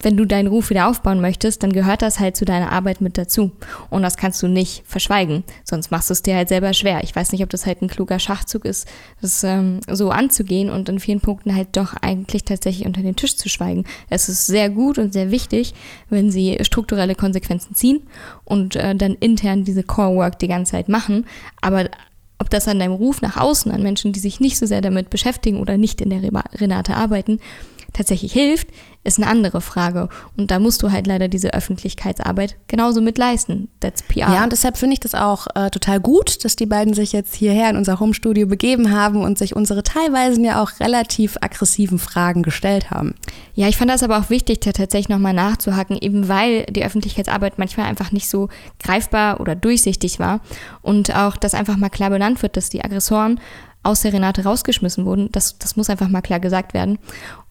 wenn 0.03 0.17
du 0.17 0.25
deinen 0.25 0.49
Ruf 0.49 0.71
wieder 0.71 0.89
aufbauen 0.89 1.21
möchtest, 1.21 1.63
dann 1.63 1.73
gehört 1.73 2.03
das 2.03 2.19
halt 2.19 2.37
zu 2.37 2.45
deiner 2.45 2.73
Arbeit 2.73 3.01
mit 3.01 3.19
dazu. 3.19 3.53
Und 3.91 4.03
das 4.03 4.17
kannst 4.17 4.43
du 4.43 4.49
nicht 4.49 4.83
verschweigen, 4.87 5.45
sonst 5.65 5.91
machst 5.91 6.11
du 6.11 6.13
es 6.13 6.23
dir 6.23 6.37
halt 6.37 6.49
selber 6.49 6.73
schwer. 6.73 7.03
Ich 7.05 7.15
weiß 7.15 7.33
nicht, 7.33 7.43
ob 7.43 7.51
das 7.51 7.67
halt 7.67 7.83
ein 7.83 7.89
kluger 7.89 8.19
Schachzug 8.19 8.65
ist, 8.65 8.89
das 9.21 9.45
ähm, 9.45 9.81
so 9.89 10.11
anzugehen 10.11 10.71
und 10.71 10.89
in 10.89 11.01
vielen 11.01 11.21
Punkten 11.21 11.55
halt 11.55 11.77
doch 11.77 11.95
eigentlich 12.01 12.45
tatsächlich 12.45 12.87
unter 12.87 13.03
den 13.03 13.17
Tisch 13.17 13.37
zu 13.37 13.49
schweigen. 13.49 13.85
Es 14.09 14.29
ist 14.29 14.47
sehr 14.47 14.71
gut 14.71 14.99
und 14.99 15.13
sehr 15.13 15.31
wichtig, 15.31 15.75
wenn 16.09 16.31
sie 16.31 16.59
strukturelle 16.63 17.15
Konsequenzen 17.15 17.75
ziehen 17.75 18.03
und 18.45 18.77
äh, 18.77 18.95
dann 18.95 19.15
intern 19.15 19.65
diese 19.65 19.83
Core 19.83 20.17
Work 20.17 20.39
die 20.39 20.49
ganze 20.49 20.73
Zeit 20.73 20.89
machen. 20.89 21.27
Aber 21.61 21.89
ob 22.39 22.49
das 22.49 22.67
an 22.69 22.79
deinem 22.79 22.95
Ruf 22.95 23.21
nach 23.21 23.37
außen, 23.37 23.71
an 23.71 23.83
Menschen, 23.83 24.13
die 24.13 24.21
sich 24.21 24.41
nicht 24.41 24.57
so 24.57 24.65
sehr 24.65 24.81
damit 24.81 25.11
beschäftigen 25.11 25.61
oder 25.61 25.77
nicht 25.77 26.01
in 26.01 26.09
der 26.09 26.23
Renate 26.59 26.97
arbeiten, 26.97 27.39
tatsächlich 27.93 28.33
hilft, 28.33 28.69
ist 29.03 29.19
eine 29.19 29.29
andere 29.29 29.61
Frage. 29.61 30.09
Und 30.37 30.51
da 30.51 30.59
musst 30.59 30.83
du 30.83 30.93
halt 30.93 31.07
leider 31.07 31.29
diese 31.29 31.55
Öffentlichkeitsarbeit 31.55 32.57
genauso 32.69 33.01
mit 33.01 33.17
leisten. 33.17 33.69
That's 33.81 34.03
PR. 34.03 34.33
Ja, 34.33 34.45
und 34.45 34.53
deshalb 34.53 34.77
finde 34.77 34.95
ich 34.95 35.01
das 35.01 35.15
auch 35.15 35.47
äh, 35.55 35.71
total 35.71 36.01
gut, 36.01 36.45
dass 36.45 36.55
die 36.55 36.67
beiden 36.67 36.93
sich 36.93 37.13
jetzt 37.13 37.35
hierher 37.35 37.71
in 37.71 37.77
unser 37.77 37.99
Homestudio 37.99 38.47
begeben 38.47 38.93
haben 38.93 39.23
und 39.23 39.39
sich 39.39 39.57
unsere 39.57 39.83
teilweise 39.83 40.41
ja 40.43 40.63
auch 40.63 40.81
relativ 40.81 41.39
aggressiven 41.41 41.99
Fragen 41.99 42.43
gestellt 42.43 42.91
haben. 42.91 43.15
Ja, 43.55 43.69
ich 43.69 43.79
fand 43.79 43.91
das 43.91 44.03
aber 44.03 44.19
auch 44.19 44.29
wichtig, 44.29 44.61
da 44.61 44.73
tatsächlich 44.73 45.09
nochmal 45.09 45.35
nachzuhaken, 45.35 45.97
eben 45.99 46.29
weil 46.29 46.65
die 46.65 46.85
Öffentlichkeitsarbeit 46.85 47.59
manchmal 47.59 47.87
einfach 47.87 48.13
nicht 48.13 48.29
so 48.29 48.49
greifbar 48.83 49.41
oder 49.41 49.55
durchsichtig 49.55 50.19
war 50.19 50.41
und 50.83 51.17
auch, 51.17 51.37
dass 51.37 51.55
einfach 51.55 51.77
mal 51.77 51.89
klar 51.89 52.11
benannt 52.11 52.43
wird, 52.43 52.57
dass 52.57 52.69
die 52.69 52.85
Aggressoren 52.85 53.41
aus 53.83 54.03
der 54.03 54.13
Renate 54.13 54.45
rausgeschmissen 54.45 55.07
wurden. 55.07 55.31
Das, 55.33 55.59
das 55.59 55.77
muss 55.77 55.89
einfach 55.89 56.09
mal 56.09 56.21
klar 56.21 56.41
gesagt 56.41 56.75
werden. 56.75 56.99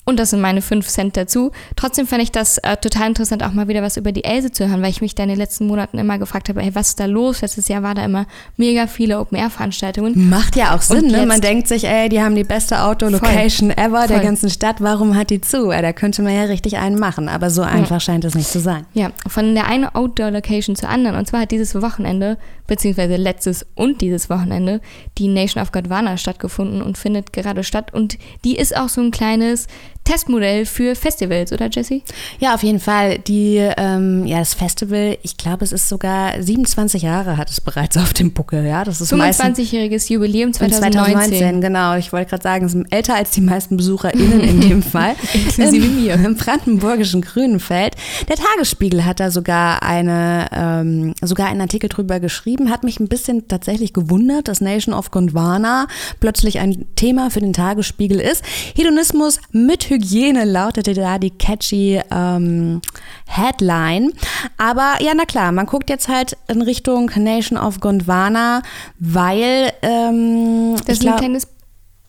Und 0.09 0.17
das 0.19 0.31
sind 0.31 0.41
meine 0.41 0.63
fünf 0.63 0.87
Cent 0.87 1.15
dazu. 1.15 1.51
Trotzdem 1.75 2.07
fand 2.07 2.23
ich 2.23 2.31
das 2.31 2.57
äh, 2.57 2.75
total 2.77 3.09
interessant, 3.09 3.43
auch 3.43 3.53
mal 3.53 3.67
wieder 3.67 3.83
was 3.83 3.95
über 3.95 4.11
die 4.11 4.23
Else 4.23 4.51
zu 4.51 4.67
hören, 4.67 4.81
weil 4.81 4.89
ich 4.89 5.01
mich 5.01 5.13
da 5.13 5.21
in 5.21 5.29
den 5.29 5.37
letzten 5.37 5.67
Monaten 5.67 5.99
immer 5.99 6.17
gefragt 6.17 6.49
habe, 6.49 6.61
hey, 6.61 6.73
was 6.73 6.89
ist 6.89 6.99
da 6.99 7.05
los? 7.05 7.41
Letztes 7.41 7.67
Jahr 7.67 7.83
war 7.83 7.93
da 7.93 8.03
immer 8.03 8.25
mega 8.57 8.87
viele 8.87 9.19
Open-Air-Veranstaltungen. 9.19 10.27
Macht 10.27 10.55
ja 10.55 10.75
auch 10.75 10.81
Sinn, 10.81 11.11
ne? 11.11 11.27
Man 11.27 11.41
denkt 11.41 11.67
sich, 11.67 11.83
ey, 11.83 12.09
die 12.09 12.23
haben 12.23 12.33
die 12.33 12.43
beste 12.43 12.81
Outdoor-Location 12.81 13.69
ever 13.69 13.99
voll. 13.99 14.07
der 14.07 14.19
ganzen 14.21 14.49
Stadt. 14.49 14.77
Warum 14.79 15.15
hat 15.15 15.29
die 15.29 15.41
zu? 15.41 15.69
Da 15.69 15.93
könnte 15.93 16.23
man 16.23 16.33
ja 16.33 16.45
richtig 16.45 16.77
einen 16.77 16.97
machen. 16.97 17.29
Aber 17.29 17.51
so 17.51 17.61
einfach 17.61 17.97
ja. 17.97 17.99
scheint 17.99 18.25
es 18.25 18.33
nicht 18.33 18.49
zu 18.49 18.59
sein. 18.59 18.87
Ja, 18.95 19.11
von 19.27 19.53
der 19.53 19.67
einen 19.67 19.85
Outdoor-Location 19.85 20.75
zur 20.75 20.89
anderen. 20.89 21.17
Und 21.17 21.27
zwar 21.27 21.41
hat 21.41 21.51
dieses 21.51 21.79
Wochenende, 21.79 22.39
beziehungsweise 22.65 23.15
letztes 23.15 23.63
und 23.75 24.01
dieses 24.01 24.27
Wochenende, 24.31 24.81
die 25.19 25.27
Nation 25.27 25.61
of 25.61 25.71
Gondwana 25.71 26.17
stattgefunden 26.17 26.81
und 26.81 26.97
findet 26.97 27.31
gerade 27.31 27.63
statt. 27.63 27.93
Und 27.93 28.17
die 28.43 28.57
ist 28.57 28.75
auch 28.75 28.89
so 28.89 29.01
ein 29.01 29.11
kleines 29.11 29.67
Testmodell 30.09 30.65
für 30.65 30.95
Festivals, 30.95 31.53
oder 31.53 31.69
Jesse? 31.69 32.01
Ja, 32.39 32.55
auf 32.55 32.63
jeden 32.63 32.79
Fall. 32.79 33.19
Die, 33.19 33.57
ähm, 33.77 34.25
ja, 34.25 34.39
das 34.39 34.55
Festival, 34.55 35.19
ich 35.21 35.37
glaube, 35.37 35.63
es 35.63 35.71
ist 35.71 35.87
sogar 35.87 36.41
27 36.41 37.03
Jahre 37.03 37.37
hat 37.37 37.51
es 37.51 37.61
bereits 37.61 37.95
auf 37.95 38.11
dem 38.13 38.33
Buckel. 38.33 38.65
Ja, 38.65 38.83
das 38.83 39.01
ist 39.01 39.13
25-jähriges 39.13 40.11
Jubiläum 40.11 40.51
2019. 40.51 41.13
2019. 41.13 41.61
Genau, 41.61 41.95
ich 41.95 42.11
wollte 42.11 42.31
gerade 42.31 42.41
sagen, 42.41 42.65
es 42.65 42.71
sind 42.71 42.91
älter 42.91 43.13
als 43.13 43.29
die 43.29 43.41
meisten 43.41 43.77
BesucherInnen 43.77 44.39
in 44.41 44.61
dem 44.61 44.81
Fall. 44.91 45.15
Inklusive 45.31 45.85
Im, 45.85 46.03
mir. 46.03 46.15
Im 46.15 46.35
brandenburgischen 46.35 47.21
Grünenfeld. 47.21 47.93
Der 48.27 48.37
Tagesspiegel 48.37 49.05
hat 49.05 49.19
da 49.19 49.29
sogar 49.29 49.83
eine, 49.83 50.47
ähm, 50.51 51.13
sogar 51.21 51.49
einen 51.49 51.61
Artikel 51.61 51.87
drüber 51.87 52.19
geschrieben, 52.19 52.71
hat 52.71 52.83
mich 52.83 52.99
ein 52.99 53.09
bisschen 53.09 53.47
tatsächlich 53.47 53.93
gewundert, 53.93 54.47
dass 54.47 54.59
Nation 54.59 54.95
of 54.95 55.11
Gondwana 55.11 55.85
plötzlich 56.19 56.57
ein 56.57 56.87
Thema 56.95 57.29
für 57.29 57.41
den 57.41 57.53
Tagesspiegel 57.53 58.19
ist. 58.19 58.43
Hedonismus 58.75 59.39
mit 59.51 59.83
Hygiene 59.83 59.98
Hygiene 59.99 60.45
lautete 60.45 60.93
da 60.93 61.17
die 61.17 61.31
catchy 61.31 62.01
ähm, 62.11 62.81
Headline. 63.27 64.13
Aber 64.57 64.95
ja, 65.01 65.13
na 65.15 65.25
klar, 65.25 65.51
man 65.51 65.65
guckt 65.65 65.89
jetzt 65.89 66.07
halt 66.07 66.37
in 66.47 66.61
Richtung 66.61 67.11
Nation 67.15 67.57
of 67.57 67.79
Gondwana, 67.79 68.61
weil 68.99 69.71
ähm, 69.81 70.75
das 70.85 70.99
ist 70.99 71.07
ein 71.07 71.17
kleines 71.17 71.47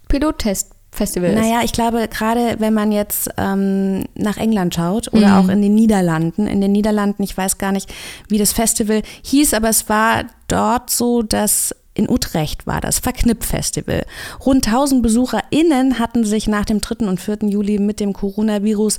Pilottest. 0.09 0.73
Festival 0.93 1.33
naja, 1.35 1.61
ich 1.63 1.71
glaube, 1.71 2.09
gerade 2.09 2.57
wenn 2.59 2.75
man 2.75 2.91
jetzt 2.91 3.31
ähm, 3.37 4.07
nach 4.17 4.37
England 4.39 4.75
schaut 4.75 5.13
oder 5.13 5.29
mhm. 5.29 5.35
auch 5.35 5.49
in 5.49 5.63
den 5.63 5.75
Niederlanden, 5.75 6.49
in 6.49 6.61
den 6.61 6.73
Niederlanden, 6.73 7.23
ich 7.23 7.37
weiß 7.37 7.59
gar 7.59 7.71
nicht, 7.71 7.89
wie 8.29 8.39
das 8.39 8.53
Festival 8.53 9.03
hieß, 9.23 9.55
aber 9.55 9.69
es 9.69 9.89
war 9.89 10.25
dort 10.49 10.91
so, 10.91 11.23
dass 11.23 11.77
in 11.95 12.09
Utrecht 12.09 12.67
war 12.67 12.81
das 12.81 12.99
Verknipp-Festival. 13.01 14.05
Rund 14.45 14.67
1000 14.67 15.03
BesucherInnen 15.03 15.99
hatten 15.99 16.25
sich 16.25 16.47
nach 16.47 16.65
dem 16.65 16.81
3. 16.81 17.07
und 17.07 17.21
4. 17.21 17.39
Juli 17.43 17.79
mit 17.79 18.01
dem 18.01 18.13
Coronavirus 18.13 18.99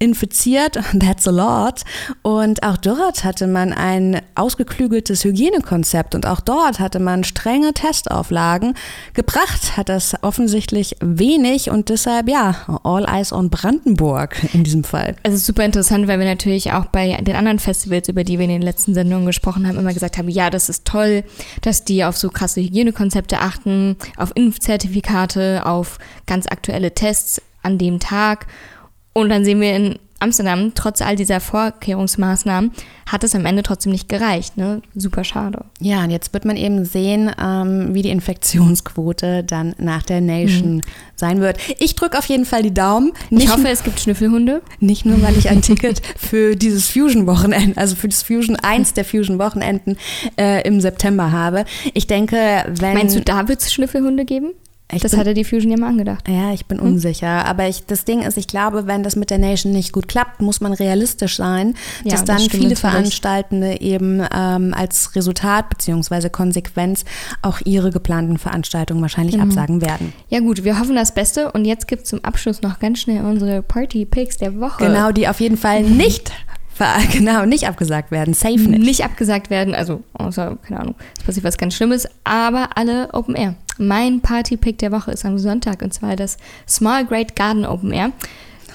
infiziert. 0.00 0.80
That's 0.98 1.28
a 1.28 1.30
lot. 1.30 1.82
Und 2.22 2.64
auch 2.64 2.76
dort 2.76 3.22
hatte 3.22 3.46
man 3.46 3.72
ein 3.72 4.20
ausgeklügeltes 4.34 5.22
Hygienekonzept 5.22 6.16
und 6.16 6.26
auch 6.26 6.40
dort 6.40 6.80
hatte 6.80 6.98
man 6.98 7.22
strenge 7.22 7.72
Testauflagen. 7.72 8.74
Gebracht 9.14 9.76
hat 9.76 9.88
das 9.88 10.16
offensichtlich 10.22 10.96
wenig 11.00 11.70
und 11.70 11.90
deshalb 11.90 12.28
ja, 12.28 12.80
all 12.82 13.04
eyes 13.08 13.32
on 13.32 13.50
Brandenburg 13.50 14.42
in 14.54 14.64
diesem 14.64 14.82
Fall. 14.82 15.14
Es 15.22 15.34
ist 15.34 15.46
super 15.46 15.64
interessant, 15.64 16.08
weil 16.08 16.18
wir 16.18 16.26
natürlich 16.26 16.72
auch 16.72 16.86
bei 16.86 17.16
den 17.20 17.36
anderen 17.36 17.58
Festivals, 17.58 18.08
über 18.08 18.24
die 18.24 18.38
wir 18.38 18.44
in 18.46 18.50
den 18.50 18.62
letzten 18.62 18.94
Sendungen 18.94 19.26
gesprochen 19.26 19.68
haben, 19.68 19.78
immer 19.78 19.94
gesagt 19.94 20.18
haben, 20.18 20.28
ja, 20.28 20.50
das 20.50 20.68
ist 20.68 20.86
toll, 20.86 21.24
dass 21.60 21.84
die 21.84 22.04
auf 22.04 22.16
so 22.16 22.30
krasse 22.30 22.62
Hygienekonzepte 22.62 23.38
achten, 23.38 23.96
auf 24.16 24.32
Impfzertifikate, 24.34 25.66
auf 25.66 25.98
ganz 26.26 26.46
aktuelle 26.46 26.94
Tests 26.94 27.42
an 27.62 27.76
dem 27.76 28.00
Tag. 28.00 28.46
Und 29.12 29.28
dann 29.28 29.44
sehen 29.44 29.60
wir 29.60 29.74
in 29.74 29.98
Amsterdam, 30.22 30.72
trotz 30.74 31.00
all 31.00 31.16
dieser 31.16 31.40
Vorkehrungsmaßnahmen, 31.40 32.72
hat 33.06 33.24
es 33.24 33.34
am 33.34 33.46
Ende 33.46 33.62
trotzdem 33.62 33.90
nicht 33.90 34.08
gereicht. 34.08 34.58
Ne? 34.58 34.82
Super 34.94 35.24
schade. 35.24 35.64
Ja, 35.80 36.04
und 36.04 36.10
jetzt 36.10 36.34
wird 36.34 36.44
man 36.44 36.58
eben 36.58 36.84
sehen, 36.84 37.30
ähm, 37.42 37.94
wie 37.94 38.02
die 38.02 38.10
Infektionsquote 38.10 39.42
dann 39.42 39.74
nach 39.78 40.02
der 40.02 40.20
Nation 40.20 40.76
mhm. 40.76 40.82
sein 41.16 41.40
wird. 41.40 41.56
Ich 41.78 41.96
drücke 41.96 42.18
auf 42.18 42.26
jeden 42.26 42.44
Fall 42.44 42.62
die 42.62 42.74
Daumen. 42.74 43.12
Nicht 43.30 43.44
ich 43.44 43.50
hoffe, 43.50 43.68
es 43.68 43.82
gibt 43.82 43.98
Schnüffelhunde. 43.98 44.60
Nicht 44.78 45.06
nur, 45.06 45.22
weil 45.22 45.38
ich 45.38 45.48
ein 45.48 45.62
Ticket 45.62 46.02
für 46.18 46.54
dieses 46.54 46.88
Fusion-Wochenende, 46.90 47.78
also 47.78 47.96
für 47.96 48.08
das 48.08 48.22
Fusion, 48.22 48.56
eins 48.56 48.92
der 48.92 49.06
Fusion-Wochenenden 49.06 49.96
äh, 50.38 50.66
im 50.68 50.82
September 50.82 51.32
habe. 51.32 51.64
Ich 51.94 52.06
denke, 52.06 52.36
wenn. 52.68 52.92
Meinst 52.92 53.16
du, 53.16 53.22
da 53.22 53.48
wird 53.48 53.60
es 53.62 53.72
Schnüffelhunde 53.72 54.26
geben? 54.26 54.52
Ich 54.92 55.02
das 55.02 55.12
bin, 55.12 55.20
hatte 55.20 55.34
die 55.34 55.44
Fusion 55.44 55.70
ja 55.70 55.78
mal 55.78 55.88
angedacht. 55.88 56.28
Ja, 56.28 56.52
ich 56.52 56.66
bin 56.66 56.78
hm? 56.78 56.86
unsicher. 56.86 57.44
Aber 57.46 57.68
ich, 57.68 57.86
das 57.86 58.04
Ding 58.04 58.22
ist, 58.22 58.36
ich 58.36 58.46
glaube, 58.46 58.86
wenn 58.86 59.02
das 59.02 59.16
mit 59.16 59.30
der 59.30 59.38
Nation 59.38 59.72
nicht 59.72 59.92
gut 59.92 60.08
klappt, 60.08 60.40
muss 60.40 60.60
man 60.60 60.72
realistisch 60.72 61.36
sein, 61.36 61.74
ja, 62.04 62.12
dass 62.12 62.24
dann 62.24 62.38
das 62.38 62.48
viele 62.48 62.76
Veranstaltende 62.76 63.80
eben 63.80 64.22
ähm, 64.34 64.74
als 64.74 65.14
Resultat 65.14 65.68
bzw. 65.68 66.28
Konsequenz 66.30 67.04
auch 67.42 67.60
ihre 67.64 67.90
geplanten 67.90 68.38
Veranstaltungen 68.38 69.02
wahrscheinlich 69.02 69.36
mhm. 69.36 69.42
absagen 69.42 69.80
werden. 69.80 70.12
Ja 70.28 70.40
gut, 70.40 70.64
wir 70.64 70.78
hoffen 70.78 70.96
das 70.96 71.14
Beste 71.14 71.52
und 71.52 71.64
jetzt 71.64 71.88
gibt 71.88 72.02
es 72.02 72.08
zum 72.10 72.24
Abschluss 72.24 72.62
noch 72.62 72.78
ganz 72.78 73.00
schnell 73.00 73.24
unsere 73.24 73.62
Party-Picks 73.62 74.38
der 74.38 74.58
Woche. 74.60 74.84
Genau, 74.84 75.12
die 75.12 75.28
auf 75.28 75.40
jeden 75.40 75.56
Fall 75.56 75.82
nicht 75.82 76.32
genau, 77.12 77.44
nicht 77.44 77.66
abgesagt 77.66 78.10
werden. 78.10 78.34
Safe 78.34 78.58
nicht. 78.58 78.82
Nicht 78.82 79.04
abgesagt 79.04 79.50
werden, 79.50 79.74
also 79.74 80.02
außer, 80.14 80.56
keine 80.66 80.80
Ahnung, 80.80 80.94
es 81.18 81.24
passiert 81.24 81.44
was 81.44 81.58
ganz 81.58 81.74
Schlimmes, 81.74 82.08
aber 82.24 82.70
alle 82.76 83.12
Open 83.12 83.34
Air. 83.34 83.54
Mein 83.80 84.20
Party-Pick 84.20 84.78
der 84.78 84.92
Woche 84.92 85.10
ist 85.12 85.24
am 85.24 85.38
Sonntag 85.38 85.80
und 85.82 85.92
zwar 85.94 86.14
das 86.14 86.36
Small 86.68 87.04
Great 87.06 87.34
Garden 87.34 87.64
Open 87.64 87.92
Air. 87.92 88.12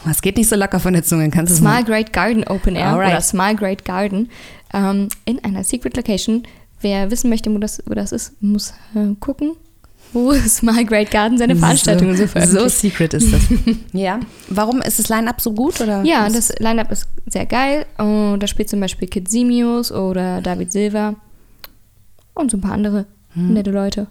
Es 0.10 0.22
geht 0.22 0.38
nicht 0.38 0.50
so 0.50 0.56
locker 0.56 0.80
von 0.80 0.94
der 0.94 1.04
Zunge, 1.04 1.30
kannst 1.30 1.54
du 1.54 1.58
Small 1.58 1.82
mal. 1.82 1.84
Great 1.84 2.12
Garden 2.12 2.44
Open 2.48 2.76
Air 2.76 2.88
Alright. 2.90 3.12
oder 3.12 3.22
Small 3.22 3.56
Great 3.56 3.86
Garden 3.86 4.30
ähm, 4.74 5.08
in 5.26 5.44
einer 5.44 5.64
Secret 5.64 5.96
Location. 5.96 6.44
Wer 6.82 7.10
wissen 7.12 7.30
möchte, 7.30 7.54
wo 7.54 7.58
das, 7.60 7.82
wo 7.86 7.94
das 7.94 8.12
ist, 8.12 8.34
muss 8.42 8.74
äh, 8.96 9.14
gucken, 9.20 9.52
wo 10.14 10.34
Small 10.48 10.86
Great 10.86 11.12
Garden 11.12 11.38
seine 11.38 11.56
Veranstaltungen 11.56 12.16
so, 12.16 12.24
so 12.24 12.28
veröffentlicht. 12.28 12.78
secret 12.78 13.14
ist 13.14 13.32
das. 13.34 13.42
ja. 13.94 14.20
Warum 14.50 14.82
ist 14.82 15.00
das 15.00 15.10
Line-Up 15.10 15.40
so 15.42 15.52
gut? 15.54 15.82
Oder 15.82 16.04
Ja, 16.04 16.28
das 16.30 16.54
Line-Up 16.60 16.92
ist 16.92 17.08
sehr 17.28 17.46
geil. 17.46 17.86
Und 17.98 18.40
da 18.42 18.48
spielt 18.48 18.70
zum 18.70 18.80
Beispiel 18.80 19.08
Kid 19.08 19.30
Simios 19.30 19.92
oder 19.92 20.42
David 20.42 20.72
Silva 20.72 21.16
und 22.34 22.50
so 22.52 22.58
ein 22.58 22.62
paar 22.62 22.74
andere 22.74 23.06
Hm. 23.34 23.54
nette 23.54 23.72
Leute. 23.72 24.08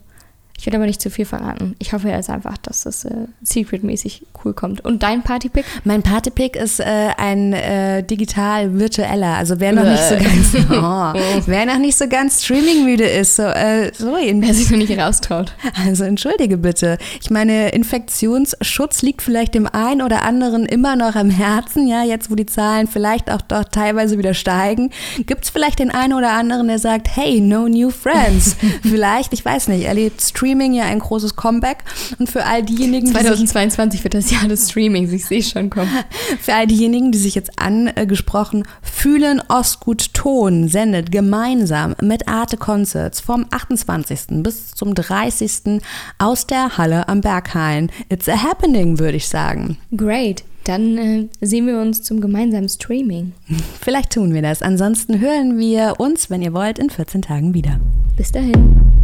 Ich 0.57 0.67
will 0.67 0.75
aber 0.77 0.87
nicht 0.87 1.03
zu 1.03 1.11
viel 1.11 1.25
verraten. 1.25 1.75
Ich 1.79 1.93
hoffe 1.93 2.09
jetzt 2.09 2.31
einfach, 2.31 2.57
dass 2.59 2.85
das 2.85 3.05
äh, 3.05 3.27
secretmäßig 3.43 4.23
cool 4.45 4.55
kommt. 4.55 4.83
Und 4.83 5.03
dein 5.03 5.23
Partypick? 5.23 5.65
Mein 5.83 6.03
Partypick 6.03 6.55
ist 6.57 6.81
äh, 6.81 6.85
ein 7.17 7.53
äh, 7.53 8.05
digital 8.05 8.79
virtueller. 8.79 9.37
Also 9.37 9.59
wer 9.59 9.73
noch 9.73 9.85
nicht 9.85 10.03
so 10.03 10.15
ganz, 10.15 10.55
oh, 10.71 11.43
wer 11.47 11.67
noch 11.67 11.79
nicht 11.79 11.99
so 11.99 12.09
ganz 12.09 12.45
streaming-müde 12.45 13.05
ist, 13.05 13.37
so, 13.37 13.43
äh, 13.43 13.93
so 13.93 14.17
in 14.17 14.43
Wer 14.43 14.55
sich 14.55 14.71
noch 14.71 14.79
nicht 14.79 14.97
raustraut. 14.97 15.53
Also 15.85 16.05
entschuldige 16.05 16.57
bitte. 16.57 16.99
Ich 17.21 17.31
meine, 17.31 17.71
Infektionsschutz 17.71 19.03
liegt 19.03 19.23
vielleicht 19.23 19.55
dem 19.55 19.67
einen 19.67 20.03
oder 20.03 20.23
anderen 20.23 20.67
immer 20.67 20.95
noch 20.95 21.17
am 21.17 21.31
Herzen, 21.31 21.89
ja, 21.89 22.05
jetzt 22.05 22.31
wo 22.31 22.37
die 22.37 22.47
Zahlen 22.47 22.87
vielleicht 22.87 23.29
auch 23.31 23.43
doch 23.43 23.65
teilweise 23.65 24.19
wieder 24.19 24.35
steigen. 24.35 24.91
Gibt 25.27 25.45
es 25.45 25.51
vielleicht 25.51 25.81
den 25.81 25.91
einen 25.91 26.13
oder 26.13 26.31
anderen, 26.31 26.69
der 26.69 26.79
sagt, 26.79 27.09
hey, 27.17 27.41
no 27.41 27.67
new 27.67 27.91
friends. 27.91 28.57
vielleicht, 28.83 29.33
ich 29.33 29.45
weiß 29.45 29.69
nicht, 29.69 29.85
erlebt 29.85 30.23
Streaming 30.23 30.44
ja 30.45 30.85
ein 30.85 30.99
großes 30.99 31.37
Comeback. 31.37 31.79
Und 32.19 32.29
für 32.29 32.45
all 32.45 32.63
diejenigen, 32.63 33.07
die 33.07 33.13
sich 33.13 33.23
2022 33.23 34.05
wird 34.05 34.15
das 34.15 34.31
Jahr 34.31 34.49
des 34.49 34.71
Streamings. 34.71 35.13
Ich 35.13 35.27
sehe 35.27 35.43
schon 35.43 35.71
kommen. 35.71 35.91
für 36.41 36.55
all 36.55 36.67
diejenigen, 36.67 37.13
die 37.13 37.19
sich 37.19 37.35
jetzt 37.35 37.59
angesprochen 37.59 38.65
fühlen, 38.83 39.43
Ostgut 39.49 40.15
Ton 40.15 40.69
sendet 40.69 41.11
gemeinsam 41.13 41.95
mit 42.01 42.29
Arte 42.29 42.57
Concerts 42.57 43.21
vom 43.21 43.47
28. 43.51 44.43
bis 44.43 44.71
zum 44.73 44.95
30. 44.95 45.81
aus 46.19 46.47
der 46.47 46.77
Halle 46.79 47.09
am 47.09 47.21
Berghain. 47.21 47.91
It's 48.09 48.29
a 48.29 48.43
happening, 48.43 48.99
würde 48.99 49.17
ich 49.17 49.29
sagen. 49.29 49.79
Great. 49.97 50.45
Dann 50.65 50.97
äh, 50.97 51.29
sehen 51.43 51.67
wir 51.67 51.79
uns 51.79 52.03
zum 52.03 52.21
gemeinsamen 52.21 52.69
Streaming. 52.69 53.33
Vielleicht 53.81 54.13
tun 54.13 54.33
wir 54.33 54.43
das. 54.43 54.63
Ansonsten 54.63 55.21
hören 55.21 55.59
wir 55.59 55.95
uns, 55.99 56.31
wenn 56.31 56.43
ihr 56.43 56.55
wollt, 56.55 56.79
in 56.79 56.91
14 56.91 57.23
Tagen 57.23 57.55
wieder. 57.55 57.79
Bis 58.17 58.33
dahin. 58.33 59.04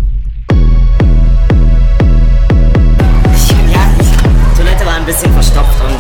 ein 5.00 5.06
bisschen 5.06 5.32
verstopft 5.32 5.80
und 5.80 5.96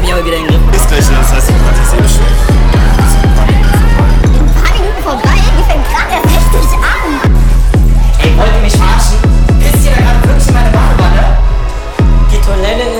mich 0.00 0.12
aber 0.12 0.24
wieder 0.24 0.36
in 0.36 0.46
den 0.46 0.56
Griff. 0.70 0.76
Ist 0.76 0.88
gleich, 0.88 1.04
das 1.04 1.32
heißt, 1.32 1.50
ich 1.50 1.56
kann 1.56 1.76
das 1.76 1.92
eh 1.92 2.00
beschweren. 2.00 2.32
Ein 4.32 4.54
paar 4.56 4.72
Minuten 4.72 5.02
vorbei, 5.04 5.36
die 5.36 5.64
fängt 5.68 5.84
gerade 5.92 6.12
erst 6.16 6.48
richtig 6.56 6.80
an. 6.80 7.04
Ey, 8.24 8.32
wollt 8.38 8.54
ihr 8.56 8.62
mich 8.64 8.72
verarschen? 8.72 9.20
Pisst 9.60 9.84
ihr 9.84 9.92
da 9.92 10.00
gerade 10.00 10.24
wirklich 10.24 10.48
in 10.48 10.54
meine 10.54 10.70
Badewanne? 10.72 11.36
Die 12.32 12.40
Toilette 12.40 12.93